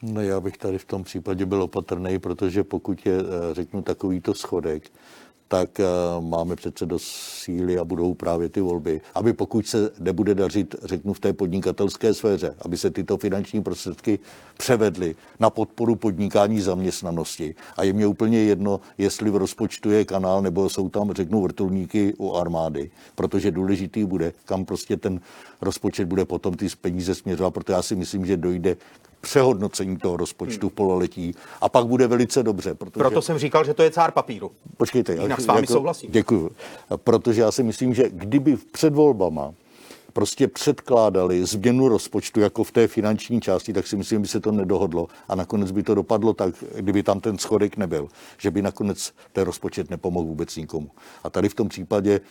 No, 0.01 0.21
já 0.21 0.39
bych 0.39 0.57
tady 0.57 0.77
v 0.77 0.85
tom 0.85 1.03
případě 1.03 1.45
byl 1.45 1.63
opatrný, 1.63 2.19
protože 2.19 2.63
pokud 2.63 3.05
je, 3.05 3.17
eh, 3.19 3.53
řeknu, 3.53 3.81
takovýto 3.81 4.33
schodek, 4.33 4.91
tak 5.47 5.79
eh, 5.79 5.85
máme 6.19 6.55
přece 6.55 6.85
dost 6.85 7.05
síly 7.43 7.77
a 7.77 7.85
budou 7.85 8.13
právě 8.13 8.49
ty 8.49 8.61
volby. 8.61 9.01
Aby 9.15 9.33
pokud 9.33 9.67
se 9.67 9.91
nebude 9.99 10.35
dařit, 10.35 10.75
řeknu, 10.83 11.13
v 11.13 11.19
té 11.19 11.33
podnikatelské 11.33 12.13
sféře, 12.13 12.55
aby 12.61 12.77
se 12.77 12.91
tyto 12.91 13.17
finanční 13.17 13.63
prostředky 13.63 14.19
převedly 14.57 15.15
na 15.39 15.49
podporu 15.49 15.95
podnikání 15.95 16.61
zaměstnanosti. 16.61 17.55
A 17.77 17.83
je 17.83 17.93
mě 17.93 18.07
úplně 18.07 18.39
jedno, 18.39 18.79
jestli 18.97 19.29
v 19.29 19.35
rozpočtu 19.35 19.91
je 19.91 20.05
kanál, 20.05 20.41
nebo 20.41 20.69
jsou 20.69 20.89
tam, 20.89 21.11
řeknu, 21.11 21.41
vrtulníky 21.41 22.13
u 22.17 22.33
armády. 22.33 22.91
Protože 23.15 23.51
důležitý 23.51 24.05
bude, 24.05 24.33
kam 24.45 24.65
prostě 24.65 24.97
ten 24.97 25.21
rozpočet 25.61 26.07
bude 26.07 26.25
potom 26.25 26.53
ty 26.53 26.67
peníze 26.81 27.15
směřovat, 27.15 27.53
protože 27.53 27.73
já 27.73 27.81
si 27.81 27.95
myslím, 27.95 28.25
že 28.25 28.37
dojde 28.37 28.75
k 28.75 29.14
přehodnocení 29.25 29.97
toho 29.97 30.17
rozpočtu 30.17 30.69
v 30.69 30.73
pololetí 30.73 31.35
a 31.61 31.69
pak 31.69 31.85
bude 31.85 32.07
velice 32.07 32.43
dobře. 32.43 32.73
Protože... 32.73 32.99
Proto 32.99 33.21
jsem 33.21 33.37
říkal, 33.37 33.65
že 33.65 33.73
to 33.73 33.83
je 33.83 33.91
cár 33.91 34.11
papíru. 34.11 34.51
Počkejte. 34.77 35.13
Jinak 35.13 35.29
já- 35.29 35.43
s 35.43 35.45
vámi 35.45 35.67
souhlasím. 35.67 36.11
Děkuju. 36.11 36.51
Protože 36.95 37.41
já 37.41 37.51
si 37.51 37.63
myslím, 37.63 37.93
že 37.93 38.09
kdyby 38.09 38.57
před 38.71 38.93
volbama 38.93 39.53
prostě 40.13 40.47
předkládali 40.47 41.45
změnu 41.45 41.87
rozpočtu 41.87 42.39
jako 42.39 42.63
v 42.63 42.71
té 42.71 42.87
finanční 42.87 43.41
části, 43.41 43.73
tak 43.73 43.87
si 43.87 43.97
myslím, 43.97 44.21
by 44.21 44.27
se 44.27 44.39
to 44.39 44.51
nedohodlo 44.51 45.07
a 45.27 45.35
nakonec 45.35 45.71
by 45.71 45.83
to 45.83 45.95
dopadlo 45.95 46.33
tak, 46.33 46.55
kdyby 46.75 47.03
tam 47.03 47.19
ten 47.19 47.37
schodek 47.37 47.77
nebyl, 47.77 48.07
že 48.37 48.51
by 48.51 48.61
nakonec 48.61 49.11
ten 49.33 49.43
rozpočet 49.43 49.89
nepomohl 49.89 50.25
vůbec 50.25 50.55
nikomu. 50.55 50.89
A 51.23 51.29
tady 51.29 51.49
v 51.49 51.53
tom 51.53 51.69
případě 51.69 52.21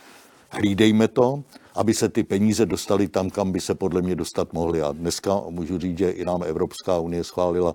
hlídejme 0.55 1.09
to, 1.09 1.43
aby 1.75 1.95
se 1.95 2.09
ty 2.09 2.23
peníze 2.23 2.67
dostaly 2.67 3.09
tam, 3.09 3.31
kam 3.31 3.53
by 3.53 3.61
se 3.61 3.75
podle 3.75 4.03
mě 4.03 4.17
dostat 4.17 4.53
mohly. 4.53 4.83
A 4.83 4.93
dneska 4.93 5.41
můžu 5.51 5.79
říct, 5.79 5.99
že 5.99 6.11
i 6.11 6.25
nám 6.25 6.43
Evropská 6.43 6.99
unie 6.99 7.25
schválila 7.25 7.75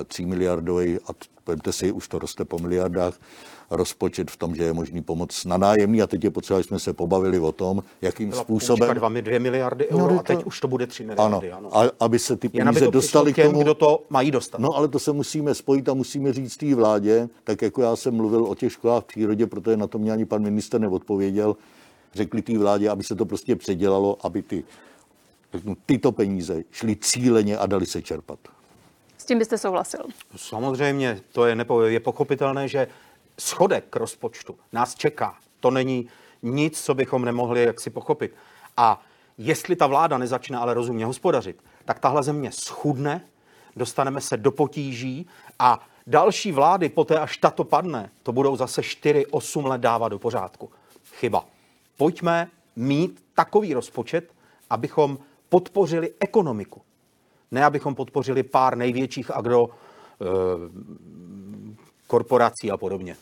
eh, 0.00 0.04
3 0.04 0.26
miliardový, 0.26 0.98
a 0.98 1.10
vemte 1.46 1.72
si, 1.72 1.92
už 1.92 2.08
to 2.08 2.18
roste 2.18 2.44
po 2.44 2.58
miliardách, 2.58 3.14
rozpočet 3.70 4.30
v 4.30 4.36
tom, 4.36 4.54
že 4.54 4.64
je 4.64 4.72
možný 4.72 5.02
pomoc 5.02 5.44
na 5.44 5.56
nájemní 5.56 6.02
a 6.02 6.06
teď 6.06 6.24
je 6.24 6.30
potřeba, 6.30 6.58
jsme 6.58 6.78
se 6.78 6.92
pobavili 6.92 7.38
o 7.38 7.52
tom, 7.52 7.82
jakým 8.02 8.28
Byla 8.30 8.42
způsobem... 8.42 8.94
dva, 8.94 9.08
dvě 9.08 9.38
miliardy 9.38 9.88
No, 9.90 9.98
euro 9.98 10.14
to- 10.14 10.20
a 10.20 10.22
teď 10.22 10.44
už 10.44 10.60
to 10.60 10.68
bude 10.68 10.86
3 10.86 11.04
Ano, 11.04 11.40
miliardy. 11.40 11.52
Ano. 11.52 11.76
a, 11.78 11.90
aby 12.00 12.18
se 12.18 12.36
ty 12.36 12.48
peníze 12.48 12.80
to 12.84 12.90
dostaly 12.90 13.32
přišlo 13.32 13.32
k 13.32 13.36
těm, 13.46 13.52
tomu, 13.52 13.62
kdo 13.62 13.74
to 13.74 14.04
mají 14.10 14.30
dostat. 14.30 14.60
No 14.60 14.76
ale 14.76 14.88
to 14.88 14.98
se 14.98 15.12
musíme 15.12 15.54
spojit 15.54 15.88
a 15.88 15.94
musíme 15.94 16.32
říct 16.32 16.56
té 16.56 16.74
vládě, 16.74 17.28
tak 17.44 17.62
jako 17.62 17.82
já 17.82 17.96
jsem 17.96 18.14
mluvil 18.14 18.44
o 18.44 18.54
těch 18.54 18.72
školách 18.72 19.02
v 19.04 19.06
přírodě, 19.06 19.46
protože 19.46 19.76
na 19.76 19.86
to 19.86 19.98
mě 19.98 20.12
ani 20.12 20.24
pan 20.24 20.42
minister 20.42 20.80
neodpověděl, 20.80 21.56
řekli 22.14 22.42
té 22.42 22.58
vládě, 22.58 22.90
aby 22.90 23.04
se 23.04 23.14
to 23.14 23.26
prostě 23.26 23.56
předělalo, 23.56 24.26
aby 24.26 24.42
ty, 24.42 24.64
řeknu, 25.54 25.76
tyto 25.86 26.12
peníze 26.12 26.62
šly 26.70 26.96
cíleně 26.96 27.58
a 27.58 27.66
dali 27.66 27.86
se 27.86 28.02
čerpat. 28.02 28.38
S 29.18 29.24
tím 29.24 29.38
byste 29.38 29.58
souhlasil. 29.58 30.00
Samozřejmě, 30.36 31.20
to 31.32 31.46
je, 31.46 31.54
nepo, 31.54 31.82
je 31.82 32.00
pochopitelné, 32.00 32.68
že 32.68 32.88
schodek 33.38 33.96
rozpočtu 33.96 34.56
nás 34.72 34.94
čeká. 34.94 35.36
To 35.60 35.70
není 35.70 36.08
nic, 36.42 36.80
co 36.80 36.94
bychom 36.94 37.24
nemohli 37.24 37.62
jaksi 37.62 37.90
pochopit. 37.90 38.34
A 38.76 39.02
jestli 39.38 39.76
ta 39.76 39.86
vláda 39.86 40.18
nezačne 40.18 40.58
ale 40.58 40.74
rozumně 40.74 41.04
hospodařit, 41.04 41.56
tak 41.84 41.98
tahle 41.98 42.22
země 42.22 42.52
schudne, 42.52 43.24
dostaneme 43.76 44.20
se 44.20 44.36
do 44.36 44.52
potíží 44.52 45.26
a 45.58 45.86
další 46.06 46.52
vlády, 46.52 46.88
poté 46.88 47.18
až 47.18 47.36
tato 47.36 47.64
padne, 47.64 48.10
to 48.22 48.32
budou 48.32 48.56
zase 48.56 48.80
4-8 48.80 49.66
let 49.66 49.80
dávat 49.80 50.08
do 50.08 50.18
pořádku. 50.18 50.70
Chyba. 51.14 51.44
Pojďme 52.00 52.48
mít 52.76 53.24
takový 53.34 53.74
rozpočet, 53.74 54.32
abychom 54.70 55.18
podpořili 55.48 56.14
ekonomiku. 56.20 56.82
Ne, 57.50 57.64
abychom 57.64 57.94
podpořili 57.94 58.42
pár 58.42 58.76
největších 58.76 59.30
agro, 59.30 59.68
eh, 59.68 60.24
korporací 62.06 62.70
a 62.70 62.76
podobně. 62.76 63.16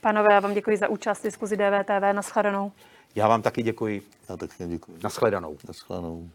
Panové, 0.00 0.32
já 0.32 0.40
vám 0.40 0.54
děkuji 0.54 0.76
za 0.76 0.88
účast 0.88 1.20
v 1.20 1.22
diskuzi 1.22 1.56
DVTV. 1.56 2.12
Naschledanou. 2.12 2.72
Já 3.14 3.28
vám 3.28 3.42
taky 3.42 3.62
děkuji. 3.62 4.02
Já 4.28 4.36
také 4.36 4.66
děkuji. 4.66 4.98
Naschledanou. 5.02 5.56
Naschledanou. 5.68 6.30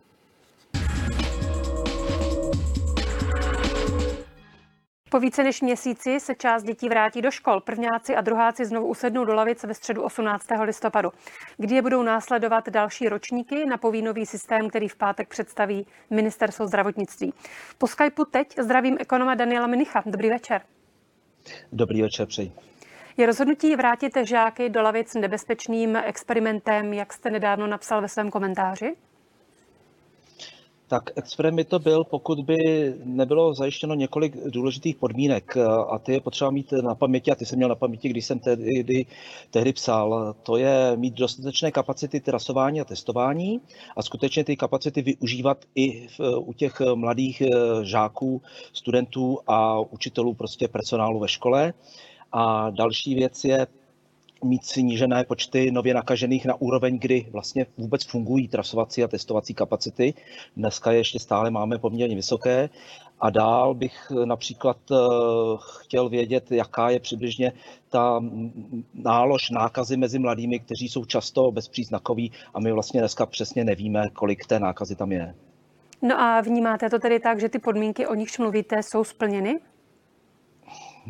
Po 5.12 5.20
více 5.20 5.44
než 5.44 5.62
měsíci 5.62 6.20
se 6.20 6.36
část 6.36 6.64
dětí 6.64 6.90
vrátí 6.90 7.22
do 7.22 7.32
škol. 7.32 7.60
Prvňáci 7.60 8.16
a 8.16 8.22
druháci 8.22 8.66
znovu 8.66 8.88
usednou 8.88 9.26
do 9.26 9.34
lavic 9.34 9.64
ve 9.64 9.74
středu 9.74 10.04
18. 10.04 10.46
listopadu, 10.62 11.12
kdy 11.58 11.76
je 11.76 11.82
budou 11.82 12.04
následovat 12.04 12.70
další 12.70 13.10
ročníky 13.10 13.66
na 13.66 13.78
povínový 13.78 14.26
systém, 14.26 14.70
který 14.70 14.88
v 14.88 14.96
pátek 14.96 15.28
představí 15.28 15.88
ministerstvo 16.10 16.68
zdravotnictví. 16.68 17.34
Po 17.78 17.88
Skypeu 17.88 18.26
teď 18.26 18.60
zdravím 18.60 18.98
ekonoma 19.00 19.36
Daniela 19.36 19.68
Minicha. 19.68 20.04
Dobrý 20.06 20.30
večer. 20.30 20.62
Dobrý 21.72 22.02
večer, 22.02 22.28
přeji. 22.28 22.52
Je 23.18 23.26
rozhodnutí 23.26 23.76
vrátit 23.76 24.18
žáky 24.24 24.70
do 24.70 24.82
lavic 24.82 25.16
nebezpečným 25.16 25.96
experimentem, 25.96 26.94
jak 26.94 27.14
jste 27.14 27.30
nedávno 27.30 27.68
napsal 27.68 28.02
ve 28.02 28.08
svém 28.08 28.32
komentáři? 28.32 28.96
Tak 30.90 31.10
experiment 31.16 31.68
to 31.68 31.80
byl, 31.80 32.04
pokud 32.04 32.40
by 32.40 32.58
nebylo 33.04 33.54
zajištěno 33.54 33.96
několik 33.96 34.38
důležitých 34.48 34.96
podmínek 34.96 35.58
a 35.90 36.00
ty 36.00 36.14
je 36.14 36.22
potřeba 36.22 36.52
mít 36.52 36.72
na 36.72 36.96
paměti 36.96 37.32
a 37.32 37.36
ty 37.36 37.46
jsem 37.46 37.58
měl 37.58 37.70
na 37.70 37.76
paměti, 37.76 38.10
když 38.10 38.26
jsem 38.26 38.40
tehdy, 38.40 39.06
tehdy 39.52 39.74
psal. 39.74 40.36
To 40.44 40.58
je 40.58 40.98
mít 40.98 41.14
dostatečné 41.14 41.72
kapacity 41.72 42.20
trasování 42.20 42.82
a 42.82 42.86
testování 42.86 43.62
a 43.98 44.02
skutečně 44.02 44.44
ty 44.44 44.58
kapacity 44.58 45.02
využívat 45.02 45.66
i 45.76 46.08
v, 46.08 46.20
u 46.40 46.54
těch 46.54 46.82
mladých 46.96 47.44
žáků, 47.84 48.42
studentů 48.74 49.40
a 49.48 49.80
učitelů, 49.80 50.34
prostě 50.34 50.68
personálu 50.68 51.20
ve 51.20 51.28
škole. 51.28 51.74
A 52.32 52.70
další 52.70 53.16
věc 53.16 53.44
je 53.44 53.68
mít 54.44 54.66
snížené 54.66 55.24
počty 55.24 55.72
nově 55.72 55.94
nakažených 55.94 56.46
na 56.46 56.62
úroveň, 56.62 57.00
kdy 57.00 57.28
vlastně 57.32 57.66
vůbec 57.78 58.04
fungují 58.04 58.48
trasovací 58.48 59.04
a 59.04 59.08
testovací 59.08 59.54
kapacity. 59.54 60.14
Dneska 60.58 60.92
ještě 60.92 61.20
stále 61.20 61.52
máme 61.52 61.78
poměrně 61.78 62.16
vysoké. 62.16 62.70
A 63.22 63.30
dál 63.30 63.74
bych 63.74 64.12
například 64.26 64.78
eh, 64.92 64.96
chtěl 65.82 66.10
vědět, 66.10 66.52
jaká 66.52 66.90
je 66.90 67.00
přibližně 67.00 67.54
ta 67.90 68.24
nálož 68.94 69.50
nákazy 69.50 69.98
mezi 69.98 70.20
mladými, 70.20 70.60
kteří 70.60 70.90
jsou 70.90 71.06
často 71.06 71.52
bezpříznakoví 71.52 72.32
a 72.54 72.60
my 72.60 72.72
vlastně 72.72 73.00
dneska 73.00 73.26
přesně 73.26 73.64
nevíme, 73.64 74.10
kolik 74.14 74.46
té 74.46 74.60
nákazy 74.60 74.96
tam 74.96 75.12
je. 75.12 75.36
No 76.02 76.20
a 76.20 76.42
vnímáte 76.42 76.90
to 76.90 77.00
tedy 77.00 77.20
tak, 77.20 77.40
že 77.40 77.50
ty 77.50 77.60
podmínky, 77.60 78.08
o 78.08 78.16
nichž 78.16 78.38
mluvíte, 78.38 78.84
jsou 78.84 79.04
splněny? 79.04 79.60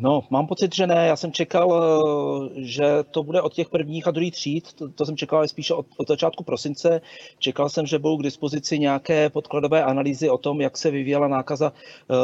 No, 0.02 0.22
mám 0.30 0.46
pocit, 0.46 0.74
že 0.74 0.86
ne. 0.86 1.06
Já 1.06 1.16
jsem 1.16 1.32
čekal, 1.32 1.68
eh, 1.74 2.64
že 2.64 2.84
to 3.10 3.22
bude 3.22 3.42
od 3.42 3.54
těch 3.54 3.68
prvních 3.68 4.08
a 4.08 4.10
druhých 4.10 4.32
tříd. 4.32 4.72
To, 4.72 4.88
to 4.88 5.06
jsem 5.06 5.16
čekal 5.16 5.48
spíše 5.48 5.74
od, 5.74 5.86
od 5.96 6.08
začátku 6.08 6.44
prosince. 6.44 7.00
Čekal 7.38 7.68
jsem, 7.68 7.86
že 7.86 7.98
budou 7.98 8.16
k 8.16 8.22
dispozici 8.22 8.78
nějaké 8.78 9.30
podkladové 9.30 9.84
analýzy 9.84 10.30
o 10.30 10.38
tom, 10.38 10.60
jak 10.60 10.78
se 10.78 10.90
vyvíjela 10.90 11.28
nákaza, 11.28 11.72
eh, 12.10 12.14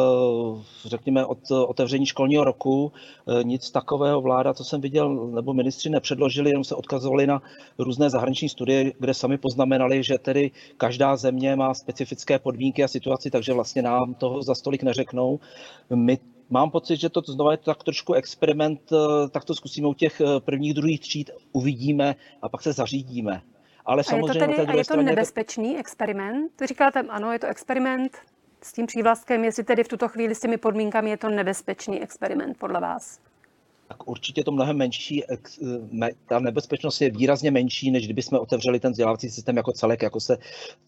řekněme, 0.84 1.26
od 1.26 1.50
otevření 1.50 2.06
školního 2.06 2.44
roku. 2.44 2.92
Eh, 3.28 3.44
nic 3.44 3.70
takového 3.70 4.20
vláda, 4.20 4.54
co 4.54 4.64
jsem 4.64 4.80
viděl, 4.80 5.14
nebo 5.14 5.54
ministři 5.54 5.90
nepředložili, 5.90 6.50
jenom 6.50 6.64
se 6.64 6.74
odkazovali 6.74 7.26
na 7.26 7.42
různé 7.78 8.10
zahraniční 8.10 8.48
studie, 8.48 8.92
kde 8.98 9.14
sami 9.14 9.38
poznamenali, 9.38 10.02
že 10.02 10.18
tedy 10.18 10.50
každá 10.76 11.16
země 11.16 11.56
má 11.56 11.74
specifické 11.74 12.38
podmínky 12.38 12.84
a 12.84 12.88
situaci, 12.88 13.30
takže 13.30 13.52
vlastně 13.52 13.82
nám 13.82 14.14
toho 14.14 14.42
za 14.42 14.54
stolik 14.54 14.82
neřeknou. 14.82 15.40
My 15.94 16.18
mám 16.51 16.70
pocit, 16.70 16.97
že 16.97 17.09
to 17.09 17.20
znovu 17.20 17.51
je 17.51 17.57
tak 17.57 17.84
trošku 17.84 18.12
experiment, 18.14 18.80
eh, 18.92 19.28
tak 19.28 19.44
to 19.44 19.55
zkusíme 19.55 19.88
u 19.88 19.94
těch 19.94 20.20
eh, 20.20 20.40
prvních, 20.40 20.74
druhých 20.74 21.01
tříd, 21.01 21.30
uvidíme 21.53 22.14
a 22.42 22.49
pak 22.49 22.62
se 22.62 22.72
zařídíme. 22.72 23.42
Ale 23.84 24.05
samozřejmě 24.05 24.30
a 24.30 24.34
je 24.34 24.40
to, 24.40 24.57
tedy, 24.57 24.72
a 24.72 24.76
je 24.76 24.84
to 24.84 24.97
nebezpečný 24.97 25.72
to... 25.72 25.80
experiment? 25.80 26.61
Vy 26.61 26.66
říkáte, 26.66 27.01
ano, 27.01 27.32
je 27.32 27.38
to 27.38 27.47
experiment 27.47 28.16
s 28.62 28.72
tím 28.72 28.86
přívlastkem, 28.86 29.44
jestli 29.44 29.64
tedy 29.64 29.84
v 29.84 29.88
tuto 29.88 30.09
chvíli 30.09 30.34
s 30.34 30.40
těmi 30.40 30.57
podmínkami 30.57 31.11
je 31.11 31.16
to 31.16 31.28
nebezpečný 31.28 32.03
experiment 32.03 32.59
podle 32.59 32.80
vás? 32.80 33.20
Tak 33.89 34.09
určitě 34.09 34.45
to 34.45 34.53
mnohem 34.53 34.76
menší, 34.76 35.22
ta 36.28 36.39
nebezpečnost 36.39 37.01
je 37.01 37.11
výrazně 37.11 37.51
menší, 37.51 37.91
než 37.91 38.05
kdyby 38.05 38.22
jsme 38.22 38.39
otevřeli 38.39 38.80
ten 38.80 38.93
vzdělávací 38.93 39.30
systém 39.30 39.57
jako 39.57 39.72
celek, 39.72 40.03
jako 40.03 40.20
se 40.20 40.39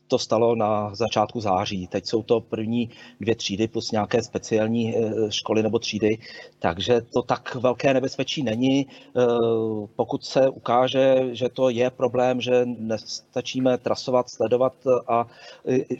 to 0.09 0.19
stalo 0.19 0.55
na 0.55 0.95
začátku 0.95 1.41
září. 1.41 1.87
Teď 1.87 2.07
jsou 2.07 2.23
to 2.23 2.41
první 2.41 2.91
dvě 3.21 3.35
třídy 3.35 3.69
plus 3.69 3.93
nějaké 3.93 4.23
speciální 4.23 4.97
eh, 4.97 5.13
školy 5.29 5.63
nebo 5.63 5.79
třídy, 5.79 6.19
takže 6.59 7.01
to 7.01 7.23
tak 7.23 7.55
velké 7.55 7.95
nebezpečí 7.95 8.43
není. 8.43 8.87
Eh, 8.87 9.23
pokud 9.97 10.25
se 10.25 10.49
ukáže, 10.49 11.29
že 11.33 11.49
to 11.49 11.69
je 11.69 11.91
problém, 11.91 12.41
že 12.41 12.63
nestačíme 12.67 13.79
trasovat, 13.79 14.31
sledovat 14.31 14.75
a 15.09 15.27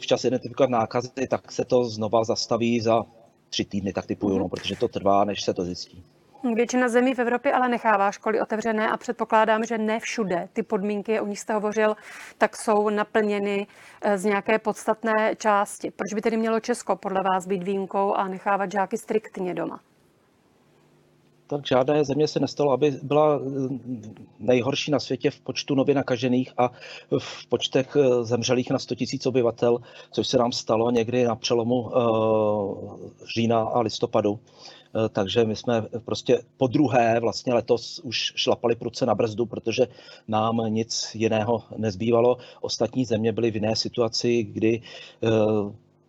včas 0.01 0.25
identifikovat 0.25 0.69
nákazy, 0.69 1.09
tak 1.29 1.51
se 1.51 1.65
to 1.65 1.85
znova 1.85 2.23
zastaví 2.23 2.81
za 2.81 3.03
tři 3.49 3.65
týdny, 3.65 3.93
tak 3.93 4.05
typuju, 4.05 4.37
no, 4.37 4.49
protože 4.49 4.75
to 4.75 4.87
trvá, 4.87 5.25
než 5.25 5.43
se 5.43 5.53
to 5.53 5.63
zjistí. 5.63 6.03
Většina 6.43 6.89
zemí 6.89 7.13
v 7.13 7.19
Evropě 7.19 7.53
ale 7.53 7.69
nechává 7.69 8.11
školy 8.11 8.41
otevřené 8.41 8.89
a 8.89 8.97
předpokládám, 8.97 9.63
že 9.63 9.77
ne 9.77 9.99
všude 9.99 10.49
ty 10.53 10.63
podmínky, 10.63 11.19
o 11.19 11.25
nich 11.25 11.39
jste 11.39 11.53
hovořil, 11.53 11.95
tak 12.37 12.55
jsou 12.55 12.89
naplněny 12.89 13.67
eh, 14.01 14.17
z 14.17 14.25
nějaké 14.25 14.59
podstatné 14.59 15.35
části. 15.35 15.91
Proč 15.91 16.13
by 16.13 16.21
tedy 16.21 16.37
mělo 16.37 16.59
Česko 16.59 16.95
podle 16.95 17.21
vás 17.23 17.47
být 17.47 17.63
výjimkou 17.63 18.13
a 18.13 18.27
nechávat 18.27 18.71
žáky 18.71 18.97
striktně 18.97 19.53
doma? 19.53 19.79
Tak 21.49 21.67
žádné 21.67 22.03
země 22.03 22.27
se 22.27 22.39
nestalo, 22.39 22.71
aby 22.71 22.91
byla 23.03 23.39
eh, 23.39 23.79
nejhorší 24.39 24.91
na 24.91 24.99
světě 24.99 25.31
v 25.31 25.39
počtu 25.39 25.75
nově 25.75 25.95
nakažených 25.95 26.53
a 26.57 26.71
v 27.19 27.47
počtech 27.47 27.95
eh, 27.95 28.23
zemřelých 28.23 28.69
na 28.69 28.79
100 28.79 28.95
000 28.99 29.07
obyvatel, 29.25 29.79
což 30.11 30.27
se 30.27 30.37
nám 30.37 30.51
stalo 30.51 30.91
někdy 30.91 31.23
na 31.23 31.35
přelomu 31.35 31.91
října 33.35 33.59
a 33.59 33.79
listopadu. 33.81 34.39
Eh, 34.95 35.09
takže 35.09 35.45
my 35.45 35.55
jsme 35.55 35.81
prostě 36.05 36.41
po 36.57 36.67
druhé 36.67 37.19
vlastně 37.19 37.53
letos 37.53 37.99
už 37.99 38.33
šlapali 38.35 38.75
pruce 38.75 39.05
na 39.05 39.15
brzdu, 39.15 39.45
protože 39.45 39.87
nám 40.27 40.57
nic 40.67 41.11
jiného 41.15 41.63
nezbývalo. 41.77 42.37
Ostatní 42.61 43.05
země 43.05 43.31
byly 43.31 43.51
v 43.51 43.55
jiné 43.55 43.75
situaci, 43.75 44.43
kdy 44.43 44.81
eh, 45.23 45.29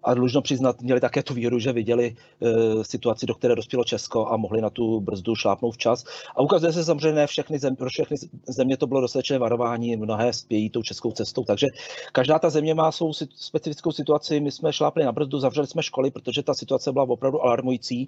a 0.03 0.15
dlužno 0.15 0.43
přiznat, 0.43 0.83
měli 0.83 1.01
také 1.01 1.23
tu 1.23 1.35
výhodu, 1.35 1.59
že 1.59 1.73
viděli 1.73 2.17
e, 2.43 2.85
situaci, 2.85 3.27
do 3.27 3.35
které 3.35 3.55
dospělo 3.55 3.85
Česko 3.85 4.27
a 4.27 4.37
mohli 4.37 4.61
na 4.61 4.71
tu 4.71 5.01
brzdu 5.01 5.35
šlápnout 5.35 5.75
včas. 5.75 6.05
A 6.37 6.43
ukazuje 6.43 6.73
se 6.73 6.85
samozřejmě, 6.85 7.13
ne 7.13 7.27
všechny 7.27 7.59
země, 7.59 7.77
pro 7.77 7.89
všechny 7.89 8.17
země 8.49 8.77
to 8.77 8.87
bylo 8.87 9.01
dostatečné 9.01 9.39
varování, 9.39 9.97
mnohé 9.97 10.33
spějí 10.33 10.71
tou 10.71 10.83
českou 10.83 11.13
cestou. 11.13 11.45
Takže 11.45 11.67
každá 12.13 12.39
ta 12.39 12.51
země 12.51 12.75
má 12.75 12.93
svou 12.93 13.13
specifickou 13.13 13.93
situaci. 13.93 14.41
My 14.41 14.51
jsme 14.51 14.73
šlápli 14.73 15.05
na 15.05 15.13
brzdu, 15.13 15.39
zavřeli 15.39 15.67
jsme 15.67 15.83
školy, 15.83 16.11
protože 16.11 16.43
ta 16.43 16.55
situace 16.55 16.93
byla 16.93 17.05
opravdu 17.09 17.43
alarmující. 17.43 18.07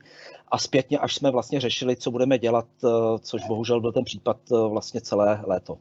A 0.48 0.58
zpětně, 0.58 0.98
až 0.98 1.14
jsme 1.14 1.30
vlastně 1.30 1.60
řešili, 1.60 1.96
co 1.96 2.10
budeme 2.10 2.38
dělat, 2.38 2.66
e, 2.84 2.88
což 3.18 3.42
bohužel 3.48 3.80
byl 3.80 3.92
ten 3.92 4.04
případ 4.04 4.36
e, 4.52 4.68
vlastně 4.68 5.00
celé 5.00 5.40
léto. 5.46 5.78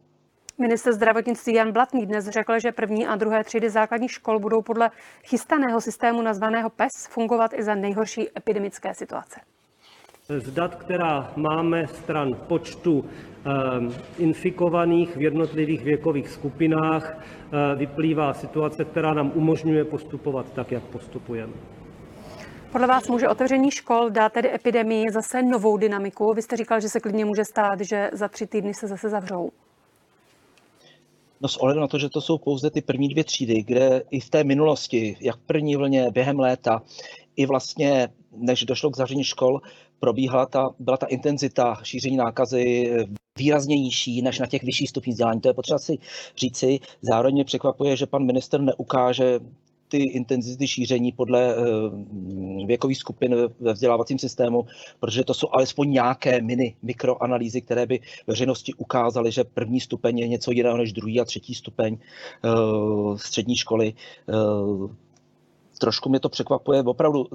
Minister 0.62 0.94
zdravotnictví 0.94 1.54
Jan 1.54 1.72
Blatný 1.72 2.06
dnes 2.06 2.30
řekl, 2.30 2.60
že 2.60 2.72
první 2.72 3.08
a 3.08 3.16
druhé 3.16 3.44
třídy 3.44 3.70
základních 3.70 4.12
škol 4.12 4.40
budou 4.40 4.62
podle 4.62 4.92
chystaného 5.24 5.82
systému 5.82 6.22
nazvaného 6.22 6.70
PES 6.70 7.08
fungovat 7.10 7.54
i 7.54 7.64
za 7.64 7.76
nejhorší 7.76 8.28
epidemické 8.38 8.94
situace. 8.94 9.40
Z 10.28 10.52
dat, 10.52 10.76
která 10.76 11.32
máme 11.36 11.88
stran 11.88 12.30
počtu 12.48 13.06
ehm, 13.06 13.96
infikovaných 14.18 15.16
v 15.18 15.22
jednotlivých 15.22 15.84
věkových 15.84 16.30
skupinách, 16.30 17.18
eh, 17.18 17.76
vyplývá 17.76 18.34
situace, 18.34 18.86
která 18.86 19.14
nám 19.14 19.32
umožňuje 19.36 19.86
postupovat 19.86 20.54
tak, 20.54 20.72
jak 20.72 20.84
postupujeme. 20.84 21.54
Podle 22.72 22.88
vás 22.88 23.08
může 23.08 23.30
otevření 23.30 23.72
škol 23.72 24.10
dát 24.10 24.34
tedy 24.34 24.56
epidemii 24.56 25.12
zase 25.12 25.44
novou 25.44 25.78
dynamiku? 25.78 26.34
Vy 26.34 26.42
jste 26.42 26.58
říkal, 26.58 26.80
že 26.80 26.90
se 26.90 27.00
klidně 27.00 27.26
může 27.26 27.46
stát, 27.46 27.80
že 27.82 28.10
za 28.14 28.28
tři 28.28 28.48
týdny 28.48 28.74
se 28.74 28.88
zase 28.88 29.10
zavřou. 29.10 29.52
No 31.42 31.48
s 31.48 31.58
ohledem 31.58 31.82
na 31.82 31.88
to, 31.88 32.00
že 32.00 32.10
to 32.10 32.22
jsou 32.22 32.38
pouze 32.38 32.70
ty 32.70 32.82
první 32.82 33.10
dvě 33.10 33.24
třídy, 33.24 33.64
kde 33.64 34.04
i 34.10 34.20
v 34.20 34.30
té 34.30 34.44
minulosti, 34.44 35.18
jak 35.22 35.38
první 35.46 35.76
vlně, 35.76 36.12
během 36.12 36.40
léta, 36.40 36.82
i 37.36 37.46
vlastně 37.46 38.10
než 38.38 38.64
došlo 38.64 38.92
k 38.92 38.98
zavření 38.98 39.24
škol, 39.24 39.62
probíhala 40.00 40.46
ta, 40.46 40.70
byla 40.80 40.98
ta 40.98 41.06
intenzita 41.06 41.80
šíření 41.84 42.18
nákazy 42.18 42.94
výrazně 43.38 43.76
nižší 43.76 44.22
než 44.22 44.40
na 44.40 44.46
těch 44.46 44.64
vyšších 44.64 44.90
stupních 44.90 45.14
vzdělání. 45.14 45.42
To 45.42 45.50
je 45.50 45.54
potřeba 45.54 45.80
si 45.80 45.98
říci. 46.38 46.80
Zároveň 47.02 47.34
mě 47.34 47.46
překvapuje, 47.46 47.96
že 47.96 48.06
pan 48.06 48.26
minister 48.26 48.62
neukáže 48.62 49.40
ty 49.92 49.98
intenzity 49.98 50.68
šíření 50.68 51.12
podle 51.12 51.56
eh, 51.56 51.62
věkových 52.66 52.98
skupin 52.98 53.36
ve 53.60 53.74
vzdělávacím 53.74 54.20
systému, 54.20 54.66
protože 55.00 55.24
to 55.24 55.34
jsou 55.34 55.48
alespoň 55.52 55.92
nějaké 55.92 56.42
mini 56.42 56.76
mikroanalýzy, 56.82 57.62
které 57.62 57.86
by 57.86 58.00
veřejnosti 58.28 58.74
ukázaly, 58.74 59.32
že 59.32 59.44
první 59.44 59.80
stupeň 59.80 60.20
je 60.20 60.28
něco 60.28 60.52
jiného 60.52 60.78
než 60.78 60.94
druhý 60.94 61.20
a 61.20 61.26
třetí 61.26 61.56
stupeň 61.56 61.98
eh, 61.98 62.50
střední 63.18 63.56
školy. 63.56 63.94
Eh, 65.82 65.92
trošku 65.92 66.10
mě 66.10 66.20
to 66.20 66.30
překvapuje. 66.30 66.84
Opravdu 66.84 67.26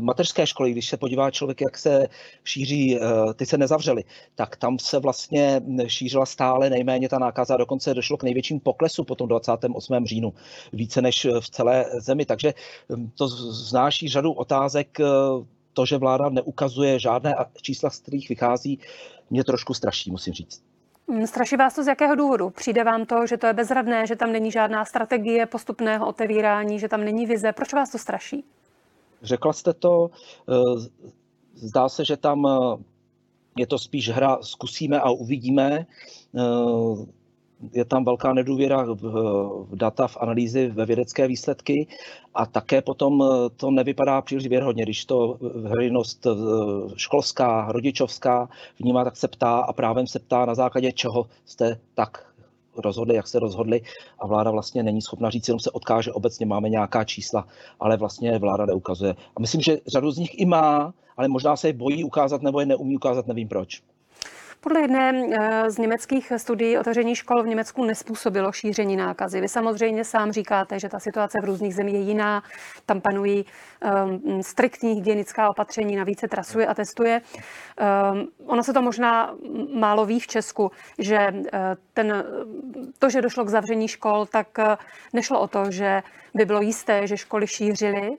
mateřské 0.00 0.46
školy, 0.46 0.72
když 0.72 0.88
se 0.88 0.96
podívá 0.96 1.30
člověk, 1.30 1.60
jak 1.60 1.78
se 1.78 2.08
šíří, 2.44 2.98
ty 3.36 3.46
se 3.46 3.58
nezavřely, 3.58 4.04
tak 4.34 4.56
tam 4.56 4.78
se 4.78 4.98
vlastně 4.98 5.62
šířila 5.86 6.26
stále 6.26 6.70
nejméně 6.70 7.08
ta 7.08 7.18
nákaza, 7.18 7.56
dokonce 7.56 7.94
došlo 7.94 8.16
k 8.16 8.22
největším 8.22 8.60
poklesu 8.60 9.04
po 9.04 9.14
tom 9.14 9.28
28. 9.28 10.06
říjnu, 10.06 10.34
více 10.72 11.02
než 11.02 11.26
v 11.40 11.50
celé 11.50 11.84
zemi. 11.98 12.26
Takže 12.26 12.54
to 13.14 13.28
znáší 13.28 14.08
řadu 14.08 14.32
otázek, 14.32 14.98
to, 15.72 15.86
že 15.86 15.98
vláda 15.98 16.28
neukazuje 16.28 16.98
žádné 16.98 17.34
čísla, 17.62 17.90
z 17.90 17.98
kterých 17.98 18.28
vychází, 18.28 18.78
mě 19.30 19.44
trošku 19.44 19.74
straší, 19.74 20.10
musím 20.10 20.34
říct. 20.34 20.62
Straší 21.24 21.56
vás 21.56 21.74
to 21.74 21.84
z 21.84 21.86
jakého 21.86 22.14
důvodu? 22.14 22.50
Přijde 22.50 22.84
vám 22.84 23.06
to, 23.06 23.26
že 23.26 23.36
to 23.36 23.46
je 23.46 23.52
bezradné, 23.52 24.06
že 24.06 24.16
tam 24.16 24.32
není 24.32 24.50
žádná 24.50 24.84
strategie 24.84 25.46
postupného 25.46 26.06
otevírání, 26.06 26.78
že 26.78 26.88
tam 26.88 27.04
není 27.04 27.26
vize? 27.26 27.52
Proč 27.52 27.72
vás 27.72 27.90
to 27.90 27.98
straší? 27.98 28.44
Řekla 29.22 29.52
jste 29.52 29.72
to. 29.72 30.10
Eh, 30.48 30.52
zdá 31.54 31.88
se, 31.88 32.04
že 32.04 32.16
tam 32.16 32.46
eh, 32.46 32.82
je 33.56 33.66
to 33.66 33.78
spíš 33.78 34.08
hra 34.08 34.38
zkusíme 34.42 35.00
a 35.00 35.10
uvidíme. 35.10 35.86
Je 37.72 37.84
tam 37.84 38.04
velká 38.04 38.32
nedůvěra 38.32 38.84
v, 38.84 39.02
v 39.70 39.76
data, 39.76 40.06
v 40.08 40.16
analýzy, 40.20 40.68
ve 40.68 40.86
vědecké 40.86 41.28
výsledky 41.28 41.86
a 42.34 42.46
také 42.46 42.82
potom 42.82 43.22
eh, 43.22 43.50
to 43.56 43.70
nevypadá 43.70 44.22
příliš 44.22 44.46
věrhodně, 44.46 44.82
když 44.82 45.04
to 45.04 45.38
veřejnost 45.54 46.26
eh, 46.26 46.30
školská, 46.96 47.72
rodičovská 47.72 48.48
vnímá, 48.78 49.04
tak 49.04 49.16
se 49.16 49.28
ptá 49.28 49.58
a 49.58 49.72
právem 49.72 50.06
se 50.06 50.18
ptá 50.18 50.44
na 50.44 50.54
základě 50.54 50.92
čeho 50.92 51.26
jste 51.44 51.78
tak 51.94 52.32
rozhodli, 52.76 53.14
jak 53.14 53.28
se 53.28 53.38
rozhodli 53.38 53.80
a 54.18 54.26
vláda 54.26 54.50
vlastně 54.50 54.82
není 54.82 55.02
schopna 55.02 55.30
říct, 55.30 55.48
jenom 55.48 55.60
se 55.60 55.70
odkáže 55.70 56.12
obecně, 56.12 56.46
máme 56.46 56.68
nějaká 56.68 57.04
čísla, 57.04 57.46
ale 57.80 57.96
vlastně 57.96 58.38
vláda 58.38 58.66
neukazuje. 58.66 59.14
A 59.36 59.40
myslím, 59.40 59.60
že 59.60 59.78
řadu 59.86 60.10
z 60.10 60.18
nich 60.18 60.40
i 60.40 60.44
má, 60.44 60.94
ale 61.16 61.28
možná 61.28 61.56
se 61.56 61.68
je 61.68 61.72
bojí 61.72 62.04
ukázat 62.04 62.42
nebo 62.42 62.60
je 62.60 62.66
neumí 62.66 62.96
ukázat, 62.96 63.26
nevím 63.26 63.48
proč. 63.48 63.82
Podle 64.64 64.80
jedné 64.80 65.12
eh, 65.12 65.70
z 65.70 65.78
německých 65.78 66.32
studií 66.36 66.78
otevření 66.78 67.14
škol 67.14 67.42
v 67.42 67.46
Německu 67.46 67.84
nespůsobilo 67.84 68.52
šíření 68.52 68.96
nákazy. 68.96 69.40
Vy 69.40 69.48
samozřejmě 69.48 70.04
sám 70.04 70.32
říkáte, 70.32 70.78
že 70.78 70.88
ta 70.88 70.98
situace 70.98 71.40
v 71.40 71.44
různých 71.44 71.74
zemích 71.74 71.94
je 71.94 72.00
jiná. 72.00 72.42
Tam 72.86 73.00
panují 73.00 73.44
um, 73.44 74.42
striktní 74.42 74.92
hygienická 74.92 75.50
opatření, 75.50 75.96
navíc 75.96 76.20
se 76.20 76.28
trasuje 76.28 76.66
a 76.66 76.74
testuje. 76.74 77.20
Um, 78.12 78.28
ono 78.46 78.62
se 78.62 78.72
to 78.72 78.82
možná 78.82 79.34
málo 79.74 80.06
ví 80.06 80.20
v 80.20 80.26
Česku, 80.26 80.70
že 80.98 81.28
uh, 81.32 81.40
ten, 81.94 82.24
to, 82.98 83.10
že 83.10 83.22
došlo 83.22 83.44
k 83.44 83.48
zavření 83.48 83.88
škol, 83.88 84.26
tak 84.26 84.46
uh, 84.58 84.74
nešlo 85.12 85.40
o 85.40 85.48
to, 85.48 85.70
že 85.70 86.02
by 86.34 86.44
bylo 86.44 86.60
jisté, 86.60 87.06
že 87.06 87.16
školy 87.16 87.46
šířily 87.46 88.16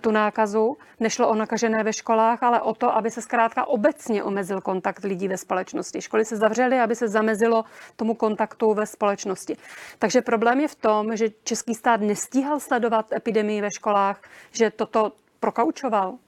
tu 0.00 0.10
nákazu. 0.10 0.76
Nešlo 1.00 1.28
o 1.28 1.34
nakažené 1.34 1.84
ve 1.84 1.92
školách, 1.92 2.42
ale 2.42 2.60
o 2.60 2.74
to, 2.74 2.96
aby 2.96 3.10
se 3.10 3.22
zkrátka 3.22 3.68
obecně 3.68 4.22
omezil 4.22 4.60
kontakt 4.60 5.04
lidí 5.04 5.28
ve 5.28 5.36
společnosti. 5.36 6.00
Školy 6.00 6.24
se 6.24 6.36
zavřely, 6.36 6.80
aby 6.80 6.96
se 6.96 7.08
zamezilo 7.08 7.64
tomu 7.96 8.14
kontaktu 8.14 8.74
ve 8.74 8.86
společnosti. 8.86 9.56
Takže 9.98 10.22
problém 10.22 10.60
je 10.60 10.68
v 10.68 10.74
tom, 10.74 11.16
že 11.16 11.28
český 11.44 11.74
stát 11.74 12.00
nestíhal 12.00 12.60
sledovat 12.60 13.12
epidemii 13.12 13.60
ve 13.60 13.70
školách, 13.70 14.22
že 14.52 14.70
toto 14.70 15.12
prokaučoval. 15.40 16.18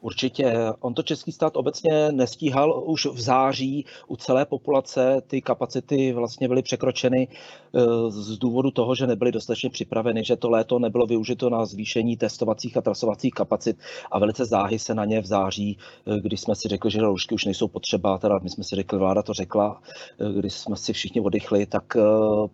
Určitě. 0.00 0.54
On 0.80 0.94
to 0.94 1.02
český 1.02 1.32
stát 1.32 1.56
obecně 1.56 2.12
nestíhal 2.12 2.82
už 2.86 3.06
v 3.06 3.20
září 3.20 3.84
u 4.08 4.16
celé 4.16 4.46
populace. 4.46 5.22
Ty 5.26 5.42
kapacity 5.42 6.12
vlastně 6.12 6.48
byly 6.48 6.62
překročeny 6.62 7.28
eh, 7.28 7.80
z 8.08 8.38
důvodu 8.38 8.70
toho, 8.70 8.94
že 8.94 9.06
nebyly 9.06 9.32
dostatečně 9.32 9.70
připraveny, 9.70 10.24
že 10.24 10.36
to 10.36 10.50
léto 10.50 10.78
nebylo 10.78 11.06
využito 11.06 11.50
na 11.50 11.66
zvýšení 11.66 12.16
testovacích 12.16 12.76
a 12.76 12.80
trasovacích 12.80 13.32
kapacit 13.34 13.76
a 14.10 14.18
velice 14.18 14.44
záhy 14.44 14.78
se 14.78 14.94
na 14.94 15.04
ně 15.04 15.20
v 15.20 15.26
září, 15.26 15.78
eh, 16.06 16.20
když 16.20 16.40
jsme 16.40 16.54
si 16.54 16.68
řekli, 16.68 16.90
že 16.90 17.00
roušky 17.00 17.34
už 17.34 17.44
nejsou 17.44 17.68
potřeba, 17.68 18.18
teda 18.18 18.38
my 18.42 18.50
jsme 18.50 18.64
si 18.64 18.76
řekli, 18.76 18.98
vláda 18.98 19.22
to 19.22 19.32
řekla, 19.32 19.80
eh, 20.20 20.38
když 20.38 20.52
jsme 20.52 20.76
si 20.76 20.92
všichni 20.92 21.20
oddychli, 21.20 21.66
tak 21.66 21.96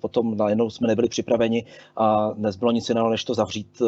potom 0.01 0.37
najednou 0.37 0.71
jsme 0.71 0.89
nebyli 0.89 1.09
připraveni 1.09 1.65
a 1.97 2.31
nezbylo 2.37 2.73
nic 2.73 2.89
jiného, 2.89 3.11
než 3.11 3.25
to 3.25 3.35
zavřít 3.35 3.83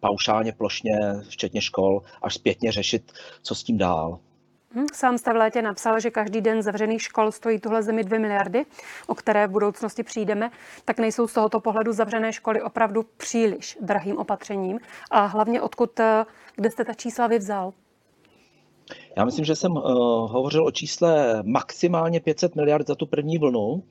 paušálně, 0.00 0.52
plošně, 0.52 0.98
včetně 1.28 1.60
škol, 1.60 2.02
až 2.22 2.34
zpětně 2.34 2.72
řešit, 2.72 3.12
co 3.42 3.54
s 3.54 3.62
tím 3.62 3.78
dál. 3.78 4.18
Hm, 4.74 4.86
sám 4.92 5.18
jste 5.18 5.32
v 5.32 5.36
létě 5.36 5.62
napsal, 5.62 6.00
že 6.00 6.10
každý 6.10 6.40
den 6.40 6.62
zavřených 6.62 7.02
škol 7.02 7.32
stojí 7.32 7.60
tuhle 7.60 7.82
zemi 7.82 8.04
2 8.04 8.18
miliardy, 8.18 8.66
o 9.06 9.14
které 9.14 9.46
v 9.46 9.50
budoucnosti 9.50 10.02
přijdeme, 10.02 10.50
tak 10.84 10.98
nejsou 10.98 11.28
z 11.28 11.32
tohoto 11.32 11.60
pohledu 11.60 11.92
zavřené 11.92 12.32
školy 12.32 12.62
opravdu 12.62 13.02
příliš 13.16 13.78
drahým 13.80 14.18
opatřením. 14.18 14.78
A 15.10 15.26
hlavně 15.26 15.60
odkud, 15.60 16.00
eh, 16.00 16.24
kde 16.56 16.70
jste 16.70 16.84
ta 16.84 16.94
čísla 16.94 17.26
vyvzal? 17.26 17.72
Já 19.16 19.24
myslím, 19.24 19.44
že 19.44 19.56
jsem 19.56 19.72
uh, 19.72 19.82
hovořil 20.32 20.66
o 20.66 20.70
čísle 20.70 21.42
maximálně 21.42 22.20
500 22.20 22.56
miliard 22.56 22.86
za 22.86 22.94
tu 22.94 23.06
první 23.06 23.38
vlnu 23.38 23.82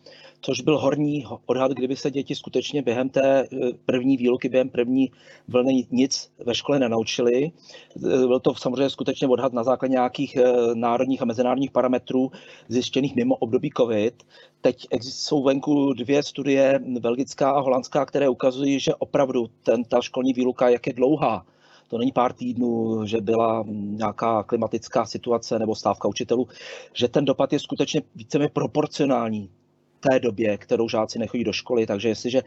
což 0.42 0.62
byl 0.62 0.78
horní 0.78 1.26
odhad, 1.46 1.72
kdyby 1.72 1.96
se 1.96 2.12
děti 2.12 2.36
skutečně 2.36 2.82
během 2.82 3.10
té 3.10 3.44
eh, 3.44 3.48
první 3.86 4.18
výluky, 4.18 4.50
během 4.50 4.70
první 4.70 5.12
vlny 5.48 5.88
nic 5.92 6.32
ve 6.40 6.56
škole 6.56 6.80
nenaučili. 6.80 7.52
Eh, 7.96 8.28
byl 8.28 8.40
to 8.40 8.56
samozřejmě 8.56 8.90
skutečně 8.90 9.28
odhad 9.28 9.54
na 9.54 9.64
základě 9.64 9.92
nějakých 9.92 10.38
národních 10.74 11.22
a 11.22 11.26
mezinárodních 11.26 11.72
parametrů 11.72 12.32
zjištěných 12.68 13.16
mimo 13.16 13.36
období 13.36 13.72
COVID. 13.78 14.24
Teď 14.62 14.88
jsou 15.02 15.44
venku 15.44 15.94
dvě 15.94 16.24
studie, 16.24 16.80
belgická 17.00 17.52
a 17.52 17.60
holandská, 17.60 18.06
které 18.06 18.30
ukazují, 18.30 18.80
že 18.80 18.96
opravdu 18.96 19.48
ten, 19.64 19.84
ta 19.84 20.02
školní 20.02 20.34
výluka, 20.34 20.70
jak 20.70 20.88
je 20.88 20.94
dlouhá, 20.94 21.46
to 21.90 21.98
není 21.98 22.12
pár 22.12 22.34
týdnů, 22.34 23.06
že 23.06 23.22
byla 23.22 23.64
nějaká 23.68 24.44
klimatická 24.44 25.06
situace 25.06 25.60
nebo 25.60 25.76
stávka 25.76 26.08
učitelů, 26.08 26.48
že 26.94 27.08
ten 27.08 27.26
dopad 27.26 27.54
je 27.54 27.60
skutečně 27.60 28.02
víceméně 28.16 28.50
proporcionální 28.54 29.50
té 30.00 30.20
době, 30.20 30.58
kterou 30.58 30.90
žáci 30.90 31.20
nechodí 31.20 31.44
do 31.44 31.54
školy, 31.54 31.86
takže 31.86 32.10
jestliže 32.10 32.42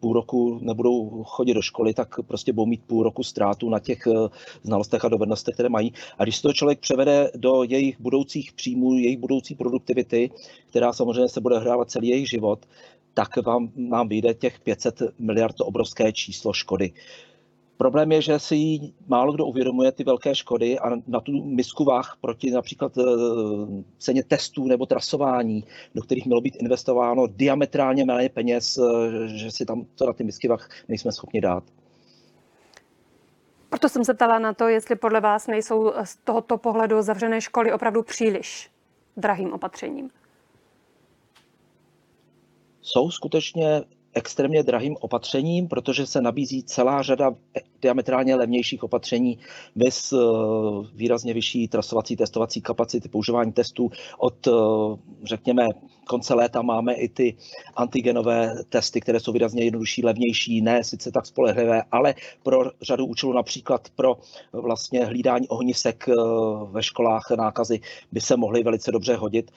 půl 0.00 0.12
roku 0.12 0.58
nebudou 0.62 1.24
chodit 1.24 1.54
do 1.54 1.62
školy, 1.62 1.94
tak 1.94 2.14
prostě 2.26 2.52
budou 2.52 2.66
mít 2.66 2.82
půl 2.86 3.02
roku 3.02 3.22
ztrátu 3.22 3.68
na 3.70 3.78
těch 3.78 4.06
eh, 4.06 4.28
znalostech 4.62 5.04
a 5.04 5.08
dovednostech, 5.08 5.54
které 5.54 5.68
mají. 5.68 5.92
A 6.18 6.22
když 6.22 6.40
to 6.40 6.52
člověk 6.52 6.80
převede 6.80 7.30
do 7.36 7.62
jejich 7.62 8.00
budoucích 8.00 8.52
příjmů, 8.52 8.94
jejich 8.94 9.18
budoucí 9.18 9.54
produktivity, 9.54 10.30
která 10.66 10.92
samozřejmě 10.92 11.28
se 11.28 11.40
bude 11.40 11.58
hrávat 11.58 11.90
celý 11.90 12.08
jejich 12.08 12.28
život, 12.28 12.66
tak 13.14 13.36
vám, 13.46 13.72
nám 13.76 14.08
vyjde 14.08 14.34
těch 14.34 14.60
500 14.60 15.02
miliard 15.18 15.56
to 15.56 15.64
obrovské 15.64 16.12
číslo 16.12 16.52
škody. 16.52 16.92
Problém 17.76 18.12
je, 18.12 18.22
že 18.22 18.38
si 18.38 18.78
málo 19.06 19.32
kdo 19.32 19.46
uvědomuje 19.46 19.92
ty 19.92 20.04
velké 20.04 20.34
škody 20.34 20.78
a 20.78 20.90
na 21.06 21.20
tu 21.20 21.44
misku 21.44 21.84
váh 21.84 22.16
proti 22.20 22.50
například 22.50 22.98
eh, 22.98 23.02
ceně 23.98 24.24
testů 24.24 24.66
nebo 24.66 24.86
trasování, 24.86 25.64
do 25.94 26.02
kterých 26.02 26.26
mělo 26.26 26.40
být 26.40 26.56
investováno 26.56 27.26
diametrálně 27.26 28.04
méně 28.04 28.28
peněz, 28.28 28.78
eh, 28.78 29.28
že 29.28 29.50
si 29.50 29.66
tam 29.66 29.86
to 29.94 30.06
na 30.06 30.12
ty 30.12 30.24
misky 30.24 30.48
váh 30.48 30.68
nejsme 30.88 31.12
schopni 31.12 31.40
dát. 31.40 31.64
Proto 33.68 33.88
jsem 33.88 34.04
se 34.04 34.14
ptala 34.14 34.38
na 34.38 34.54
to, 34.54 34.68
jestli 34.68 34.96
podle 34.96 35.20
vás 35.20 35.46
nejsou 35.46 35.92
z 36.04 36.16
tohoto 36.16 36.58
pohledu 36.58 37.02
zavřené 37.02 37.40
školy 37.40 37.72
opravdu 37.72 38.02
příliš 38.02 38.70
drahým 39.16 39.52
opatřením. 39.52 40.10
Jsou 42.82 43.10
skutečně 43.10 43.82
extrémně 44.16 44.62
drahým 44.62 44.96
opatřením, 45.00 45.68
protože 45.68 46.06
se 46.06 46.20
nabízí 46.20 46.62
celá 46.62 47.02
řada 47.02 47.34
diametrálně 47.82 48.34
levnějších 48.34 48.82
opatření 48.82 49.38
bez 49.76 50.12
eh, 50.12 50.16
výrazně 50.94 51.34
vyšší 51.34 51.68
trasovací 51.68 52.16
testovací 52.16 52.60
kapacity, 52.60 53.08
používání 53.08 53.52
testů. 53.52 53.90
Od, 54.18 54.46
eh, 54.46 54.50
řekněme, 55.22 55.66
konce 56.08 56.34
léta 56.34 56.62
máme 56.62 56.94
i 56.94 57.08
ty 57.08 57.36
antigenové 57.76 58.54
testy, 58.68 59.00
které 59.00 59.20
jsou 59.20 59.32
výrazně 59.32 59.64
jednodušší, 59.64 60.04
levnější, 60.04 60.60
ne 60.60 60.84
sice 60.84 61.12
tak 61.12 61.26
spolehlivé, 61.26 61.82
ale 61.92 62.14
pro 62.42 62.58
řadu 62.82 63.06
účelů, 63.06 63.32
například 63.32 63.88
pro 63.96 64.16
vlastně 64.52 65.04
hlídání 65.04 65.48
ohnisek 65.48 66.08
eh, 66.08 66.12
ve 66.70 66.82
školách 66.82 67.30
nákazy, 67.36 67.80
by 68.12 68.20
se 68.20 68.36
mohly 68.36 68.62
velice 68.62 68.92
dobře 68.92 69.16
hodit. 69.16 69.50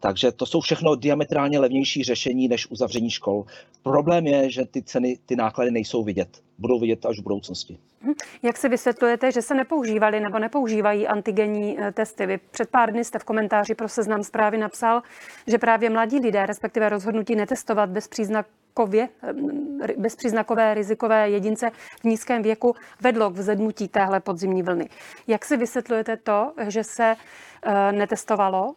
Takže 0.00 0.32
to 0.32 0.46
jsou 0.46 0.60
všechno 0.60 0.94
diametrálně 0.94 1.58
levnější 1.58 2.04
řešení 2.04 2.48
než 2.48 2.70
uzavření 2.70 3.10
škol. 3.10 3.44
Problém 3.82 4.26
je, 4.26 4.50
že 4.50 4.64
ty 4.64 4.82
ceny, 4.82 5.18
ty 5.26 5.36
náklady 5.36 5.70
nejsou 5.70 6.04
vidět. 6.04 6.42
Budou 6.58 6.80
vidět 6.80 7.06
až 7.06 7.18
v 7.18 7.22
budoucnosti. 7.22 7.78
Hm. 8.02 8.12
Jak 8.42 8.56
si 8.56 8.68
vysvětlujete, 8.68 9.32
že 9.32 9.42
se 9.42 9.54
nepoužívaly 9.54 10.20
nebo 10.20 10.38
nepoužívají 10.38 11.06
antigenní 11.06 11.80
eh, 11.80 11.92
testy? 11.92 12.26
Vy 12.26 12.38
před 12.38 12.70
pár 12.70 12.92
dny 12.92 13.04
jste 13.04 13.18
v 13.18 13.24
komentáři 13.24 13.74
pro 13.74 13.88
seznam 13.88 14.22
zprávy 14.22 14.58
napsal, 14.58 15.02
že 15.46 15.58
právě 15.58 15.90
mladí 15.90 16.18
lidé, 16.18 16.46
respektive 16.46 16.88
rozhodnutí 16.88 17.36
netestovat 17.36 17.90
bezpříznakově, 17.90 19.08
eh, 19.22 19.94
bezpříznakové 19.96 20.74
rizikové 20.74 21.30
jedince 21.30 21.70
v 22.00 22.04
nízkém 22.04 22.42
věku 22.42 22.74
vedlo 23.00 23.30
k 23.30 23.34
vzedmutí 23.34 23.88
téhle 23.88 24.20
podzimní 24.20 24.62
vlny. 24.62 24.88
Jak 25.26 25.44
si 25.44 25.56
vysvětlujete 25.56 26.16
to, 26.16 26.52
že 26.68 26.84
se 26.84 27.16
eh, 27.62 27.92
netestovalo 27.92 28.74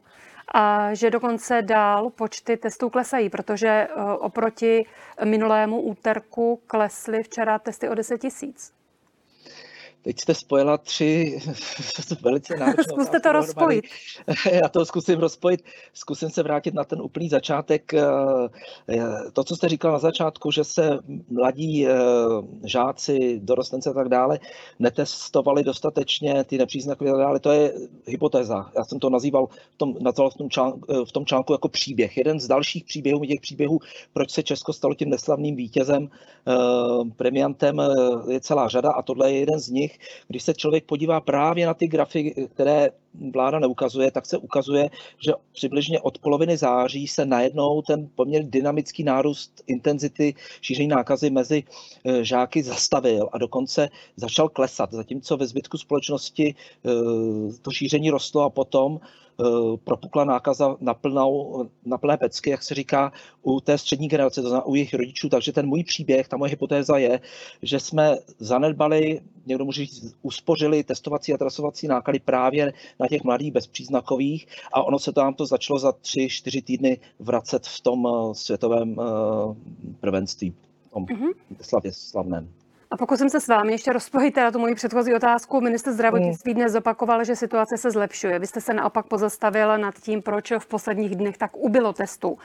a 0.53 0.93
že 0.93 1.11
dokonce 1.11 1.61
dál 1.61 2.09
počty 2.09 2.57
testů 2.57 2.89
klesají, 2.89 3.29
protože 3.29 3.67
eh, 3.67 3.87
oproti 4.19 4.85
minulému 5.23 5.81
úterku 5.81 6.61
klesly 6.67 7.23
včera 7.23 7.59
testy 7.59 7.89
o 7.89 7.95
10 7.95 8.17
tisíc. 8.17 8.73
Teď 10.05 10.19
jste 10.19 10.33
spojila 10.33 10.77
tři 10.77 11.39
velice 12.21 12.55
náročné 12.59 12.83
Zkuste 12.83 13.19
to 13.19 13.31
rozpojit. 13.31 13.85
Já 14.51 14.69
to 14.69 14.85
zkusím 14.85 15.19
rozpojit. 15.19 15.63
Zkusím 15.93 16.29
se 16.29 16.43
vrátit 16.43 16.73
na 16.73 16.83
ten 16.83 17.01
úplný 17.01 17.29
začátek. 17.29 17.93
Eh, 17.93 18.05
to, 19.33 19.43
co 19.43 19.55
jste 19.55 19.69
říkal 19.69 19.91
na 19.91 19.99
začátku, 19.99 20.51
že 20.51 20.63
se 20.63 20.99
mladí 21.29 21.87
eh, 21.87 21.93
žáci, 22.63 23.39
dorostenci 23.43 23.89
a 23.89 23.93
tak 23.93 24.09
dále 24.09 24.39
netestovali 24.79 25.63
dostatečně 25.63 26.43
ty 26.43 26.57
nepříznakové 26.57 27.09
a 27.09 27.13
tak 27.13 27.21
dále, 27.21 27.39
to 27.39 27.51
je 27.51 27.73
hypotéza. 28.05 28.71
Já 28.77 28.83
jsem 28.83 28.99
to 28.99 29.09
nazýval 29.09 29.47
v 29.47 29.77
tom, 29.77 29.95
nazval 30.01 30.29
v 30.29 30.35
tom, 30.35 30.49
článku, 30.49 31.05
v 31.05 31.11
tom 31.11 31.25
článku 31.25 31.53
jako 31.53 31.69
příběh. 31.69 32.17
Jeden 32.17 32.39
z 32.39 32.47
dalších 32.47 32.83
příběhů, 32.83 33.25
těch 33.25 33.41
příběhů, 33.41 33.79
proč 34.13 34.31
se 34.31 34.43
Česko 34.43 34.73
stalo 34.73 34.93
tím 34.93 35.09
neslavným 35.09 35.55
vítězem, 35.55 36.09
premiantem, 37.15 37.81
je 38.29 38.39
celá 38.39 38.67
řada 38.67 38.91
a 38.91 39.01
tohle 39.01 39.31
je 39.31 39.39
jeden 39.39 39.59
z 39.59 39.69
nich 39.69 39.94
když 40.27 40.43
se 40.43 40.53
člověk 40.53 40.85
podívá 40.85 41.21
právě 41.21 41.65
na 41.65 41.73
ty 41.73 41.87
grafy, 41.87 42.47
které 42.53 42.89
vláda 43.33 43.59
neukazuje, 43.59 44.11
tak 44.11 44.25
se 44.25 44.37
ukazuje, 44.37 44.89
že 45.25 45.33
přibližně 45.53 45.99
od 45.99 46.17
poloviny 46.17 46.57
září 46.57 47.07
se 47.07 47.25
najednou 47.25 47.81
ten 47.81 48.09
poměrně 48.15 48.49
dynamický 48.49 49.03
nárůst 49.03 49.63
intenzity 49.67 50.33
šíření 50.61 50.87
nákazy 50.87 51.29
mezi 51.29 51.63
eh, 52.05 52.23
žáky 52.23 52.63
zastavil 52.63 53.29
a 53.31 53.37
dokonce 53.37 53.89
začal 54.15 54.49
klesat, 54.49 54.91
zatímco 54.91 55.37
ve 55.37 55.47
zbytku 55.47 55.77
společnosti 55.77 56.55
eh, 56.55 56.89
to 57.61 57.71
šíření 57.71 58.09
rostlo 58.09 58.41
a 58.41 58.49
potom 58.49 58.99
propukla 59.83 60.23
nákaza 60.23 60.77
na, 60.79 60.93
plnou, 60.93 61.65
na 61.85 61.97
plné 61.97 62.17
pecky, 62.17 62.49
jak 62.49 62.63
se 62.63 62.75
říká, 62.75 63.11
u 63.41 63.59
té 63.59 63.77
střední 63.77 64.07
generace, 64.07 64.41
to 64.41 64.47
znamená 64.47 64.65
u 64.65 64.75
jejich 64.75 64.93
rodičů. 64.93 65.29
Takže 65.29 65.51
ten 65.51 65.67
můj 65.67 65.83
příběh, 65.83 66.27
ta 66.27 66.37
moje 66.37 66.49
hypotéza 66.49 66.97
je, 66.97 67.19
že 67.61 67.79
jsme 67.79 68.17
zanedbali, 68.39 69.21
někdo 69.45 69.65
může 69.65 69.85
říct, 69.85 70.15
uspořili 70.21 70.83
testovací 70.83 71.33
a 71.33 71.37
trasovací 71.37 71.87
náklady 71.87 72.19
právě 72.19 72.73
na 72.99 73.07
těch 73.07 73.23
mladých 73.23 73.51
bezpříznakových 73.51 74.47
a 74.73 74.83
ono 74.83 74.99
se 74.99 75.11
tam 75.11 75.33
to 75.33 75.45
začalo 75.45 75.79
za 75.79 75.91
tři, 75.91 76.29
čtyři 76.29 76.61
týdny 76.61 76.99
vracet 77.19 77.67
v 77.67 77.81
tom 77.81 78.07
eh, 78.07 78.35
světovém 78.35 78.95
eh, 78.99 79.03
prvenství, 79.99 80.53
v 80.87 80.93
tom 80.93 81.05
mm-hmm. 81.05 81.33
slavě 81.61 81.93
slavném. 81.93 82.49
A 82.91 82.97
pokusím 82.97 83.29
se 83.29 83.39
s 83.39 83.47
vámi 83.47 83.71
ještě 83.71 83.93
rozpojit 83.93 84.33
teda 84.33 84.51
tu 84.51 84.59
moji 84.59 84.75
předchozí 84.75 85.13
otázku. 85.13 85.61
Minister 85.61 85.93
zdravotnictví 85.93 86.53
dnes 86.53 86.71
zopakoval, 86.71 87.23
že 87.23 87.35
situace 87.35 87.77
se 87.77 87.91
zlepšuje. 87.91 88.39
Vy 88.39 88.47
jste 88.47 88.61
se 88.61 88.73
naopak 88.73 89.07
pozastavil 89.07 89.77
nad 89.77 89.95
tím, 89.95 90.21
proč 90.21 90.51
v 90.59 90.65
posledních 90.65 91.15
dnech 91.15 91.37
tak 91.37 91.57
ubylo 91.57 91.93
testů. 91.93 92.37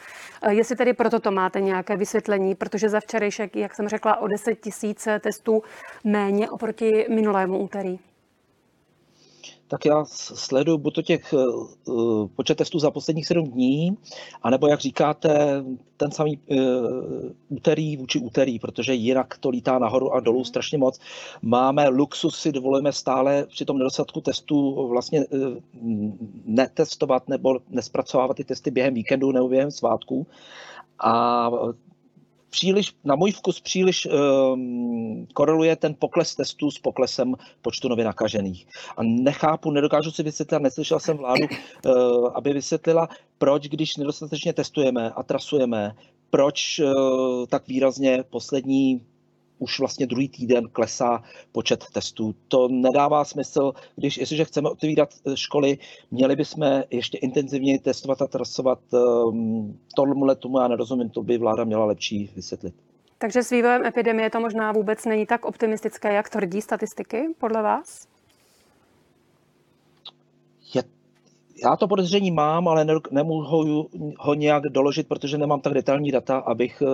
Eh, 0.43 0.55
jestli 0.55 0.77
tedy 0.77 0.93
proto 0.93 1.21
to 1.21 1.31
máte 1.31 1.61
nějaké 1.61 1.97
vysvětlení, 1.97 2.55
protože 2.55 2.89
za 2.89 3.01
včerejšek, 3.01 3.57
jak 3.57 3.75
jsem 3.75 3.89
řekla, 3.89 4.17
o 4.17 4.29
10 4.29 4.55
tisíc 4.55 5.09
testů 5.21 5.63
méně 6.05 6.51
oproti 6.51 7.07
minulému 7.11 7.59
úterý 7.59 7.99
tak 9.69 9.87
já 9.87 10.05
sleduju 10.05 10.79
buď 10.79 10.95
to 10.95 11.03
těch 11.03 11.35
uh, 11.85 12.29
počet 12.29 12.55
testů 12.55 12.79
za 12.79 12.91
posledních 12.91 13.27
sedm 13.27 13.47
dní, 13.47 13.97
anebo 14.43 14.69
jak 14.69 14.81
říkáte, 14.81 15.65
ten 15.97 16.11
samý 16.11 16.39
uh, 16.47 16.57
úterý 17.49 17.97
vůči 17.97 18.19
úterý, 18.19 18.59
protože 18.59 18.95
jinak 18.95 19.39
to 19.39 19.49
lítá 19.49 19.79
nahoru 19.79 20.15
a 20.15 20.21
dolů 20.21 20.39
mhm. 20.39 20.45
strašně 20.45 20.79
moc. 20.79 21.01
Máme 21.43 21.89
luxus, 21.89 22.41
si 22.41 22.53
dovolujeme 22.53 22.93
stále 22.93 23.47
při 23.47 23.65
tom 23.65 23.79
nedostatku 23.79 24.21
testů 24.21 24.89
vlastně 24.89 25.27
uh, 25.27 25.41
netestovat 26.45 27.29
nebo 27.29 27.59
nespracovávat 27.69 28.37
ty 28.37 28.45
testy 28.45 28.71
během 28.71 28.95
víkendu 28.95 29.33
nebo 29.33 29.49
během 29.49 29.71
svátků. 29.71 30.27
A 30.99 31.51
příliš, 32.51 32.95
na 33.05 33.17
můj 33.17 33.33
vkus 33.33 33.61
příliš 33.61 34.07
um, 34.07 35.27
koreluje 35.35 35.77
ten 35.77 35.95
pokles 35.99 36.35
testů 36.35 36.71
s 36.71 36.79
poklesem 36.79 37.35
počtu 37.63 37.89
nově 37.89 38.05
nakažených. 38.05 38.67
A 38.97 39.03
nechápu, 39.03 39.71
nedokážu 39.71 40.11
si 40.11 40.23
vysvětlit, 40.23 40.63
neslyšel 40.63 41.01
jsem 41.01 41.17
vládu, 41.17 41.47
uh, 41.87 42.29
aby 42.35 42.53
vysvětlila, 42.53 43.09
proč, 43.39 43.69
když 43.69 43.97
nedostatečně 43.97 44.53
testujeme 44.53 45.11
a 45.11 45.23
trasujeme, 45.23 45.93
proč 46.31 46.79
uh, 46.79 47.47
tak 47.47 47.69
výrazně 47.69 48.25
poslední 48.31 49.01
už 49.61 49.79
vlastně 49.81 50.07
druhý 50.07 50.29
týden 50.29 50.69
klesá 50.73 51.23
počet 51.53 51.85
testů. 51.93 52.35
To 52.49 52.69
nedává 52.69 53.25
smysl, 53.25 53.73
když, 53.97 54.19
jestliže 54.19 54.45
chceme 54.45 54.71
otvírat 54.71 55.09
eh, 55.27 55.37
školy, 55.37 55.79
měli 56.11 56.37
bychom 56.37 56.83
ještě 56.91 57.19
intenzivněji 57.19 57.79
testovat 57.79 58.23
a 58.23 58.27
trasovat. 58.27 58.79
Um, 58.93 59.79
tomuhle 59.97 60.37
tomu 60.37 60.61
já 60.61 60.69
nerozumím, 60.69 61.11
to 61.11 61.23
by 61.23 61.39
vláda 61.39 61.65
měla 61.65 61.85
lepší 61.85 62.31
vysvětlit. 62.37 62.75
Takže 63.19 63.43
s 63.43 63.51
vývojem 63.51 63.87
epidemie 63.87 64.31
to 64.31 64.41
možná 64.41 64.73
vůbec 64.73 65.05
není 65.05 65.27
tak 65.27 65.45
optimistické, 65.45 66.15
jak 66.15 66.31
tvrdí 66.31 66.63
statistiky, 66.63 67.23
podle 67.39 67.63
vás? 67.63 68.07
Je, 70.75 70.83
já 71.65 71.77
to 71.77 71.89
podezření 71.89 72.31
mám, 72.31 72.69
ale 72.69 72.87
nemůžu 73.11 73.49
ho, 73.49 73.87
ho 74.19 74.35
nějak 74.35 74.63
doložit, 74.63 75.09
protože 75.09 75.39
nemám 75.39 75.61
tak 75.61 75.75
detailní 75.75 76.11
data, 76.11 76.39
abych 76.39 76.83
eh, 76.83 76.87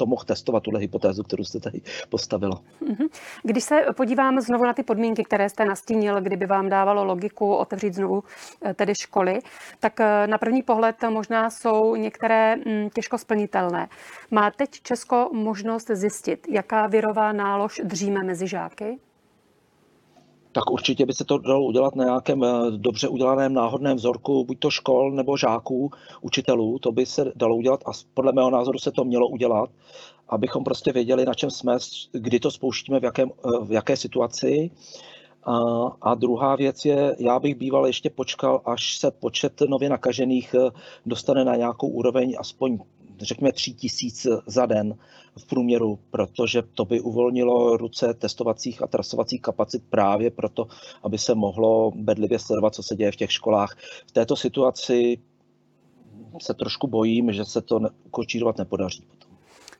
to 0.00 0.06
mohl 0.06 0.24
testovat, 0.24 0.62
tuhle 0.62 0.80
hypotézu, 0.80 1.22
kterou 1.22 1.44
jste 1.44 1.60
tady 1.60 1.80
postavila. 2.08 2.60
Mhm. 2.80 3.06
Když 3.42 3.64
se 3.64 3.76
podívám 3.96 4.40
znovu 4.40 4.64
na 4.64 4.72
ty 4.72 4.82
podmínky, 4.82 5.24
které 5.24 5.48
jste 5.48 5.64
nastínil, 5.64 6.20
kdyby 6.20 6.46
vám 6.46 6.68
dávalo 6.68 7.04
logiku 7.04 7.54
otevřít 7.54 7.94
znovu 7.94 8.22
eh, 8.64 8.74
tedy 8.74 8.94
školy, 8.94 9.38
tak 9.80 10.00
eh, 10.00 10.26
na 10.26 10.38
první 10.38 10.62
pohled 10.62 10.96
možná 11.10 11.50
jsou 11.50 11.96
některé 11.96 12.56
mm, 12.56 12.90
těžko 12.94 13.18
splnitelné. 13.18 13.88
Má 14.30 14.50
teď 14.50 14.70
Česko 14.70 15.30
možnost 15.32 15.90
zjistit, 15.92 16.46
jaká 16.50 16.86
virová 16.86 17.32
nálož 17.32 17.80
dříme 17.84 18.24
mezi 18.24 18.48
žáky? 18.48 18.98
Tak 20.52 20.70
určitě 20.70 21.06
by 21.06 21.12
se 21.12 21.24
to 21.24 21.38
dalo 21.38 21.64
udělat 21.64 21.96
na 21.96 22.04
nějakém 22.04 22.44
eh, 22.44 22.70
dobře 22.76 23.08
udělaném 23.08 23.54
náhodném 23.54 23.96
vzorku, 23.96 24.44
buď 24.44 24.58
to 24.58 24.70
škol 24.70 25.10
nebo 25.10 25.36
žáků, 25.36 25.90
učitelů, 26.20 26.78
to 26.78 26.92
by 26.92 27.06
se 27.06 27.32
dalo 27.36 27.56
udělat 27.56 27.80
a 27.86 27.90
podle 28.14 28.32
mého 28.32 28.50
názoru 28.50 28.78
se 28.78 28.92
to 28.92 29.04
mělo 29.04 29.28
udělat, 29.28 29.70
abychom 30.28 30.64
prostě 30.64 30.92
věděli, 30.92 31.24
na 31.24 31.34
čem 31.34 31.50
jsme, 31.50 31.78
kdy 32.12 32.40
to 32.40 32.50
spouštíme, 32.50 33.00
v, 33.00 33.04
jakém, 33.04 33.30
eh, 33.30 33.64
v 33.64 33.72
jaké 33.72 33.96
situaci. 33.96 34.70
A, 35.44 35.56
a 36.02 36.14
druhá 36.14 36.56
věc 36.56 36.84
je, 36.84 37.16
já 37.18 37.38
bych 37.38 37.54
býval 37.54 37.86
ještě 37.86 38.10
počkal, 38.10 38.60
až 38.64 38.96
se 38.96 39.10
počet 39.10 39.60
nově 39.68 39.88
nakažených 39.88 40.54
eh, 40.54 40.70
dostane 41.06 41.44
na 41.44 41.56
nějakou 41.56 41.88
úroveň 41.88 42.36
aspoň 42.38 42.78
řekněme, 43.20 43.52
tři 43.52 43.72
tisíc 43.72 44.26
za 44.46 44.66
den 44.66 44.94
v 45.38 45.46
průměru, 45.46 45.98
protože 46.10 46.62
to 46.62 46.84
by 46.84 47.00
uvolnilo 47.00 47.76
ruce 47.76 48.14
testovacích 48.14 48.82
a 48.82 48.86
trasovacích 48.86 49.42
kapacit 49.42 49.82
právě 49.90 50.30
proto, 50.30 50.66
aby 51.02 51.18
se 51.18 51.34
mohlo 51.34 51.92
bedlivě 51.94 52.38
sledovat, 52.38 52.74
co 52.74 52.82
se 52.82 52.96
děje 52.96 53.12
v 53.12 53.16
těch 53.16 53.32
školách. 53.32 53.76
V 54.06 54.12
této 54.12 54.36
situaci 54.36 55.18
se 56.42 56.54
trošku 56.54 56.86
bojím, 56.86 57.32
že 57.32 57.44
se 57.44 57.60
to 57.62 57.80
ukočírovat 58.04 58.58
nepodaří. 58.58 59.04
Potom. 59.10 59.30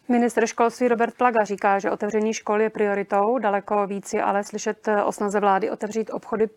Ministr 0.09 0.47
školství 0.47 0.89
Robert 0.89 1.15
Plaga 1.15 1.45
říká, 1.45 1.79
že 1.79 1.91
otevření 1.91 2.35
škol 2.35 2.61
je 2.61 2.71
prioritou. 2.71 3.39
Daleko 3.39 3.87
víc 3.87 4.13
je 4.13 4.23
ale 4.23 4.45
slyšet 4.45 4.89
o 5.05 5.13
snaze 5.13 5.41
vlády 5.41 5.71
otevřít 5.71 6.11
obchody 6.11 6.49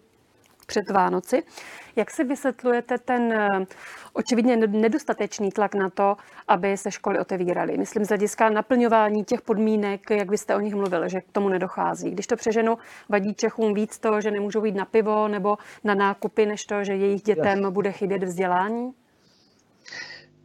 před 0.65 0.89
Vánoci. 0.89 1.43
Jak 1.95 2.11
si 2.11 2.23
vysvětlujete 2.23 2.97
ten 2.97 3.33
eh, 3.33 3.65
očividně 4.13 4.57
nedostatečný 4.57 5.51
tlak 5.51 5.75
na 5.75 5.89
to, 5.89 6.15
aby 6.47 6.77
se 6.77 6.91
školy 6.91 7.19
otevíraly? 7.19 7.77
Myslím 7.77 8.05
z 8.05 8.07
hlediska 8.07 8.49
naplňování 8.49 9.23
těch 9.23 9.41
podmínek, 9.41 10.09
jak 10.09 10.29
byste 10.29 10.55
o 10.55 10.59
nich 10.59 10.75
mluvili, 10.75 11.09
že 11.09 11.21
k 11.21 11.31
tomu 11.31 11.49
nedochází. 11.49 12.11
Když 12.11 12.27
to 12.27 12.35
přeženu, 12.35 12.77
vadí 13.09 13.33
Čechům 13.33 13.73
víc 13.73 13.99
to, 13.99 14.21
že 14.21 14.31
nemůžou 14.31 14.65
jít 14.65 14.75
na 14.75 14.85
pivo 14.85 15.27
nebo 15.27 15.57
na 15.83 15.95
nákupy, 15.95 16.45
než 16.45 16.65
to, 16.65 16.83
že 16.83 16.95
jejich 16.95 17.21
dětem 17.21 17.73
bude 17.73 17.91
chybět 17.91 18.23
vzdělání? 18.23 18.93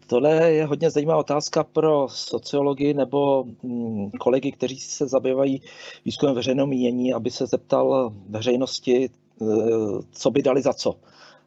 Tohle 0.09 0.53
je 0.53 0.66
hodně 0.66 0.91
zajímavá 0.91 1.19
otázka 1.19 1.64
pro 1.64 2.09
sociologii 2.09 2.95
nebo 2.95 3.45
mm, 3.62 4.11
kolegy, 4.11 4.53
kteří 4.53 4.79
se 4.79 5.09
zabývají 5.09 5.62
výzkumem 6.05 6.35
veřejného 6.35 6.66
mínění, 6.66 7.12
aby 7.14 7.31
se 7.31 7.47
zeptal 7.47 8.12
veřejnosti, 8.29 9.11
co 10.12 10.30
by 10.30 10.43
dali 10.43 10.62
za 10.62 10.72
co. 10.72 10.95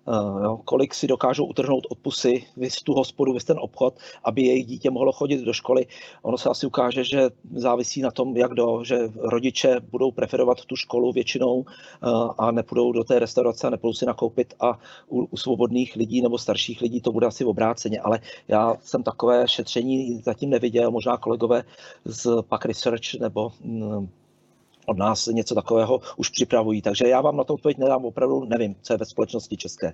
Eh, 0.08 0.44
jo, 0.44 0.60
kolik 0.66 0.94
si 0.94 1.08
dokážou 1.08 1.46
utrhnout 1.46 1.88
od 1.90 1.98
pusy, 1.98 2.46
vys 2.58 2.76
tu 2.76 2.94
hospodu, 2.94 3.34
vys 3.34 3.44
ten 3.44 3.58
obchod, 3.60 3.98
aby 4.24 4.42
jejich 4.42 4.66
dítě 4.66 4.90
mohlo 4.90 5.12
chodit 5.12 5.46
do 5.46 5.54
školy. 5.54 5.86
Ono 6.22 6.38
se 6.38 6.50
asi 6.50 6.66
ukáže, 6.66 7.04
že 7.04 7.30
závisí 7.56 8.02
na 8.02 8.12
tom, 8.12 8.38
jak 8.38 8.54
do, 8.54 8.84
že 8.84 8.98
rodiče 9.16 9.80
budou 9.92 10.12
preferovat 10.12 10.66
tu 10.66 10.76
školu 10.76 11.12
většinou 11.12 11.66
eh, 11.68 12.08
a 12.38 12.52
nepůjdou 12.52 12.92
do 12.92 13.04
té 13.04 13.20
restaurace 13.20 13.68
a 13.68 13.70
nepůjdou 13.70 13.94
si 13.94 14.06
nakoupit 14.06 14.54
a 14.60 14.80
u, 15.10 15.24
u 15.32 15.38
svobodných 15.38 15.96
lidí 15.96 16.22
nebo 16.22 16.38
starších 16.38 16.82
lidí 16.82 17.02
to 17.02 17.12
bude 17.12 17.28
asi 17.28 17.46
obráceně, 17.46 18.00
ale 18.00 18.20
já 18.48 18.76
jsem 18.82 19.04
takové 19.04 19.48
šetření 19.48 20.22
zatím 20.22 20.50
neviděl, 20.50 20.92
možná 20.92 21.18
kolegové 21.18 21.64
z 22.06 22.42
Pak 22.42 22.66
Research 22.66 23.14
nebo 23.20 23.52
mm, 23.64 24.10
od 24.86 24.98
nás 24.98 25.28
něco 25.28 25.56
takového 25.56 26.02
už 26.18 26.30
připravují. 26.30 26.82
Takže 26.82 27.08
já 27.08 27.22
vám 27.22 27.38
na 27.38 27.44
to 27.44 27.54
odpověď 27.54 27.78
nedám, 27.78 28.06
opravdu 28.06 28.46
nevím, 28.46 28.76
co 28.82 28.94
je 28.94 28.98
ve 28.98 29.06
společnosti 29.06 29.58
české. 29.58 29.94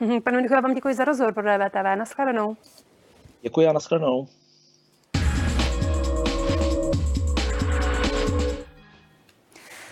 Mhm, 0.00 0.22
pane 0.22 0.42
Michu, 0.42 0.54
já 0.54 0.60
vám 0.60 0.74
děkuji 0.74 0.94
za 0.94 1.04
rozhovor 1.04 1.34
pro 1.34 1.42
DVTV. 1.42 1.96
Naschledanou. 1.98 2.56
Děkuji 3.42 3.66
a 3.66 3.72
naschledanou. 3.72 4.28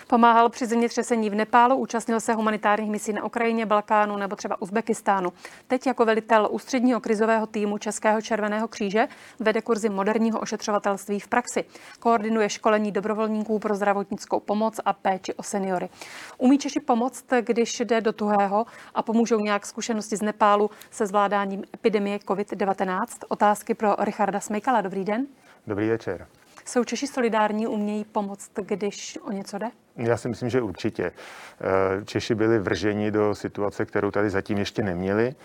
Pomáhal 0.09 0.49
při 0.49 0.65
zemětřesení 0.65 1.29
v 1.29 1.35
Nepálu, 1.35 1.75
účastnil 1.75 2.19
se 2.19 2.33
humanitárních 2.33 2.91
misí 2.91 3.13
na 3.13 3.23
Ukrajině, 3.23 3.65
Balkánu 3.65 4.17
nebo 4.17 4.35
třeba 4.35 4.61
Uzbekistánu. 4.61 5.33
Teď 5.67 5.87
jako 5.87 6.05
velitel 6.05 6.47
ústředního 6.51 7.01
krizového 7.01 7.47
týmu 7.47 7.77
Českého 7.77 8.21
červeného 8.21 8.67
kříže 8.67 9.07
vede 9.39 9.61
kurzy 9.61 9.89
moderního 9.89 10.39
ošetřovatelství 10.39 11.19
v 11.19 11.27
praxi. 11.27 11.63
Koordinuje 11.99 12.49
školení 12.49 12.91
dobrovolníků 12.91 13.59
pro 13.59 13.75
zdravotnickou 13.75 14.39
pomoc 14.39 14.79
a 14.85 14.93
péči 14.93 15.33
o 15.33 15.43
seniory. 15.43 15.89
Umí 16.37 16.57
Češi 16.57 16.79
pomoct, 16.79 17.25
když 17.41 17.79
jde 17.79 18.01
do 18.01 18.13
tuhého 18.13 18.65
a 18.95 19.03
pomůžou 19.03 19.39
nějak 19.39 19.65
zkušenosti 19.65 20.15
z 20.15 20.21
Nepálu 20.21 20.69
se 20.91 21.07
zvládáním 21.07 21.63
epidemie 21.73 22.17
COVID-19? 22.17 23.05
Otázky 23.27 23.73
pro 23.73 23.95
Richarda 23.99 24.39
Smejkala. 24.39 24.81
Dobrý 24.81 25.05
den. 25.05 25.27
Dobrý 25.67 25.89
večer. 25.89 26.27
Jsou 26.69 26.83
Češi 26.83 27.07
solidární, 27.07 27.67
umějí 27.67 28.03
pomoct, 28.03 28.51
když 28.61 29.19
o 29.21 29.31
něco 29.31 29.57
jde? 29.57 29.67
Já 29.95 30.17
si 30.17 30.29
myslím, 30.29 30.49
že 30.49 30.61
určitě. 30.61 31.03
Eh, 31.03 32.05
Češi 32.05 32.35
byli 32.35 32.59
vrženi 32.59 33.11
do 33.11 33.35
situace, 33.35 33.85
kterou 33.85 34.11
tady 34.11 34.29
zatím 34.29 34.57
ještě 34.57 34.83
neměli 34.83 35.35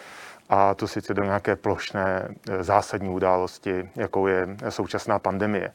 a 0.48 0.74
to 0.74 0.88
sice 0.88 1.14
do 1.14 1.24
nějaké 1.24 1.56
plošné 1.56 2.28
eh, 2.50 2.62
zásadní 2.62 3.08
události, 3.08 3.90
jakou 3.96 4.26
je 4.26 4.56
současná 4.68 5.18
pandemie. 5.18 5.72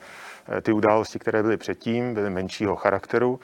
Eh, 0.58 0.62
ty 0.62 0.72
události, 0.72 1.20
které 1.20 1.44
byly 1.44 1.58
předtím, 1.58 2.14
byly 2.14 2.30
menšího 2.30 2.76
charakteru 2.76 3.40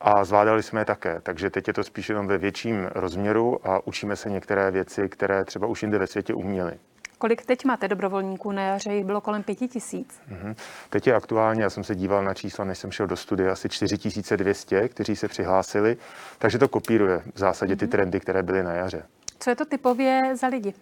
a 0.00 0.24
zvládali 0.24 0.62
jsme 0.62 0.80
je 0.80 0.84
také. 0.84 1.20
Takže 1.22 1.50
teď 1.50 1.68
je 1.68 1.74
to 1.74 1.84
spíš 1.84 2.08
jenom 2.08 2.26
ve 2.26 2.38
větším 2.38 2.88
rozměru 2.94 3.68
a 3.68 3.86
učíme 3.86 4.16
se 4.16 4.30
některé 4.30 4.70
věci, 4.70 5.08
které 5.08 5.44
třeba 5.44 5.66
už 5.66 5.82
jinde 5.82 5.98
ve 5.98 6.06
světě 6.06 6.34
uměli. 6.34 6.78
Kolik 7.18 7.46
teď 7.46 7.64
máte 7.64 7.88
dobrovolníků? 7.88 8.52
Na 8.52 8.62
jaře 8.62 8.92
jich 8.92 9.04
bylo 9.04 9.20
kolem 9.20 9.42
pěti 9.42 9.68
tisíc. 9.68 10.20
Mm-hmm. 10.30 10.54
Teď 10.90 11.06
je 11.06 11.14
aktuálně, 11.14 11.62
já 11.62 11.70
jsem 11.70 11.84
se 11.84 11.94
díval 11.94 12.24
na 12.24 12.34
čísla, 12.34 12.64
než 12.64 12.78
jsem 12.78 12.90
šel 12.90 13.06
do 13.06 13.16
studia, 13.16 13.52
asi 13.52 13.68
4200, 13.68 14.88
kteří 14.88 15.16
se 15.16 15.28
přihlásili, 15.28 15.96
takže 16.38 16.58
to 16.58 16.68
kopíruje 16.68 17.22
v 17.34 17.38
zásadě 17.38 17.76
ty 17.76 17.84
mhm. 17.84 17.92
trendy, 17.92 18.20
které 18.20 18.42
byly 18.42 18.62
na 18.62 18.72
jaře. 18.72 19.02
Co 19.38 19.50
je 19.50 19.56
to 19.56 19.64
typově 19.64 20.36
za 20.36 20.46
lidi? 20.46 20.74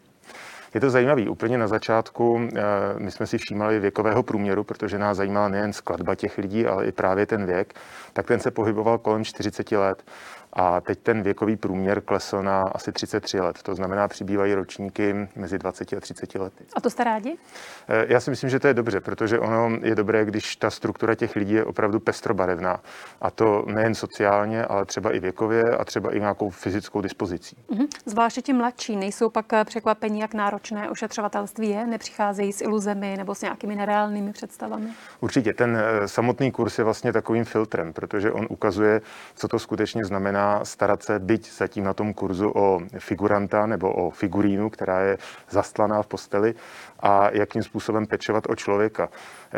Je 0.75 0.81
to 0.81 0.91
zajímavé. 0.91 1.29
Úplně 1.29 1.59
na 1.59 1.69
začátku 1.69 2.41
eh, 2.41 2.63
my 2.99 3.11
jsme 3.11 3.27
si 3.27 3.39
všímali 3.39 3.81
věkového 3.81 4.23
průměru, 4.23 4.65
protože 4.65 4.99
nás 4.99 5.17
zajímala 5.17 5.49
nejen 5.49 5.73
skladba 5.73 6.15
těch 6.15 6.39
lidí, 6.39 6.67
ale 6.67 6.87
i 6.87 6.93
právě 6.93 7.27
ten 7.27 7.47
věk. 7.47 7.75
Tak 8.13 8.27
ten 8.27 8.41
se 8.41 8.51
pohyboval 8.51 8.99
kolem 8.99 9.25
40 9.25 9.73
let. 9.73 10.03
A 10.59 10.81
teď 10.81 10.99
ten 10.99 11.23
věkový 11.23 11.57
průměr 11.57 12.01
klesl 12.01 12.43
na 12.43 12.63
asi 12.63 12.93
33 12.93 13.41
let. 13.41 13.63
To 13.63 13.75
znamená, 13.75 14.09
přibývají 14.09 14.55
ročníky 14.55 15.29
mezi 15.37 15.59
20 15.59 15.93
a 15.93 16.01
30 16.01 16.35
lety. 16.35 16.65
A 16.77 16.81
to 16.81 16.91
jste 16.91 17.05
rádi? 17.05 17.37
Eh, 17.89 18.05
já 18.09 18.21
si 18.21 18.31
myslím, 18.31 18.51
že 18.51 18.61
to 18.61 18.67
je 18.67 18.75
dobře, 18.75 19.01
protože 19.01 19.39
ono 19.39 19.79
je 19.83 19.95
dobré, 19.95 20.25
když 20.25 20.57
ta 20.57 20.71
struktura 20.71 21.15
těch 21.15 21.37
lidí 21.37 21.53
je 21.53 21.65
opravdu 21.65 22.01
pestrobarevná. 22.01 22.81
A 23.21 23.31
to 23.31 23.65
nejen 23.67 23.95
sociálně, 23.95 24.65
ale 24.65 24.85
třeba 24.85 25.11
i 25.15 25.19
věkově 25.19 25.63
a 25.63 25.85
třeba 25.85 26.15
i 26.15 26.21
nějakou 26.21 26.51
fyzickou 26.51 27.01
dispozicí. 27.01 27.57
Mm-hmm. 27.71 27.87
Zvláště 28.07 28.43
ti 28.43 28.53
mladší 28.53 28.97
nejsou 28.97 29.31
pak 29.31 29.53
eh, 29.53 29.65
překvapení, 29.65 30.21
jak 30.21 30.35
náročné 30.35 30.91
ošetřovatelství 30.91 31.69
je? 31.69 31.87
Nepřicházejí 31.87 32.53
s 32.53 32.61
iluzemi 32.61 33.15
nebo 33.17 33.35
s 33.35 33.43
nějakými 33.43 33.77
nereálnými 33.77 34.33
představami? 34.33 34.89
Určitě. 35.21 35.53
Ten 35.53 35.77
eh, 35.77 36.09
samotný 36.09 36.53
kurz 36.53 36.79
je 36.79 36.85
vlastně 36.85 37.13
takovým 37.13 37.45
filtrem, 37.45 37.93
protože 37.93 38.33
on 38.33 38.47
ukazuje, 38.51 39.01
co 39.35 39.49
to 39.49 39.59
skutečně 39.59 40.05
znamená 40.05 40.46
starat 40.65 41.03
se, 41.03 41.19
byť 41.19 41.53
zatím 41.53 41.85
na 41.85 41.95
tom 41.95 42.15
kurzu 42.15 42.53
o 42.55 42.81
figuranta 42.99 43.67
nebo 43.67 43.93
o 43.93 44.11
figurínu, 44.11 44.71
která 44.71 45.01
je 45.01 45.19
zastlaná 45.51 46.03
v 46.03 46.07
posteli 46.07 46.55
a 47.01 47.31
jakým 47.33 47.63
způsobem 47.63 48.07
pečovat 48.07 48.45
o 48.49 48.55
člověka. 48.55 49.09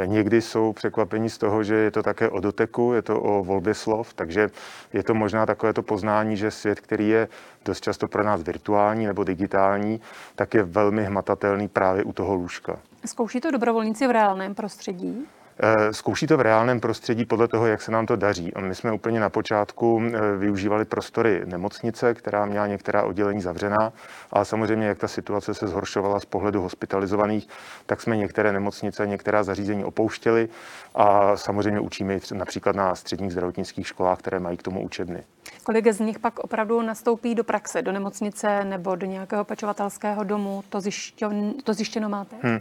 Někdy 0.05 0.43
jsou 0.43 0.73
překvapení 0.73 1.31
z 1.31 1.39
toho, 1.39 1.63
že 1.63 1.75
je 1.75 1.91
to 1.91 2.03
také 2.03 2.29
o 2.29 2.41
doteku, 2.41 2.93
je 2.93 3.03
to 3.03 3.21
o 3.21 3.45
volbě 3.45 3.75
slov, 3.75 4.15
takže 4.15 4.51
je 4.93 5.03
to 5.03 5.15
možná 5.15 5.47
takové 5.47 5.73
to 5.73 5.83
poznání, 5.83 6.37
že 6.37 6.51
svět, 6.51 6.81
který 6.81 7.09
je 7.09 7.29
dost 7.65 7.81
často 7.81 8.09
pro 8.09 8.25
nás 8.25 8.43
virtuální 8.43 9.07
nebo 9.07 9.25
digitální, 9.25 10.01
tak 10.35 10.55
je 10.55 10.63
velmi 10.63 11.05
hmatatelný 11.05 11.69
právě 11.69 12.05
u 12.05 12.13
toho 12.13 12.35
lůžka. 12.35 12.79
Zkouší 13.07 13.41
to 13.41 13.51
dobrovolníci 13.51 14.07
v 14.07 14.11
reálném 14.11 14.55
prostředí? 14.55 15.27
Eh, 15.61 15.93
zkouší 15.93 16.27
to 16.27 16.37
v 16.37 16.41
reálném 16.41 16.81
prostředí 16.81 17.25
podle 17.25 17.49
toho, 17.49 17.67
jak 17.67 17.83
se 17.83 17.91
nám 17.91 18.07
to 18.07 18.17
daří. 18.17 18.53
My 18.61 18.75
jsme 18.75 18.93
úplně 18.93 19.21
na 19.21 19.31
počátku 19.31 20.03
eh, 20.05 20.37
využívali 20.37 20.85
prostory 20.85 21.43
nemocnice, 21.45 22.15
která 22.15 22.47
měla 22.47 22.67
některá 22.67 23.03
oddělení 23.03 23.41
zavřená, 23.41 23.93
ale 24.31 24.45
samozřejmě, 24.45 24.87
jak 24.87 24.99
ta 24.99 25.09
situace 25.09 25.55
se 25.55 25.69
zhoršovala 25.69 26.21
z 26.21 26.25
pohledu 26.25 26.63
hospitalizovaných, 26.63 27.49
tak 27.87 28.01
jsme 28.01 28.17
některé 28.17 28.53
nemocnice, 28.53 29.07
některá 29.07 29.43
zařízení 29.43 29.85
opouštěli 29.85 30.49
a 30.95 31.37
samozřejmě 31.37 31.81
učíme 31.81 32.19
například 32.33 32.77
na 32.77 32.95
středních 32.95 33.33
zdravotnických 33.33 33.87
školách, 33.87 34.19
které 34.19 34.41
mají 34.41 34.57
k 34.57 34.63
tomu 34.63 34.85
učebny. 34.85 35.25
Kolik 35.65 35.93
z 35.93 36.01
nich 36.01 36.19
pak 36.19 36.39
opravdu 36.39 36.83
nastoupí 36.83 37.35
do 37.35 37.45
praxe, 37.45 37.83
do 37.83 37.93
nemocnice 37.93 38.65
nebo 38.65 38.97
do 38.97 39.07
nějakého 39.07 39.45
pečovatelského 39.45 40.25
domu? 40.25 40.65
To, 40.69 40.81
zjištěno, 40.81 41.53
to 41.65 41.75
zjištěno 41.75 42.09
máte? 42.09 42.37
Hmm. 42.43 42.61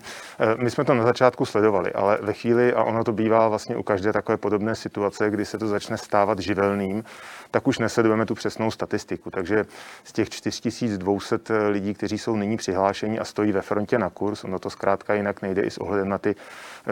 My 0.58 0.72
jsme 0.72 0.86
to 0.86 0.94
na 0.94 1.04
začátku 1.04 1.46
sledovali, 1.46 1.94
ale 1.94 2.18
ve 2.22 2.34
chvíli, 2.34 2.74
a 2.74 2.84
ono 2.84 3.04
to 3.04 3.12
bývá 3.12 3.48
vlastně 3.48 3.76
u 3.76 3.84
každé 3.84 4.14
takové 4.14 4.38
podobné 4.38 4.76
situace, 4.76 5.30
kdy 5.30 5.46
se 5.46 5.58
to 5.58 5.68
začne 5.68 5.98
stávat 5.98 6.40
živelným, 6.40 7.04
tak 7.52 7.68
už 7.68 7.80
nesledujeme 7.80 8.26
tu 8.26 8.36
přesnou 8.36 8.72
statistiku. 8.72 9.32
Takže 9.32 9.66
z 10.04 10.14
těch 10.14 10.30
4200 10.30 11.58
lidí, 11.68 11.94
kteří 11.94 12.18
jsou 12.18 12.36
nyní 12.36 12.58
přihlášeni 12.58 13.20
a 13.20 13.26
stojí 13.26 13.52
ve 13.52 13.62
frontě 13.62 14.00
na 14.00 14.10
kurz, 14.10 14.44
ono 14.44 14.60
to 14.60 14.70
zkrátka 14.70 15.14
jinak 15.14 15.42
nejde 15.42 15.62
i 15.62 15.72
s 15.72 15.78
ohledem 15.78 16.10
na 16.10 16.18
ty 16.18 16.36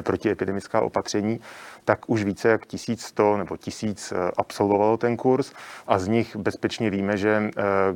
protiepidemická 0.01 0.81
opatření, 0.81 1.39
tak 1.85 1.99
už 2.07 2.23
více 2.23 2.49
jak 2.49 2.65
1100 2.65 3.37
nebo 3.37 3.57
1000 3.57 4.13
absolvovalo 4.37 4.97
ten 4.97 5.17
kurz 5.17 5.53
a 5.87 5.99
z 5.99 6.07
nich 6.07 6.35
bezpečně 6.35 6.89
víme, 6.89 7.17
že 7.17 7.49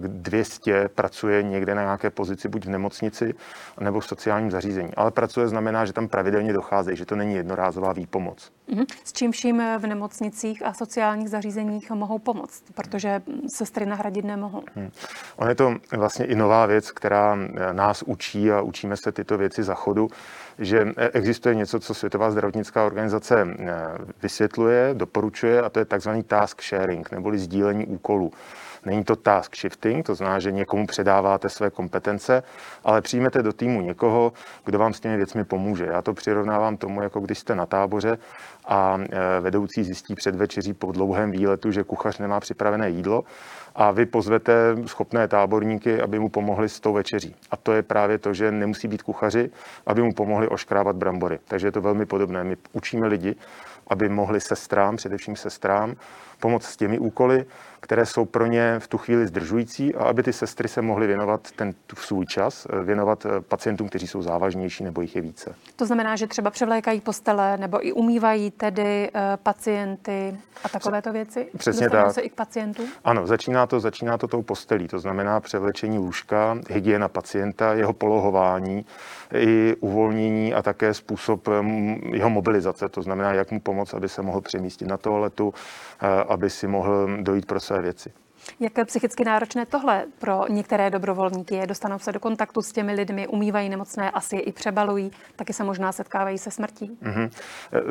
200 0.07 0.71
eh, 0.71 0.89
pracuje 0.89 1.43
někde 1.43 1.75
na 1.75 1.81
nějaké 1.81 2.09
pozici, 2.09 2.47
buď 2.47 2.65
v 2.65 2.69
nemocnici, 2.69 3.33
nebo 3.79 3.99
v 3.99 4.07
sociálním 4.07 4.51
zařízení. 4.51 4.89
Ale 4.95 5.11
pracuje 5.11 5.47
znamená, 5.47 5.85
že 5.85 5.93
tam 5.93 6.07
pravidelně 6.07 6.53
docházejí, 6.53 6.97
že 6.97 7.05
to 7.05 7.15
není 7.15 7.35
jednorázová 7.35 7.93
výpomoc. 7.93 8.51
Mhm. 8.67 8.85
S 9.03 9.13
čím 9.13 9.31
vším 9.31 9.63
v 9.77 9.87
nemocnicích 9.87 10.65
a 10.65 10.73
sociálních 10.73 11.29
zařízeních 11.29 11.91
mohou 11.91 12.19
pomoct, 12.19 12.63
protože 12.73 13.21
sestry 13.47 13.85
nahradit 13.85 14.25
nemohou. 14.25 14.63
Hmm. 14.75 14.91
On 15.35 15.49
je 15.49 15.55
to 15.55 15.75
vlastně 15.97 16.25
i 16.25 16.35
nová 16.35 16.65
věc, 16.65 16.91
která 16.91 17.37
eh, 17.37 17.73
nás 17.73 18.03
učí 18.03 18.51
a 18.51 18.61
učíme 18.61 18.97
se 18.97 19.11
tyto 19.11 19.37
věci 19.37 19.63
za 19.63 19.73
chodu, 19.73 20.09
že 20.59 20.93
eh, 20.97 21.09
existuje 21.13 21.55
něco, 21.55 21.79
co 21.79 21.93
Světová 21.93 22.31
zdravotnická 22.31 22.85
organizace 22.85 23.47
vysvětluje, 24.21 24.89
doporučuje 24.93 25.61
a 25.61 25.69
to 25.69 25.79
je 25.79 25.85
takzvaný 25.85 26.23
task 26.23 26.61
sharing, 26.61 27.11
neboli 27.11 27.39
sdílení 27.39 27.85
úkolů. 27.85 28.31
Není 28.85 29.03
to 29.03 29.15
task 29.15 29.55
shifting, 29.55 30.05
to 30.05 30.15
znamená, 30.15 30.39
že 30.39 30.51
někomu 30.51 30.87
předáváte 30.87 31.49
své 31.49 31.69
kompetence, 31.69 32.43
ale 32.83 33.01
přijmete 33.01 33.43
do 33.43 33.53
týmu 33.53 33.81
někoho, 33.81 34.33
kdo 34.65 34.79
vám 34.79 34.93
s 34.93 34.99
těmi 34.99 35.17
věcmi 35.17 35.43
pomůže. 35.43 35.85
Já 35.85 36.01
to 36.01 36.13
přirovnávám 36.13 36.77
tomu, 36.77 37.01
jako 37.01 37.19
když 37.19 37.39
jste 37.39 37.55
na 37.55 37.65
táboře 37.65 38.17
a 38.65 38.99
e, 38.99 39.39
vedoucí 39.39 39.83
zjistí 39.83 40.15
před 40.15 40.35
večeří 40.35 40.73
po 40.73 40.91
dlouhém 40.91 41.31
výletu, 41.31 41.71
že 41.71 41.83
kuchař 41.83 42.19
nemá 42.19 42.39
připravené 42.39 42.89
jídlo 42.89 43.23
a 43.75 43.91
vy 43.91 44.05
pozvete 44.05 44.75
schopné 44.85 45.27
táborníky, 45.27 46.01
aby 46.01 46.19
mu 46.19 46.29
pomohli 46.29 46.69
s 46.69 46.79
tou 46.79 46.93
večeří. 46.93 47.35
A 47.51 47.57
to 47.57 47.73
je 47.73 47.83
právě 47.83 48.17
to, 48.17 48.33
že 48.33 48.51
nemusí 48.51 48.87
být 48.87 49.03
kuchaři, 49.03 49.49
aby 49.85 50.01
mu 50.01 50.13
pomohli 50.13 50.47
oškrávat 50.47 50.95
brambory. 50.95 51.39
Takže 51.47 51.67
je 51.67 51.71
to 51.71 51.81
velmi 51.81 52.05
podobné. 52.05 52.43
My 52.43 52.57
učíme 52.73 53.07
lidi, 53.07 53.35
aby 53.87 54.09
mohli 54.09 54.41
sestrám, 54.41 54.95
především 54.95 55.35
sestrám, 55.35 55.95
pomoct 56.39 56.65
s 56.65 56.77
těmi 56.77 56.99
úkoly, 56.99 57.45
které 57.79 58.05
jsou 58.05 58.25
pro 58.25 58.45
ně 58.45 58.75
v 58.79 58.87
tu 58.87 58.97
chvíli 58.97 59.27
zdržující 59.27 59.95
a 59.95 60.03
aby 60.03 60.23
ty 60.23 60.33
sestry 60.33 60.67
se 60.67 60.81
mohly 60.81 61.07
věnovat 61.07 61.51
ten 61.55 61.73
svůj 61.97 62.25
čas, 62.25 62.67
eh, 62.69 62.83
věnovat 62.83 63.25
eh, 63.25 63.41
pacientům, 63.41 63.89
kteří 63.89 64.07
jsou 64.07 64.21
závažnější 64.21 64.83
nebo 64.83 65.01
jich 65.01 65.15
je 65.15 65.21
více. 65.21 65.55
To 65.75 65.85
znamená, 65.85 66.15
že 66.15 66.27
třeba 66.27 66.49
převlékají 66.49 67.01
postele 67.01 67.57
nebo 67.57 67.87
i 67.87 67.91
umývají 67.91 68.51
tedy 68.51 69.09
uh, 69.15 69.21
pacienty 69.43 70.37
a 70.63 70.69
takovéto 70.69 71.13
věci? 71.13 71.47
Přesně 71.57 71.85
Dostanou 71.85 72.05
tak. 72.05 72.13
se 72.13 72.21
i 72.21 72.29
k 72.29 72.35
pacientům? 72.35 72.87
Ano, 73.03 73.27
začíná 73.27 73.67
to, 73.67 73.79
začíná 73.79 74.17
to 74.17 74.27
tou 74.27 74.41
postelí, 74.41 74.87
to 74.87 74.99
znamená 74.99 75.39
převlečení 75.39 75.97
lůžka, 75.97 76.57
hygiena 76.69 77.07
pacienta, 77.07 77.73
jeho 77.73 77.93
polohování, 77.93 78.85
i 79.33 79.75
uvolnění 79.79 80.53
a 80.53 80.61
také 80.61 80.93
způsob 80.93 81.47
jeho 82.13 82.29
mobilizace, 82.29 82.89
to 82.89 83.01
znamená, 83.01 83.33
jak 83.33 83.51
mu 83.51 83.59
pomoct, 83.59 83.93
aby 83.93 84.09
se 84.09 84.21
mohl 84.21 84.41
přemístit 84.41 84.87
na 84.87 84.97
toaletu, 84.97 85.53
aby 86.31 86.49
si 86.49 86.67
mohl 86.67 87.07
dojít 87.21 87.45
pro 87.45 87.59
své 87.59 87.81
věci. 87.81 88.13
Jak 88.61 88.85
psychicky 88.85 89.23
náročné 89.23 89.65
tohle 89.65 90.05
pro 90.19 90.47
některé 90.49 90.89
dobrovolníky 90.89 91.55
je? 91.55 91.67
Dostanou 91.67 91.99
se 91.99 92.11
do 92.11 92.19
kontaktu 92.19 92.61
s 92.61 92.71
těmi 92.71 92.93
lidmi, 92.93 93.27
umývají 93.27 93.69
nemocné, 93.69 94.11
asi 94.11 94.35
je 94.35 94.41
i 94.41 94.51
přebalují, 94.51 95.11
taky 95.35 95.53
se 95.53 95.63
možná 95.63 95.91
setkávají 95.91 96.37
se 96.37 96.51
smrtí. 96.51 96.97
Mm-hmm. 97.03 97.29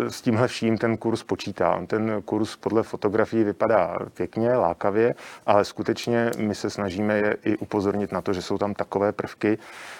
S 0.09 0.23
tímhle 0.23 0.49
vším 0.49 0.79
ten 0.79 0.97
kurz 0.97 1.23
počítá. 1.23 1.87
Ten 1.87 2.23
kurz 2.25 2.57
podle 2.57 2.83
fotografií 2.83 3.45
vypadá 3.45 3.99
pěkně, 4.15 4.53
lákavě, 4.53 5.15
ale 5.47 5.65
skutečně 5.65 6.31
my 6.39 6.55
se 6.55 6.71
snažíme 6.71 7.19
je 7.19 7.37
i 7.45 7.57
upozornit 7.57 8.13
na 8.13 8.21
to, 8.21 8.33
že 8.33 8.43
jsou 8.43 8.59
tam 8.59 8.75
takové 8.75 9.13
prvky, 9.13 9.59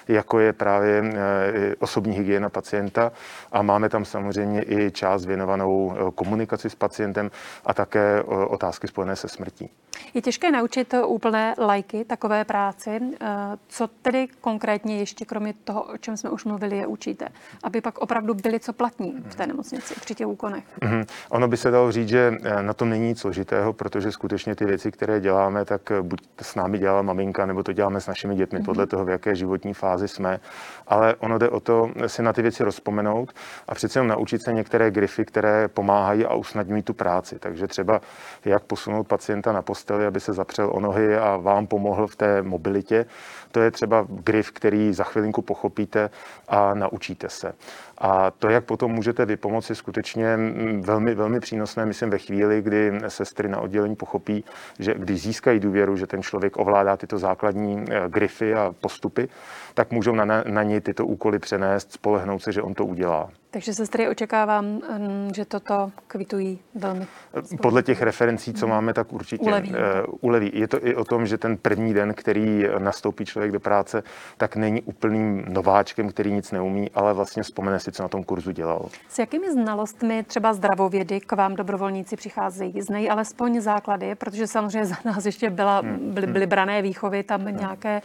jako 0.09 0.39
je 0.39 0.53
právě 0.53 1.03
eh, 1.15 1.75
osobní 1.79 2.17
hygiena 2.17 2.49
pacienta 2.49 3.13
a 3.53 3.63
máme 3.63 3.89
tam 3.89 4.05
samozřejmě 4.05 4.63
i 4.63 4.91
část 4.91 5.27
věnovanou 5.27 5.93
eh, 5.93 6.11
komunikaci 6.15 6.71
s 6.71 6.75
pacientem 6.75 7.31
a 7.67 7.75
také 7.75 8.23
otázky 8.23 8.89
spojené 8.89 9.17
se 9.17 9.29
smrtí. 9.29 9.71
Je 10.15 10.23
těžké 10.23 10.51
naučit 10.59 10.95
úplné 11.07 11.55
lajky 11.59 12.05
takové 12.05 12.45
práci. 12.45 13.01
Eh, 13.21 13.27
co 13.69 13.89
tedy 14.03 14.29
konkrétně 14.41 14.99
ještě, 14.99 15.25
kromě 15.25 15.55
toho, 15.65 15.83
o 15.83 15.97
čem 15.97 16.17
jsme 16.17 16.31
už 16.31 16.45
mluvili, 16.45 16.77
je 16.77 16.87
učíte? 16.87 17.29
Aby 17.63 17.81
pak 17.81 17.99
opravdu 17.99 18.35
byli 18.35 18.61
co 18.61 18.73
platní 18.73 19.25
v 19.29 19.35
té 19.35 19.47
nemocnici 19.47 19.95
při 20.01 20.15
těch 20.15 20.27
úkonech. 20.27 20.65
Mm-hmm. 20.81 21.07
Ono 21.31 21.49
by 21.49 21.57
se 21.57 21.71
dalo 21.71 21.93
říct, 21.93 22.09
že 22.09 22.33
eh, 22.43 22.63
na 22.63 22.75
tom 22.75 22.91
není 22.91 23.07
nic 23.07 23.21
složitého, 23.21 23.73
protože 23.73 24.13
skutečně 24.13 24.55
ty 24.55 24.65
věci, 24.65 24.93
které 24.93 25.21
děláme, 25.21 25.65
tak 25.65 25.91
eh, 25.91 26.03
buď 26.03 26.21
s 26.43 26.55
námi 26.55 26.79
dělala 26.79 27.03
maminka, 27.03 27.47
nebo 27.47 27.63
to 27.63 27.73
děláme 27.73 28.01
s 28.01 28.07
našimi 28.07 28.35
dětmi, 28.35 28.59
mm-hmm. 28.59 28.65
podle 28.65 28.87
toho, 28.87 29.05
v 29.05 29.09
jaké 29.09 29.35
životní 29.35 29.75
fázi 29.75 30.09
jsme. 30.09 30.41
Ale 30.87 31.15
ono 31.15 31.39
jde 31.39 31.49
o 31.49 31.61
to 31.61 31.91
si 32.07 32.23
na 32.23 32.33
ty 32.33 32.43
věci 32.43 32.65
rozpomenout 32.65 33.33
a 33.69 33.75
přece 33.75 33.99
jenom 33.99 34.09
naučit 34.09 34.43
se 34.43 34.53
některé 34.53 34.91
grify, 34.91 35.25
které 35.25 35.69
pomáhají 35.69 36.25
a 36.25 36.35
usnadňují 36.35 36.83
tu 36.83 36.95
práci. 36.95 37.39
Takže 37.39 37.67
třeba 37.67 38.01
jak 38.45 38.65
posunout 38.65 39.09
pacienta 39.09 39.53
na 39.53 39.63
posteli, 39.63 40.07
aby 40.07 40.21
se 40.21 40.33
zapřel 40.49 40.71
o 40.73 40.81
nohy 40.81 41.17
a 41.17 41.37
vám 41.37 41.67
pomohl 41.67 42.07
v 42.07 42.17
té 42.17 42.43
mobilitě. 42.43 43.07
To 43.53 43.61
je 43.61 43.71
třeba 43.71 44.07
grif, 44.09 44.51
který 44.51 44.93
za 44.93 45.05
chvilinku 45.05 45.43
pochopíte 45.43 46.11
a 46.49 46.75
naučíte 46.75 47.29
se. 47.29 47.53
A 47.99 48.31
to, 48.31 48.49
jak 48.49 48.65
potom 48.65 48.93
můžete 48.93 49.27
vypomoci, 49.27 49.75
skutečně 49.75 50.37
mm, 50.37 50.83
velmi, 50.83 51.15
velmi 51.15 51.41
přínosné, 51.41 51.87
myslím, 51.87 52.11
ve 52.11 52.19
chvíli, 52.19 52.63
kdy 52.63 52.93
sestry 53.09 53.49
na 53.49 53.61
oddělení 53.61 53.97
pochopí, 53.97 54.45
že 54.79 54.95
když 54.95 55.23
získají 55.23 55.61
důvěru, 55.61 55.97
že 55.97 56.07
ten 56.07 56.23
člověk 56.23 56.57
ovládá 56.57 56.97
tyto 56.97 57.19
základní 57.19 57.85
eh, 57.91 58.09
grify 58.09 58.55
a 58.55 58.75
postupy, 58.81 59.29
tak 59.75 59.91
můžou 59.91 60.15
na, 60.15 60.25
na 60.25 60.63
něj 60.63 60.81
tyto 60.81 61.07
úkoly 61.07 61.39
přenést, 61.39 61.93
spolehnout 61.93 62.43
se, 62.43 62.53
že 62.53 62.63
on 62.63 62.75
to 62.75 62.85
udělá. 62.85 63.31
Takže 63.51 63.75
sestry 63.75 64.09
očekávám, 64.09 64.65
mm, 64.65 65.31
že 65.35 65.45
toto 65.45 65.93
kvitují 66.07 66.59
velmi. 66.75 67.07
Podle 67.63 67.83
těch 67.83 68.03
referencí, 68.03 68.55
co 68.55 68.67
máme, 68.67 68.95
tak 68.95 69.13
určitě 69.13 69.45
uleví. 69.45 69.71
Uh, 69.71 69.77
uleví. 70.21 70.51
Je 70.55 70.69
to 70.69 70.87
i 70.87 70.95
o 70.95 71.05
tom, 71.05 71.27
že 71.27 71.39
ten 71.39 71.57
první 71.57 71.95
den, 71.95 72.15
který 72.15 72.65
nastoupí 72.79 73.25
člověk 73.25 73.53
do 73.53 73.61
práce, 73.61 74.03
tak 74.37 74.57
není 74.57 74.83
úplným 74.83 75.45
nováčkem, 75.49 76.09
který 76.09 76.33
nic 76.33 76.53
neumí, 76.53 76.91
ale 76.95 77.15
vlastně 77.15 77.43
vzpomene 77.43 77.81
si, 77.81 77.93
co 77.93 78.03
na 78.03 78.09
tom 78.09 78.25
kurzu 78.25 78.51
dělal. 78.51 78.89
S 79.09 79.19
jakými 79.19 79.53
znalostmi 79.53 80.23
třeba 80.23 80.53
zdravovědy 80.53 81.21
k 81.21 81.33
vám 81.33 81.57
dobrovolníci 81.57 82.17
přicházejí? 82.17 82.83
Znají 82.83 83.11
alespoň 83.11 83.61
základy, 83.61 84.15
protože 84.15 84.47
samozřejmě 84.47 84.87
za 84.87 84.97
nás 85.05 85.27
ještě 85.27 85.51
byla, 85.51 85.81
hmm. 85.81 86.15
byly, 86.15 86.27
byly 86.27 86.47
brané 86.47 86.83
výchovy, 86.83 87.23
tam 87.23 87.41
hmm. 87.41 87.57
nějaké 87.57 88.03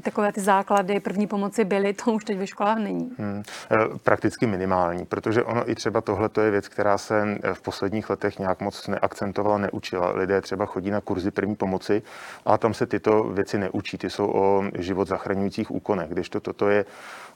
takové 0.00 0.32
ty 0.32 0.40
základy 0.40 1.00
první 1.00 1.26
pomoci 1.26 1.64
byly, 1.64 1.92
to 1.92 2.12
už 2.12 2.24
teď 2.24 2.38
ve 2.38 2.46
školách 2.46 2.78
není. 2.78 3.10
Hmm. 3.18 3.42
Eh, 3.70 3.76
prakticky 4.02 4.46
minimální, 4.46 5.04
protože 5.06 5.42
ono 5.42 5.70
i 5.70 5.74
třeba 5.74 6.00
tohle 6.00 6.30
je 6.44 6.50
věc, 6.50 6.68
která 6.68 6.98
se 6.98 7.38
v 7.52 7.60
posledních 7.62 8.10
letech 8.10 8.38
nějak 8.38 8.60
moc 8.60 8.88
neakcentovala, 8.88 9.58
neučila. 9.58 10.10
Lidé 10.10 10.40
třeba 10.40 10.66
chodí 10.66 10.90
na 10.90 11.00
kurzy 11.00 11.30
první 11.30 11.56
pomoci, 11.56 12.02
a 12.46 12.58
tam 12.58 12.74
se 12.74 12.86
tyto 12.86 13.22
věci 13.24 13.58
neučí. 13.58 13.98
Ty 13.98 14.10
jsou 14.10 14.32
o 14.34 14.64
život 14.78 15.08
zachraňujících 15.08 15.70
úkonech, 15.70 16.10
když 16.10 16.28
to 16.28 16.40
toto 16.40 16.68
je 16.68 16.84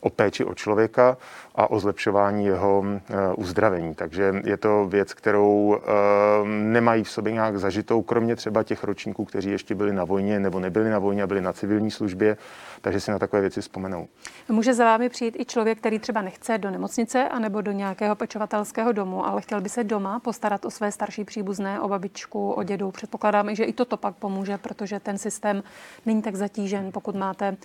o 0.01 0.11
péči 0.11 0.45
o 0.45 0.55
člověka 0.55 1.17
a 1.55 1.71
o 1.71 1.81
zlepšování 1.81 2.47
jeho 2.47 2.85
eh, 2.87 3.15
uzdravení. 3.37 3.95
Takže 3.95 4.35
je 4.45 4.57
to 4.57 4.87
věc, 4.87 5.15
kterou 5.15 5.79
eh, 5.79 6.49
nemají 6.49 7.05
v 7.05 7.11
sobě 7.11 7.33
nějak 7.33 7.59
zažitou, 7.59 8.03
kromě 8.03 8.37
třeba 8.37 8.63
těch 8.63 8.85
ročníků, 8.85 9.25
kteří 9.25 9.51
ještě 9.51 9.75
byli 9.75 9.93
na 9.93 10.05
vojně 10.05 10.41
nebo 10.41 10.61
nebyli 10.61 10.91
na 10.91 10.99
vojně 10.99 11.23
a 11.23 11.27
byli 11.27 11.41
na 11.41 11.53
civilní 11.53 11.91
službě, 11.91 12.37
takže 12.81 13.01
si 13.01 13.11
na 13.11 13.19
takové 13.19 13.41
věci 13.41 13.61
vzpomenou. 13.61 14.09
Může 14.49 14.75
za 14.75 14.85
vámi 14.85 15.09
přijít 15.09 15.37
i 15.39 15.45
člověk, 15.45 15.79
který 15.79 15.99
třeba 15.99 16.23
nechce 16.23 16.59
do 16.59 16.71
nemocnice 16.71 17.29
anebo 17.29 17.61
do 17.61 17.73
nějakého 17.73 18.15
pečovatelského 18.17 18.93
domu, 18.93 19.27
ale 19.27 19.43
chtěl 19.43 19.61
by 19.61 19.69
se 19.69 19.85
doma 19.85 20.21
postarat 20.21 20.65
o 20.65 20.71
své 20.71 20.93
starší 20.93 21.25
příbuzné, 21.25 21.81
o 21.81 21.89
babičku, 21.89 22.53
o 22.53 22.63
dědu. 22.63 22.91
Předpokládám, 22.91 23.55
že 23.55 23.65
i 23.65 23.73
toto 23.73 23.97
pak 23.97 24.15
pomůže, 24.15 24.59
protože 24.59 25.01
ten 25.01 25.19
systém 25.19 25.63
není 26.07 26.23
tak 26.23 26.37
zatížen, 26.37 26.93
pokud 26.93 27.15
máte 27.15 27.57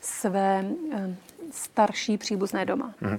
své 0.00 0.64
eh, 0.92 1.16
starší 1.50 2.18
příbuzné 2.18 2.64
doma. 2.66 2.94
Hmm. 3.00 3.18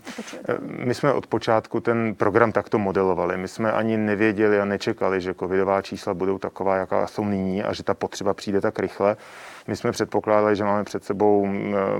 My 0.59 0.93
jsme 0.93 1.13
od 1.13 1.27
počátku 1.27 1.79
ten 1.79 2.15
program 2.15 2.51
takto 2.51 2.79
modelovali. 2.79 3.37
My 3.37 3.47
jsme 3.47 3.71
ani 3.71 3.97
nevěděli 3.97 4.59
a 4.59 4.65
nečekali, 4.65 5.21
že 5.21 5.33
covidová 5.33 5.81
čísla 5.81 6.13
budou 6.13 6.37
taková, 6.37 6.75
jaká 6.75 7.07
jsou 7.07 7.25
nyní 7.25 7.63
a 7.63 7.73
že 7.73 7.83
ta 7.83 7.93
potřeba 7.93 8.33
přijde 8.33 8.61
tak 8.61 8.79
rychle. 8.79 9.17
My 9.67 9.75
jsme 9.75 9.91
předpokládali, 9.91 10.55
že 10.55 10.63
máme 10.63 10.83
před 10.83 11.03
sebou 11.03 11.47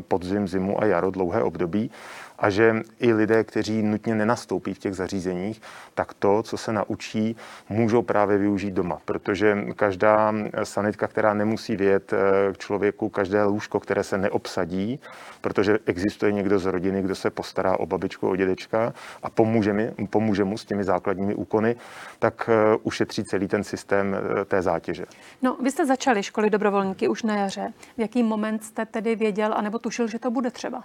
podzim, 0.07 0.47
zimu 0.47 0.81
a 0.81 0.85
jaro, 0.85 1.11
dlouhé 1.11 1.43
období 1.43 1.91
a 2.39 2.49
že 2.49 2.81
i 2.99 3.13
lidé, 3.13 3.43
kteří 3.43 3.83
nutně 3.83 4.15
nenastoupí 4.15 4.73
v 4.73 4.79
těch 4.79 4.93
zařízeních, 4.93 5.61
tak 5.93 6.13
to, 6.13 6.43
co 6.43 6.57
se 6.57 6.73
naučí, 6.73 7.35
můžou 7.69 8.01
právě 8.01 8.37
využít 8.37 8.73
doma, 8.73 9.01
protože 9.05 9.57
každá 9.75 10.33
sanitka, 10.63 11.07
která 11.07 11.33
nemusí 11.33 11.75
vědět 11.75 12.13
eh, 12.13 12.53
k 12.53 12.57
člověku, 12.57 13.09
každé 13.09 13.43
lůžko, 13.43 13.79
které 13.79 14.03
se 14.03 14.17
neobsadí, 14.17 14.99
protože 15.41 15.79
existuje 15.85 16.31
někdo 16.31 16.59
z 16.59 16.65
rodiny, 16.65 17.01
kdo 17.01 17.15
se 17.15 17.29
postará 17.29 17.79
o 17.79 17.85
babičku, 17.85 18.29
o 18.29 18.35
dědečka 18.35 18.93
a 19.23 19.29
pomůže, 19.29 19.73
mi, 19.73 19.91
pomůže 20.09 20.43
mu 20.43 20.57
s 20.57 20.65
těmi 20.65 20.83
základními 20.83 21.35
úkony, 21.35 21.75
tak 22.19 22.49
eh, 22.49 22.77
ušetří 22.83 23.23
celý 23.23 23.47
ten 23.47 23.63
systém 23.63 24.15
eh, 24.15 24.45
té 24.45 24.61
zátěže. 24.61 25.05
No, 25.41 25.57
vy 25.63 25.71
jste 25.71 25.85
začali 25.85 26.23
školy 26.23 26.49
dobrovolníky 26.49 27.07
už 27.07 27.23
na 27.23 27.35
jaře. 27.35 27.73
V 27.97 28.01
jaký 28.01 28.23
moment 28.23 28.63
jste 28.63 28.85
tedy 28.85 29.15
věděl, 29.15 29.53
anebo 29.53 29.79
tušil, 29.79 30.07
že 30.07 30.19
to 30.19 30.31
bude 30.31 30.51
třeba? 30.51 30.83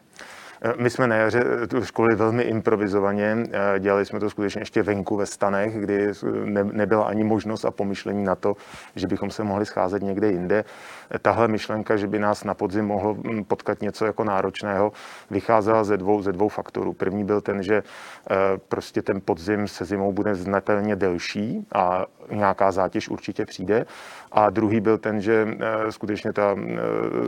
My 0.77 0.91
jsme 0.91 1.07
na 1.07 1.17
jaře 1.17 1.45
tu 1.69 1.85
školy 1.85 2.15
velmi 2.15 2.43
improvizovaně. 2.43 3.37
Dělali 3.79 4.07
jsme 4.07 4.21
to 4.21 4.31
skutečně 4.31 4.61
ještě 4.61 4.83
venku 4.83 5.17
ve 5.17 5.27
stanech, 5.27 5.81
kdy 5.81 6.12
nebyla 6.73 7.05
ani 7.05 7.25
možnost 7.25 7.65
a 7.65 7.71
pomyšlení 7.71 8.25
na 8.25 8.35
to, 8.35 8.57
že 8.97 9.07
bychom 9.07 9.31
se 9.31 9.45
mohli 9.45 9.67
scházet 9.67 10.03
někde 10.03 10.31
jinde. 10.31 10.65
Tahle 11.22 11.48
myšlenka, 11.48 11.96
že 11.96 12.07
by 12.07 12.18
nás 12.18 12.44
na 12.44 12.55
podzim 12.55 12.84
mohlo 12.84 13.14
hm, 13.14 13.44
potkat 13.44 13.82
něco 13.82 14.07
jako 14.07 14.24
náročného, 14.24 14.92
vycházela 15.30 15.84
ze 15.84 15.96
dvou, 15.96 16.22
ze 16.22 16.32
dvou 16.32 16.48
faktorů. 16.48 16.92
První 16.92 17.24
byl 17.24 17.40
ten, 17.40 17.62
že 17.62 17.76
eh, 17.76 18.34
prostě 18.68 19.02
ten 19.02 19.20
podzim 19.20 19.68
se 19.68 19.84
zimou 19.84 20.12
bude 20.12 20.34
znatelně 20.34 20.96
delší 20.96 21.66
a 21.74 22.07
nějaká 22.30 22.72
zátěž 22.72 23.09
určitě 23.09 23.46
přijde. 23.46 23.86
A 24.32 24.50
druhý 24.50 24.80
byl 24.80 24.98
ten, 24.98 25.20
že 25.20 25.48
eh, 25.61 25.92
skutečně 25.92 26.32
ta 26.32 26.57
eh, 26.59 26.76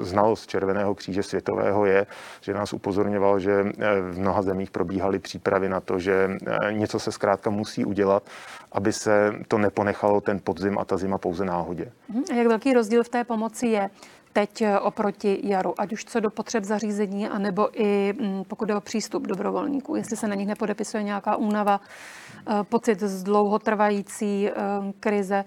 znalost 0.01 0.47
Červeného 0.47 0.95
kříže 0.95 1.23
světového 1.23 1.87
je, 1.87 2.07
že 2.41 2.55
nás 2.55 2.73
upozorňoval, 2.73 3.41
že 3.41 3.65
v 4.11 4.19
mnoha 4.19 4.43
zemích 4.43 4.71
probíhaly 4.71 5.19
přípravy 5.19 5.69
na 5.69 5.81
to, 5.81 5.99
že 5.99 6.31
něco 6.71 6.99
se 6.99 7.13
zkrátka 7.13 7.51
musí 7.51 7.85
udělat, 7.85 8.23
aby 8.77 8.93
se 8.93 9.33
to 9.49 9.59
neponechalo 9.59 10.21
ten 10.21 10.41
podzim 10.45 10.79
a 10.79 10.85
ta 10.85 10.97
zima 10.97 11.19
pouze 11.19 11.45
náhodě. 11.45 11.93
Mhm. 12.09 12.23
A 12.33 12.35
jak 12.35 12.47
velký 12.47 12.73
rozdíl 12.73 13.05
v 13.05 13.09
té 13.09 13.25
pomoci 13.25 13.67
je? 13.67 13.91
teď 14.33 14.65
oproti 14.81 15.41
jaru, 15.43 15.81
ať 15.81 15.93
už 15.93 16.05
co 16.05 16.21
do 16.21 16.31
potřeb 16.31 16.65
zařízení, 16.65 17.29
anebo 17.29 17.69
i 17.73 18.15
mm, 18.21 18.45
pokud 18.45 18.65
jde 18.65 18.77
o 18.77 18.81
přístup 18.81 19.27
dobrovolníků, 19.27 19.97
jestli 19.97 20.17
se 20.17 20.29
na 20.29 20.35
nich 20.35 20.47
nepodepisuje 20.47 21.03
nějaká 21.03 21.37
únava, 21.37 21.81
pocit 22.63 23.01
z 23.01 23.23
dlouhotrvající 23.23 24.51
krize, 25.01 25.45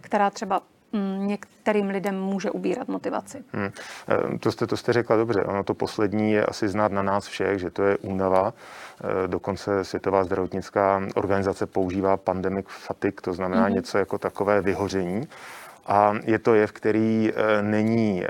která 0.00 0.30
třeba 0.30 0.60
některým 1.18 1.88
lidem 1.88 2.20
může 2.20 2.50
ubírat 2.50 2.88
motivaci. 2.88 3.44
Hmm. 3.52 3.70
Eh, 4.08 4.38
to, 4.38 4.52
jste, 4.52 4.66
to 4.66 4.76
jste 4.76 4.92
řekla 4.92 5.16
dobře. 5.16 5.44
Ono 5.44 5.64
to 5.64 5.74
poslední 5.74 6.32
je 6.32 6.46
asi 6.46 6.68
znát 6.68 6.92
na 6.92 7.02
nás 7.02 7.26
všech, 7.26 7.58
že 7.58 7.70
to 7.70 7.82
je 7.82 7.96
únava. 7.96 8.54
Eh, 8.54 9.28
dokonce 9.28 9.84
Světová 9.84 10.24
zdravotnická 10.24 11.02
organizace 11.14 11.66
používá 11.66 12.16
pandemic 12.16 12.66
fatigue, 12.68 13.20
to 13.22 13.32
znamená 13.32 13.64
hmm. 13.64 13.74
něco 13.74 13.98
jako 13.98 14.18
takové 14.18 14.60
vyhoření. 14.60 15.28
A 15.88 16.14
je 16.24 16.38
to 16.38 16.54
jev, 16.54 16.72
který 16.72 17.32
eh, 17.34 17.62
není, 17.62 18.24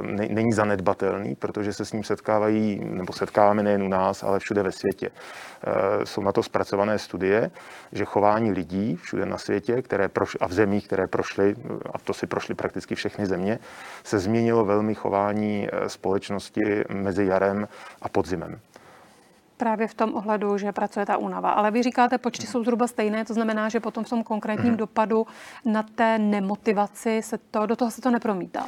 ne, 0.00 0.28
není 0.28 0.52
zanedbatelný, 0.52 1.34
protože 1.34 1.72
se 1.72 1.84
s 1.84 1.92
ním 1.92 2.04
setkávají, 2.04 2.80
nebo 2.84 3.12
setkáváme 3.12 3.62
nejen 3.62 3.82
u 3.82 3.88
nás, 3.88 4.22
ale 4.22 4.38
všude 4.38 4.62
ve 4.62 4.72
světě. 4.72 5.10
Eh, 5.10 6.06
jsou 6.06 6.22
na 6.22 6.32
to 6.32 6.42
zpracované 6.42 6.98
studie, 6.98 7.50
že 7.92 8.04
chování 8.04 8.52
lidí 8.52 8.96
všude 8.96 9.26
na 9.26 9.38
světě 9.38 9.82
které 9.82 10.08
proš, 10.08 10.36
a 10.40 10.46
v 10.46 10.52
zemích, 10.52 10.86
které 10.86 11.06
prošly, 11.06 11.56
a 11.94 11.98
to 11.98 12.14
si 12.14 12.26
prošly 12.26 12.54
prakticky 12.54 12.94
všechny 12.94 13.26
země, 13.26 13.58
se 14.04 14.18
změnilo 14.18 14.64
velmi 14.64 14.94
chování 14.94 15.68
eh, 15.72 15.88
společnosti 15.88 16.84
mezi 16.88 17.24
jarem 17.24 17.68
a 18.02 18.08
podzimem. 18.08 18.60
Právě 19.60 19.88
v 19.88 19.94
tom 19.94 20.14
ohledu, 20.14 20.58
že 20.58 20.72
pracuje 20.72 21.06
ta 21.06 21.16
únava. 21.16 21.50
Ale 21.50 21.70
vy 21.70 21.82
říkáte, 21.82 22.18
počty 22.18 22.46
jsou 22.46 22.64
zhruba 22.64 22.86
stejné, 22.86 23.24
to 23.24 23.34
znamená, 23.34 23.68
že 23.68 23.80
potom 23.80 24.04
v 24.04 24.08
tom 24.08 24.22
konkrétním 24.22 24.76
dopadu 24.76 25.26
na 25.64 25.82
té 25.82 26.18
nemotivaci 26.18 27.22
se 27.22 27.38
to, 27.50 27.66
do 27.66 27.76
toho 27.76 27.90
se 27.90 28.00
to 28.00 28.10
nepromítá. 28.10 28.66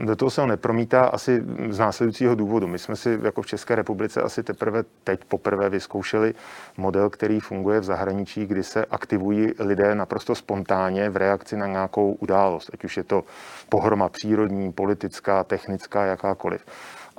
Do 0.00 0.16
toho 0.16 0.30
se 0.30 0.40
to 0.40 0.46
nepromítá 0.46 1.04
asi 1.04 1.44
z 1.68 1.78
následujícího 1.78 2.34
důvodu. 2.34 2.66
My 2.66 2.78
jsme 2.78 2.96
si 2.96 3.18
jako 3.22 3.42
v 3.42 3.46
České 3.46 3.74
republice 3.74 4.22
asi 4.22 4.42
teprve 4.42 4.82
teď 5.04 5.24
poprvé 5.24 5.68
vyzkoušeli 5.68 6.34
model, 6.76 7.10
který 7.10 7.40
funguje 7.40 7.80
v 7.80 7.84
zahraničí, 7.84 8.46
kdy 8.46 8.62
se 8.62 8.84
aktivují 8.84 9.52
lidé 9.58 9.94
naprosto 9.94 10.34
spontánně 10.34 11.10
v 11.10 11.16
reakci 11.16 11.56
na 11.56 11.66
nějakou 11.66 12.12
událost, 12.12 12.70
ať 12.72 12.84
už 12.84 12.96
je 12.96 13.04
to 13.04 13.24
pohroma 13.68 14.08
přírodní, 14.08 14.72
politická, 14.72 15.44
technická, 15.44 16.04
jakákoliv. 16.04 16.64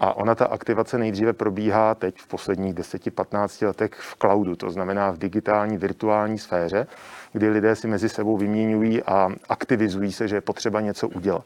A 0.03 0.13
ona 0.13 0.35
ta 0.35 0.45
aktivace 0.45 0.97
nejdříve 0.97 1.33
probíhá 1.33 1.95
teď 1.95 2.15
v 2.17 2.27
posledních 2.27 2.73
10-15 2.73 3.67
letech 3.67 3.91
v 3.93 4.15
cloudu, 4.15 4.55
to 4.55 4.71
znamená 4.71 5.11
v 5.11 5.17
digitální, 5.17 5.77
virtuální 5.77 6.39
sféře, 6.39 6.87
kdy 7.33 7.49
lidé 7.49 7.75
si 7.75 7.87
mezi 7.87 8.09
sebou 8.09 8.37
vyměňují 8.37 9.03
a 9.03 9.29
aktivizují 9.49 10.11
se, 10.11 10.27
že 10.27 10.35
je 10.35 10.41
potřeba 10.41 10.81
něco 10.81 11.07
udělat. 11.07 11.43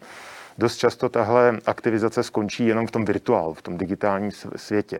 Dost 0.57 0.77
často 0.77 1.09
tahle 1.09 1.59
aktivizace 1.65 2.23
skončí 2.23 2.67
jenom 2.67 2.87
v 2.87 2.91
tom 2.91 3.05
virtuálu, 3.05 3.53
v 3.53 3.61
tom 3.61 3.77
digitálním 3.77 4.31
světě. 4.55 4.99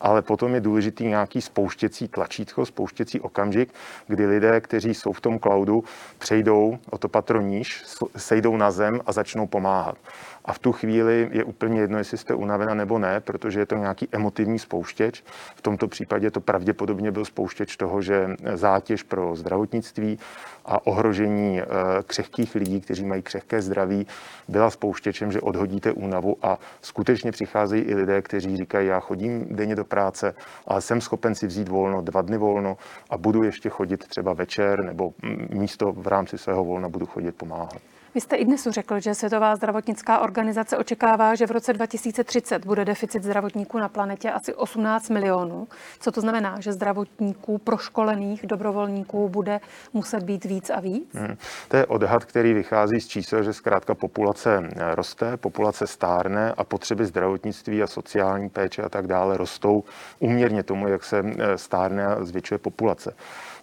Ale 0.00 0.22
potom 0.22 0.54
je 0.54 0.60
důležitý 0.60 1.06
nějaký 1.06 1.40
spouštěcí 1.40 2.08
tlačítko, 2.08 2.66
spouštěcí 2.66 3.20
okamžik, 3.20 3.74
kdy 4.06 4.26
lidé, 4.26 4.60
kteří 4.60 4.94
jsou 4.94 5.12
v 5.12 5.20
tom 5.20 5.38
cloudu, 5.38 5.84
přejdou 6.18 6.78
o 6.90 6.98
to 6.98 7.08
patro 7.08 7.40
níž, 7.40 7.82
sejdou 8.16 8.56
na 8.56 8.70
zem 8.70 9.00
a 9.06 9.12
začnou 9.12 9.46
pomáhat. 9.46 9.96
A 10.44 10.52
v 10.52 10.58
tu 10.58 10.72
chvíli 10.72 11.28
je 11.32 11.44
úplně 11.44 11.80
jedno, 11.80 11.98
jestli 11.98 12.18
jste 12.18 12.34
unavena 12.34 12.74
nebo 12.74 12.98
ne, 12.98 13.20
protože 13.20 13.60
je 13.60 13.66
to 13.66 13.74
nějaký 13.74 14.08
emotivní 14.12 14.58
spouštěč. 14.58 15.24
V 15.56 15.62
tomto 15.62 15.88
případě 15.88 16.30
to 16.30 16.40
pravděpodobně 16.40 17.10
byl 17.10 17.24
spouštěč 17.24 17.76
toho, 17.76 18.02
že 18.02 18.28
zátěž 18.54 19.02
pro 19.02 19.36
zdravotnictví 19.36 20.18
a 20.64 20.86
ohrožení 20.86 21.60
eh, 21.60 21.64
křehkých 22.06 22.54
lidí, 22.54 22.80
kteří 22.80 23.04
mají 23.04 23.22
křehké 23.22 23.62
zdraví, 23.62 24.06
byla 24.48 24.70
spouštěčem, 24.70 25.32
že 25.32 25.40
odhodíte 25.40 25.92
únavu 25.92 26.36
a 26.42 26.58
skutečně 26.82 27.32
přicházejí 27.32 27.82
i 27.82 27.94
lidé, 27.94 28.22
kteří 28.22 28.56
říkají, 28.56 28.88
já 28.88 29.00
chodím 29.00 29.46
denně 29.50 29.76
do 29.76 29.84
práce, 29.84 30.34
ale 30.66 30.80
jsem 30.80 31.00
schopen 31.00 31.34
si 31.34 31.46
vzít 31.46 31.68
volno, 31.68 32.02
dva 32.02 32.22
dny 32.22 32.36
volno 32.36 32.76
a 33.10 33.18
budu 33.18 33.42
ještě 33.42 33.68
chodit 33.68 34.08
třeba 34.08 34.32
večer 34.32 34.84
nebo 34.84 35.12
mm, 35.22 35.48
místo 35.50 35.92
v 35.92 36.06
rámci 36.06 36.38
svého 36.38 36.64
volna 36.64 36.88
budu 36.88 37.06
chodit 37.06 37.32
pomáhat. 37.32 37.91
Vy 38.14 38.20
jste 38.20 38.36
i 38.36 38.44
dnes 38.44 38.68
řekl, 38.70 39.00
že 39.00 39.14
Světová 39.14 39.56
zdravotnická 39.56 40.18
organizace 40.18 40.76
očekává, 40.76 41.34
že 41.34 41.46
v 41.46 41.50
roce 41.50 41.72
2030 41.72 42.66
bude 42.66 42.84
deficit 42.84 43.22
zdravotníků 43.22 43.78
na 43.78 43.88
planetě 43.88 44.30
asi 44.30 44.54
18 44.54 45.10
milionů. 45.10 45.68
Co 46.00 46.12
to 46.12 46.20
znamená, 46.20 46.60
že 46.60 46.72
zdravotníků 46.72 47.58
proškolených 47.58 48.46
dobrovolníků 48.46 49.28
bude 49.28 49.60
muset 49.92 50.22
být 50.22 50.44
víc 50.44 50.70
a 50.70 50.80
víc? 50.80 51.14
Hmm. 51.14 51.36
To 51.68 51.76
je 51.76 51.86
odhad, 51.86 52.24
který 52.24 52.54
vychází 52.54 53.00
z 53.00 53.08
čísel, 53.08 53.42
že 53.42 53.52
zkrátka 53.52 53.94
populace 53.94 54.68
roste, 54.94 55.36
populace 55.36 55.86
stárne 55.86 56.52
a 56.56 56.64
potřeby 56.64 57.06
zdravotnictví 57.06 57.82
a 57.82 57.86
sociální 57.86 58.48
péče 58.48 58.82
a 58.82 58.88
tak 58.88 59.06
dále 59.06 59.36
rostou 59.36 59.84
uměrně 60.18 60.62
tomu, 60.62 60.88
jak 60.88 61.04
se 61.04 61.24
eh, 61.38 61.58
stárne 61.58 62.06
a 62.06 62.24
zvětšuje 62.24 62.58
populace. 62.58 63.14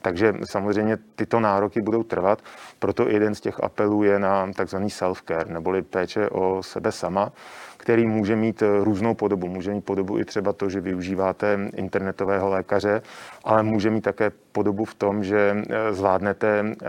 Takže 0.02 0.34
samozřejmě 0.50 0.98
tyto 1.16 1.40
nároky 1.40 1.82
budou 1.82 2.04
trvat, 2.04 2.42
proto 2.80 3.10
jeden 3.10 3.36
z 3.36 3.42
těch 3.42 3.64
apelů 3.64 4.04
je 4.04 4.20
na 4.20 4.52
takzvaný 4.54 4.88
self-care, 4.88 5.48
neboli 5.48 5.82
péče 5.82 6.30
o 6.30 6.64
sebe 6.64 6.92
sama, 6.92 7.32
který 7.78 8.08
může 8.08 8.36
mít 8.36 8.64
různou 8.80 9.14
podobu. 9.14 9.48
Může 9.48 9.72
mít 9.72 9.86
podobu 9.86 10.20
i 10.20 10.26
třeba 10.26 10.54
to, 10.54 10.70
že 10.70 10.82
využíváte 10.82 11.60
internetového 11.76 12.50
lékaře, 12.50 13.02
ale 13.44 13.64
může 13.64 13.90
mít 13.90 14.02
také 14.02 14.32
podobu 14.52 14.86
v 14.86 14.94
tom, 14.96 15.24
že 15.24 15.58
eh, 15.70 15.94
zvládnete 15.94 16.66
eh, 16.66 16.86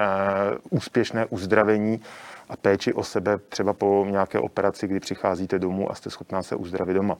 úspěšné 0.71 1.27
uzdravení 1.27 2.01
a 2.51 2.57
péči 2.57 2.93
o 2.93 3.03
sebe 3.03 3.39
třeba 3.49 3.73
po 3.73 4.07
nějaké 4.11 4.39
operaci, 4.39 4.89
kdy 4.89 5.01
přicházíte 5.01 5.59
domů 5.59 5.91
a 5.91 5.95
jste 5.95 6.11
schopná 6.11 6.43
se 6.43 6.57
uzdravit 6.57 6.95
doma. 6.95 7.17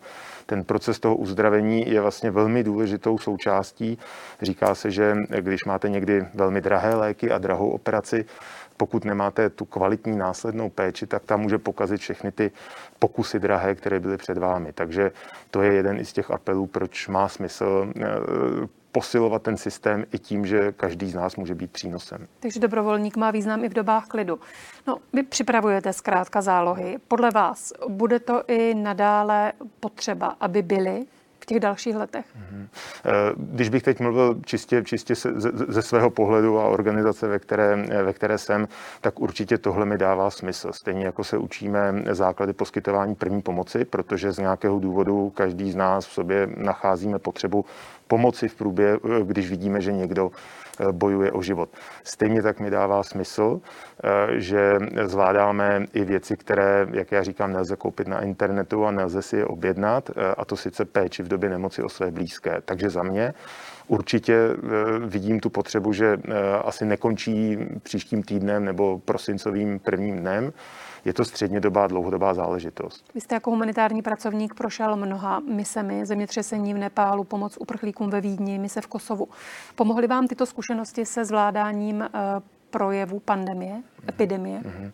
Ten 0.47 0.65
proces 0.65 0.99
toho 0.99 1.17
uzdravení 1.17 1.91
je 1.91 2.01
vlastně 2.01 2.31
velmi 2.31 2.65
důležitou 2.65 3.19
součástí. 3.19 3.99
Říká 4.43 4.75
se, 4.75 4.91
že 4.91 5.17
když 5.41 5.65
máte 5.65 5.89
někdy 5.89 6.27
velmi 6.35 6.61
drahé 6.61 6.95
léky 6.95 7.31
a 7.31 7.39
drahou 7.39 7.71
operaci, 7.71 8.25
pokud 8.77 9.05
nemáte 9.05 9.51
tu 9.51 9.65
kvalitní 9.65 10.17
následnou 10.17 10.71
péči, 10.71 11.07
tak 11.07 11.23
tam 11.25 11.41
může 11.41 11.59
pokazit 11.59 12.01
všechny 12.01 12.33
ty 12.33 12.51
pokusy 12.99 13.39
drahé, 13.39 13.75
které 13.75 14.01
byly 14.01 14.17
před 14.17 14.39
vámi. 14.39 14.73
Takže 14.73 15.13
to 15.51 15.63
je 15.63 15.73
jeden 15.73 16.05
z 16.05 16.13
těch 16.13 16.31
apelů, 16.31 16.67
proč 16.67 17.09
má 17.09 17.29
smysl 17.29 17.93
eh, 17.97 18.03
posilovat 18.93 19.43
ten 19.43 19.57
systém 19.57 20.05
i 20.13 20.19
tím, 20.19 20.47
že 20.47 20.73
každý 20.73 21.11
z 21.11 21.15
nás 21.15 21.37
může 21.37 21.55
být 21.55 21.71
přínosem. 21.71 22.27
Takže 22.41 22.61
dobrovolník 22.61 23.17
má 23.17 23.31
význam 23.31 23.65
i 23.65 23.69
v 23.69 23.75
dobách 23.75 24.07
klidu. 24.07 24.41
No, 24.87 24.97
vy 25.13 25.23
připravujete 25.23 25.93
zkrátka 25.93 26.43
zálohy. 26.43 26.97
Podle 27.09 27.31
vás 27.31 27.73
bude 27.89 28.19
to 28.19 28.43
i 28.49 28.75
nadále 28.75 29.53
potřeba, 29.81 30.37
aby 30.41 30.63
byly 30.63 31.07
v 31.41 31.47
těch 31.47 31.61
dalších 31.61 31.97
letech? 31.97 32.27
Mhm. 32.35 32.69
Eh, 33.05 33.11
když 33.37 33.69
bych 33.69 33.83
teď 33.83 34.01
mluvil 34.01 34.37
čistě, 34.45 34.83
čistě 34.85 35.15
ze 35.69 35.83
svého 35.83 36.11
pohledu 36.11 36.59
a 36.59 36.69
organizace, 36.69 37.29
ve 37.29 37.39
které, 37.39 37.77
ve 38.05 38.13
které 38.13 38.39
jsem, 38.39 38.69
tak 39.01 39.21
určitě 39.21 39.59
tohle 39.59 39.87
mi 39.87 39.99
dává 39.99 40.31
smysl. 40.31 40.73
Stejně 40.73 41.05
jako 41.05 41.25
se 41.25 41.39
učíme 41.39 41.95
základy 42.11 42.53
poskytování 42.53 43.15
první 43.15 43.43
pomoci, 43.43 43.85
protože 43.85 44.33
z 44.33 44.39
nějakého 44.39 44.79
důvodu 44.79 45.31
každý 45.31 45.73
z 45.73 45.77
nás 45.77 46.07
v 46.07 46.13
sobě 46.13 46.49
nacházíme 46.57 47.19
potřebu 47.19 47.65
pomoci 48.11 48.49
v 48.49 48.55
průběhu, 48.55 48.99
když 49.25 49.51
vidíme, 49.51 49.81
že 49.81 49.93
někdo 49.93 50.31
eh, 50.31 50.93
bojuje 50.93 51.33
o 51.33 51.43
život. 51.43 51.71
Stejně 52.05 52.43
tak 52.43 52.61
mi 52.61 52.71
dává 52.71 53.03
smysl, 53.03 53.61
eh, 53.61 54.41
že 54.41 54.79
zvládáme 55.05 55.87
i 55.95 56.05
věci, 56.05 56.37
které, 56.37 56.87
jak 56.91 57.13
já 57.13 57.23
říkám, 57.23 57.53
nelze 57.53 57.77
koupit 57.77 58.09
na 58.09 58.21
internetu 58.21 58.87
a 58.87 58.91
nelze 58.91 59.23
si 59.23 59.37
je 59.37 59.47
objednat, 59.47 60.11
eh, 60.11 60.35
a 60.39 60.45
to 60.45 60.57
sice 60.57 60.85
péči 60.85 61.23
v 61.23 61.29
době 61.29 61.51
nemoci 61.51 61.83
o 61.83 61.89
své 61.89 62.11
blízké. 62.11 62.61
Takže 62.65 62.91
za 62.91 63.03
mě 63.03 63.35
určitě 63.87 64.35
vidím 65.07 65.41
tu 65.41 65.51
potřebu, 65.51 65.93
že 65.93 66.17
asi 66.65 66.85
nekončí 66.85 67.59
příštím 67.83 68.23
týdnem 68.23 68.65
nebo 68.65 68.99
prosincovým 68.99 69.79
prvním 69.79 70.17
dnem, 70.19 70.53
je 71.05 71.13
to 71.13 71.25
střednědobá, 71.25 71.87
dlouhodobá 71.87 72.35
záležitost. 72.35 73.05
Vy 73.15 73.21
jste 73.21 73.35
jako 73.35 73.51
humanitární 73.51 74.03
pracovník 74.03 74.55
prošel 74.55 74.97
mnoha 74.97 75.41
misemi, 75.41 76.07
zemětřesení 76.07 76.75
v 76.75 76.79
Nepálu, 76.79 77.25
pomoc 77.25 77.57
uprchlíkům 77.61 78.11
ve 78.11 78.21
Vídni, 78.21 78.59
mise 78.59 78.81
v 78.81 78.87
Kosovu. 78.87 79.29
Pomohly 79.75 80.07
vám 80.07 80.29
tyto 80.29 80.47
zkušenosti 80.47 81.07
se 81.07 81.25
zvládáním 81.25 82.03
eh, 82.03 82.09
projevu 82.71 83.21
pandemie, 83.21 83.83
epidemie? 84.09 84.61
Mm-hmm. 84.61 84.91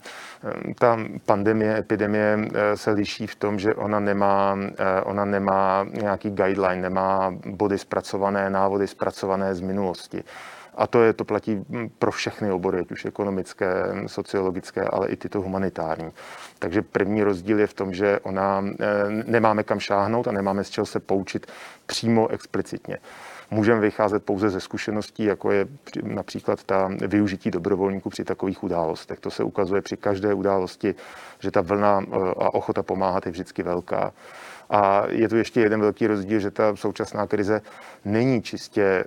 Ta 0.79 0.99
pandemie, 1.27 1.79
epidemie 1.79 2.39
eh, 2.55 2.77
se 2.77 2.91
liší 2.91 3.27
v 3.27 3.35
tom, 3.35 3.59
že 3.59 3.75
ona 3.75 4.01
nemá, 4.01 4.59
ona 5.05 5.25
nemá 5.25 5.87
nějaký 5.93 6.31
guideline, 6.31 6.83
nemá 6.83 7.35
body 7.47 7.79
zpracované, 7.79 8.51
návody 8.51 8.87
zpracované 8.87 9.55
z 9.55 9.61
minulosti. 9.61 10.25
A 10.77 10.87
to, 10.87 11.03
je, 11.03 11.13
to 11.13 11.25
platí 11.25 11.65
hm, 11.69 11.89
pro 11.99 12.13
všechny 12.13 12.53
obory, 12.53 12.81
ať 12.81 12.93
už 12.93 13.05
ekonomické, 13.05 13.69
sociologické, 14.07 14.83
ale 14.83 15.09
i 15.09 15.17
tyto 15.17 15.41
humanitární. 15.41 16.13
Takže 16.59 16.83
první 16.83 17.23
rozdíl 17.23 17.61
je 17.61 17.67
v 17.67 17.75
tom, 17.75 17.95
že 17.95 18.21
ona 18.21 18.65
eh, 18.81 18.85
nemáme 19.27 19.63
kam 19.63 19.81
šáhnout 19.81 20.29
a 20.29 20.33
nemáme 20.33 20.65
z 20.65 20.71
čeho 20.71 20.87
se 20.87 21.01
poučit 21.01 21.47
přímo 21.87 22.29
explicitně. 22.29 22.99
Můžeme 23.51 23.81
vycházet 23.81 24.25
pouze 24.25 24.51
ze 24.51 24.61
zkušeností, 24.61 25.25
jako 25.25 25.51
je 25.51 25.67
například 26.03 26.65
ta 26.65 26.91
využití 27.07 27.51
dobrovolníků 27.51 28.11
při 28.11 28.25
takových 28.25 28.63
událostech. 28.63 29.21
To 29.21 29.31
se 29.31 29.43
ukazuje 29.43 29.83
při 29.83 29.97
každé 29.97 30.35
události, 30.35 30.95
že 31.39 31.51
ta 31.51 31.61
vlna 31.61 32.01
eh, 32.01 32.17
a 32.39 32.55
ochota 32.55 32.83
pomáhat 32.83 33.27
je 33.27 33.33
vždycky 33.33 33.63
velká. 33.63 34.13
A 34.71 35.03
je 35.09 35.29
tu 35.29 35.37
ještě 35.37 35.61
jeden 35.61 35.81
velký 35.81 36.07
rozdíl, 36.07 36.41
že 36.41 36.51
ta 36.51 36.77
současná 36.77 37.27
krize 37.27 37.63
není 38.05 38.43
čistě 38.43 38.83
eh, 38.83 39.05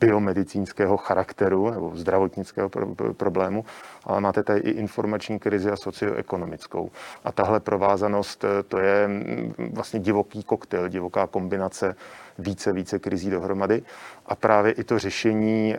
biomedicínského 0.00 0.96
charakteru 0.96 1.70
nebo 1.70 1.92
zdravotnického 1.94 2.70
problému, 3.16 3.64
ale 4.04 4.20
máte 4.20 4.42
tady 4.42 4.60
i 4.60 4.70
informační 4.70 5.38
krizi 5.38 5.70
a 5.70 5.76
socioekonomickou. 5.76 6.90
A 7.24 7.32
tahle 7.32 7.60
provázanost, 7.60 8.44
eh, 8.44 8.62
to 8.62 8.78
je 8.78 9.08
mm, 9.08 9.72
vlastně 9.72 10.00
divoký 10.00 10.42
koktejl, 10.42 10.88
divoká 10.88 11.26
kombinace 11.26 11.96
více, 12.40 12.72
více 12.72 12.98
krizí 12.98 13.30
dohromady. 13.30 13.82
A 14.26 14.34
právě 14.34 14.72
i 14.72 14.84
to 14.84 14.98
řešení 14.98 15.74
e, 15.74 15.78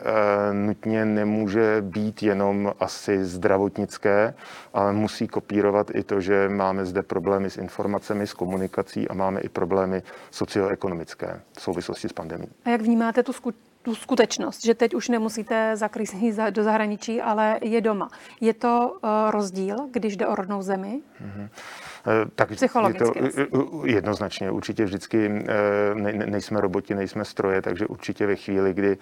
nutně 0.54 1.06
nemůže 1.06 1.78
být 1.82 2.24
jenom 2.24 2.74
asi 2.80 3.26
zdravotnické, 3.26 4.34
ale 4.74 4.94
musí 4.94 5.28
kopírovat 5.28 5.92
i 5.96 6.04
to, 6.04 6.22
že 6.22 6.50
máme 6.50 6.86
zde 6.86 7.04
problémy 7.04 7.50
s 7.50 7.58
informacemi, 7.58 8.28
s 8.28 8.34
komunikací 8.34 9.08
a 9.08 9.14
máme 9.14 9.40
i 9.40 9.50
problémy 9.50 10.04
socioekonomické 10.32 11.42
v 11.58 11.62
souvislosti 11.62 12.10
s 12.10 12.14
pandemí. 12.14 12.48
A 12.66 12.70
jak 12.70 12.82
vnímáte 12.82 13.24
tu 13.24 13.34
skutečnost? 13.34 13.72
tu 13.82 13.96
skutečnost, 13.96 14.66
že 14.66 14.74
teď 14.76 14.94
už 14.94 15.10
nemusíte 15.10 15.76
zakrýsnit 15.76 16.36
do 16.50 16.64
zahraničí, 16.64 17.22
ale 17.22 17.60
je 17.62 17.82
doma. 17.82 18.10
Je 18.42 18.54
to 18.54 18.98
uh, 19.04 19.10
rozdíl, 19.32 19.76
když 19.92 20.18
jde 20.18 20.28
o 20.28 20.36
rodnou 20.36 20.62
zemi? 20.62 21.02
Mm-hmm. 21.22 21.50
Tak 22.36 22.52
Psychologicky. 22.52 23.20
Je 23.24 23.48
to 23.48 23.82
jednoznačně. 23.86 24.52
Určitě 24.52 24.86
vždycky 24.86 25.30
ne, 25.94 26.14
nejsme 26.14 26.62
roboti, 26.62 26.96
nejsme 26.96 27.26
stroje, 27.26 27.62
takže 27.62 27.88
určitě 27.88 28.28
ve 28.28 28.36
chvíli, 28.36 28.74
kdy 28.74 28.98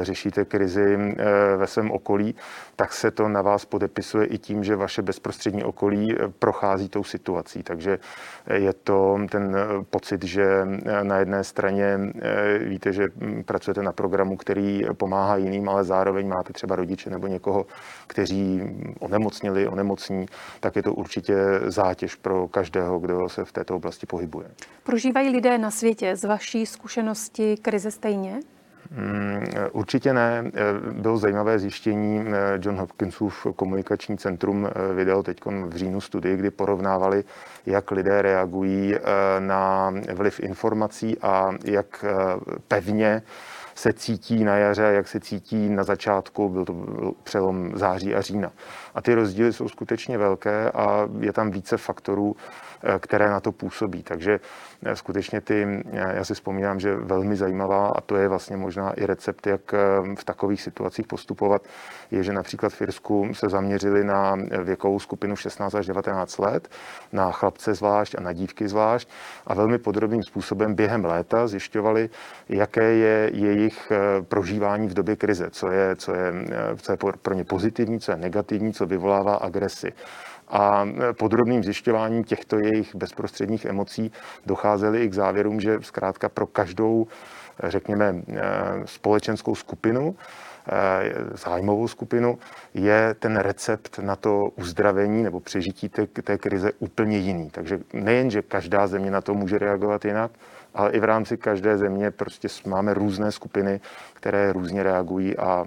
řešíte 0.00 0.44
krizi 0.44 1.14
ve 1.56 1.66
svém 1.66 1.90
okolí, 1.90 2.34
tak 2.76 2.92
se 2.92 3.10
to 3.10 3.28
na 3.28 3.42
vás 3.42 3.64
podepisuje 3.64 4.26
i 4.26 4.38
tím, 4.38 4.64
že 4.64 4.76
vaše 4.76 5.02
bezprostřední 5.02 5.64
okolí 5.64 6.16
prochází 6.38 6.88
tou 6.88 7.04
situací. 7.04 7.62
Takže 7.62 7.98
je 8.54 8.72
to 8.72 9.18
ten 9.30 9.56
pocit, 9.90 10.24
že 10.24 10.66
na 11.02 11.18
jedné 11.18 11.44
straně 11.44 11.98
víte, 12.58 12.92
že 12.92 13.08
pracujete 13.44 13.82
na 13.82 13.92
programu, 13.92 14.36
který 14.36 14.82
pomáhá 14.92 15.36
jiným, 15.36 15.68
ale 15.68 15.84
zároveň 15.84 16.28
máte 16.28 16.52
třeba 16.52 16.76
rodiče 16.76 17.10
nebo 17.10 17.26
někoho, 17.26 17.66
kteří 18.12 18.62
onemocnili, 19.00 19.68
onemocní, 19.68 20.26
tak 20.60 20.76
je 20.76 20.82
to 20.82 20.94
určitě 20.94 21.36
zátěž 21.66 22.14
pro 22.14 22.48
každého, 22.48 22.98
kdo 22.98 23.28
se 23.28 23.44
v 23.44 23.52
této 23.52 23.76
oblasti 23.76 24.06
pohybuje. 24.06 24.48
Prožívají 24.82 25.28
lidé 25.28 25.58
na 25.58 25.70
světě 25.70 26.16
z 26.16 26.24
vaší 26.24 26.66
zkušenosti 26.66 27.56
krize 27.56 27.90
stejně? 27.90 28.40
Mm, 28.90 29.46
určitě 29.72 30.12
ne. 30.12 30.44
Bylo 30.92 31.18
zajímavé 31.18 31.58
zjištění. 31.58 32.24
John 32.60 32.76
Hopkinsův 32.76 33.46
komunikační 33.56 34.18
centrum 34.18 34.68
vydal 34.94 35.22
teď 35.22 35.40
v 35.44 35.76
říjnu 35.76 36.00
studii, 36.00 36.36
kdy 36.36 36.50
porovnávali, 36.50 37.24
jak 37.66 37.90
lidé 37.90 38.22
reagují 38.22 38.94
na 39.38 39.94
vliv 40.14 40.40
informací 40.40 41.18
a 41.22 41.50
jak 41.64 42.04
pevně 42.68 43.22
se 43.74 43.92
cítí 43.92 44.44
na 44.44 44.56
jaře, 44.56 44.82
jak 44.82 45.08
se 45.08 45.20
cítí 45.20 45.68
na 45.68 45.84
začátku, 45.84 46.48
byl 46.48 46.64
to 46.64 46.74
přelom 47.22 47.78
září 47.78 48.14
a 48.14 48.20
října. 48.20 48.52
A 48.94 49.02
ty 49.02 49.14
rozdíly 49.14 49.52
jsou 49.52 49.68
skutečně 49.68 50.18
velké 50.18 50.70
a 50.70 51.08
je 51.20 51.32
tam 51.32 51.50
více 51.50 51.76
faktorů, 51.76 52.36
které 52.98 53.30
na 53.30 53.40
to 53.40 53.52
působí. 53.52 54.02
Takže 54.02 54.40
eh, 54.84 54.96
skutečně 54.96 55.40
ty, 55.40 55.82
eh, 55.92 56.16
já 56.16 56.24
si 56.24 56.34
vzpomínám, 56.34 56.80
že 56.80 56.96
velmi 56.96 57.36
zajímavá 57.36 57.88
a 57.88 58.00
to 58.00 58.16
je 58.16 58.28
vlastně 58.28 58.56
možná 58.56 58.92
i 58.92 59.06
recept, 59.06 59.46
jak 59.46 59.72
v 60.14 60.24
takových 60.24 60.62
situacích 60.62 61.06
postupovat, 61.06 61.62
je, 62.10 62.22
že 62.22 62.32
například 62.32 62.72
v 62.72 62.82
Irsku 62.82 63.34
se 63.34 63.48
zaměřili 63.48 64.04
na 64.04 64.36
věkovou 64.62 64.98
skupinu 64.98 65.36
16 65.36 65.74
až 65.74 65.86
19 65.86 66.38
let, 66.38 66.68
na 67.12 67.32
chlapce 67.32 67.74
zvlášť 67.74 68.14
a 68.18 68.20
na 68.20 68.32
dívky 68.32 68.68
zvlášť 68.68 69.08
a 69.46 69.54
velmi 69.54 69.78
podrobným 69.78 70.22
způsobem 70.22 70.74
během 70.74 71.04
léta 71.04 71.46
zjišťovali, 71.46 72.10
jaké 72.48 72.84
je 72.84 73.30
jejich 73.34 73.92
prožívání 74.28 74.88
v 74.88 74.94
době 74.94 75.16
krize, 75.16 75.50
co 75.50 75.70
je, 75.70 75.96
co 75.96 76.14
je, 76.14 76.32
co 76.76 76.92
je 76.92 76.98
pro 77.22 77.34
ně 77.34 77.44
pozitivní, 77.44 78.00
co 78.00 78.12
je 78.12 78.16
negativní, 78.16 78.72
co 78.72 78.86
vyvolává 78.86 79.34
agresi. 79.34 79.92
A 80.52 80.88
podrobným 81.18 81.64
zjišťováním 81.64 82.24
těchto 82.24 82.58
jejich 82.58 82.94
bezprostředních 82.94 83.64
emocí 83.64 84.12
docházeli 84.46 85.04
i 85.04 85.08
k 85.08 85.14
závěrům, 85.14 85.60
že 85.60 85.78
zkrátka 85.80 86.28
pro 86.28 86.46
každou, 86.46 87.06
řekněme, 87.64 88.22
společenskou 88.84 89.54
skupinu, 89.54 90.16
zájmovou 91.34 91.88
skupinu, 91.88 92.38
je 92.74 93.14
ten 93.18 93.36
recept 93.36 93.98
na 93.98 94.16
to 94.16 94.40
uzdravení 94.56 95.22
nebo 95.22 95.40
přežití 95.40 95.88
té, 95.88 96.06
té 96.06 96.38
krize 96.38 96.72
úplně 96.78 97.18
jiný. 97.18 97.50
Takže 97.50 97.80
nejen, 97.92 98.30
že 98.30 98.42
každá 98.42 98.86
země 98.86 99.10
na 99.10 99.20
to 99.20 99.34
může 99.34 99.58
reagovat 99.58 100.04
jinak, 100.04 100.30
ale 100.74 100.90
i 100.90 101.00
v 101.00 101.04
rámci 101.04 101.36
každé 101.36 101.78
země 101.78 102.10
prostě 102.10 102.48
máme 102.66 102.94
různé 102.94 103.32
skupiny, 103.32 103.80
které 104.14 104.52
různě 104.52 104.82
reagují 104.82 105.36
a 105.36 105.64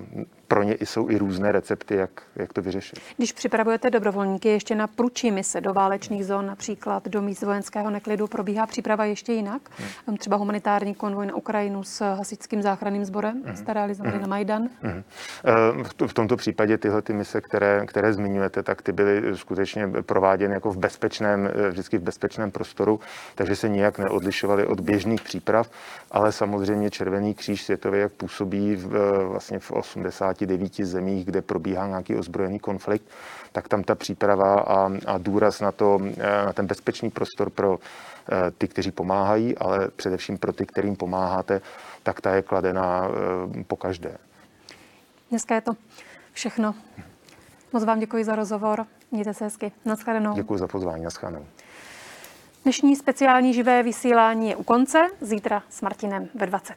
pro 0.48 0.64
ně 0.64 0.78
jsou 0.82 1.10
i 1.10 1.18
různé 1.18 1.52
recepty, 1.52 1.96
jak, 1.96 2.10
jak 2.36 2.54
to 2.54 2.62
vyřešit. 2.62 3.00
Když 3.18 3.32
připravujete 3.32 3.90
dobrovolníky 3.90 4.50
ještě 4.50 4.76
na 4.76 4.88
průčí 4.88 5.32
mise 5.32 5.62
do 5.62 5.74
válečných 5.74 6.26
zón, 6.26 6.46
například 6.46 7.08
do 7.08 7.22
míst 7.22 7.42
vojenského 7.42 7.90
neklidu, 7.90 8.28
probíhá 8.28 8.66
příprava 8.66 9.06
ještě 9.06 9.34
jinak? 9.34 9.62
Hmm. 10.08 10.18
Třeba 10.18 10.38
humanitární 10.38 10.96
konvoj 10.96 11.26
na 11.26 11.36
Ukrajinu 11.36 11.84
s 11.84 12.16
hasičským 12.16 12.62
záchranným 12.62 13.06
sborem 13.06 13.44
hmm. 13.46 13.56
jste 13.56 13.74
realizovali 13.74 14.14
hmm. 14.14 14.22
na 14.22 14.28
Majdan? 14.28 14.70
Hmm. 14.82 15.04
V 16.08 16.14
tomto 16.14 16.38
případě 16.38 16.78
tyhle 16.78 17.02
ty 17.02 17.14
mise, 17.14 17.42
které, 17.42 17.86
které 17.86 18.14
zmiňujete, 18.14 18.64
tak 18.64 18.82
ty 18.82 18.92
byly 18.92 19.38
skutečně 19.38 19.88
prováděny 19.88 20.54
jako 20.54 20.72
v 20.72 20.78
bezpečném, 20.78 21.50
vždycky 21.70 21.98
v 21.98 22.02
bezpečném 22.02 22.52
prostoru, 22.52 23.00
takže 23.36 23.56
se 23.56 23.70
nijak 23.70 24.00
neodlišovaly 24.00 24.66
od 24.66 24.80
běžných 24.80 25.22
příprav, 25.22 25.70
ale 26.12 26.32
samozřejmě 26.32 26.92
Červený 26.92 27.34
kříž 27.34 27.64
světový, 27.64 28.00
jak 28.00 28.12
působí 28.12 28.76
v, 28.76 28.88
vlastně 29.28 29.60
v 29.60 29.72
80 29.72 30.35
59 30.36 30.86
zemích, 30.86 31.26
kde 31.26 31.42
probíhá 31.42 31.88
nějaký 31.88 32.16
ozbrojený 32.16 32.60
konflikt, 32.60 33.06
tak 33.52 33.68
tam 33.68 33.84
ta 33.84 33.96
příprava 33.96 34.60
a, 34.60 34.92
a 35.06 35.18
důraz 35.18 35.60
na, 35.60 35.72
to, 35.72 36.00
na 36.46 36.54
ten 36.54 36.68
bezpečný 36.68 37.10
prostor 37.10 37.50
pro 37.50 37.80
eh, 37.80 38.52
ty, 38.58 38.68
kteří 38.68 38.92
pomáhají, 38.92 39.58
ale 39.58 39.88
především 39.96 40.38
pro 40.38 40.54
ty, 40.54 40.66
kterým 40.66 40.96
pomáháte, 40.96 41.62
tak 42.04 42.22
ta 42.22 42.36
je 42.36 42.42
kladená 42.42 43.08
eh, 43.60 43.64
po 43.64 43.76
každé. 43.76 44.18
Dneska 45.30 45.56
je 45.56 45.62
to 45.62 45.72
všechno. 46.34 46.76
Moc 47.74 47.84
vám 47.84 48.00
děkuji 48.00 48.24
za 48.24 48.36
rozhovor. 48.36 48.86
Mějte 49.12 49.34
se 49.34 49.44
hezky. 49.44 49.72
Naschledanou. 49.86 50.34
Děkuji 50.34 50.58
za 50.58 50.68
pozvání. 50.68 51.04
Naschledanou. 51.04 51.46
Dnešní 52.64 52.96
speciální 52.96 53.54
živé 53.54 53.84
vysílání 53.84 54.50
je 54.50 54.56
u 54.56 54.64
konce. 54.64 55.08
Zítra 55.22 55.64
s 55.70 55.82
Martinem 55.82 56.30
ve 56.36 56.46
20. 56.46 56.76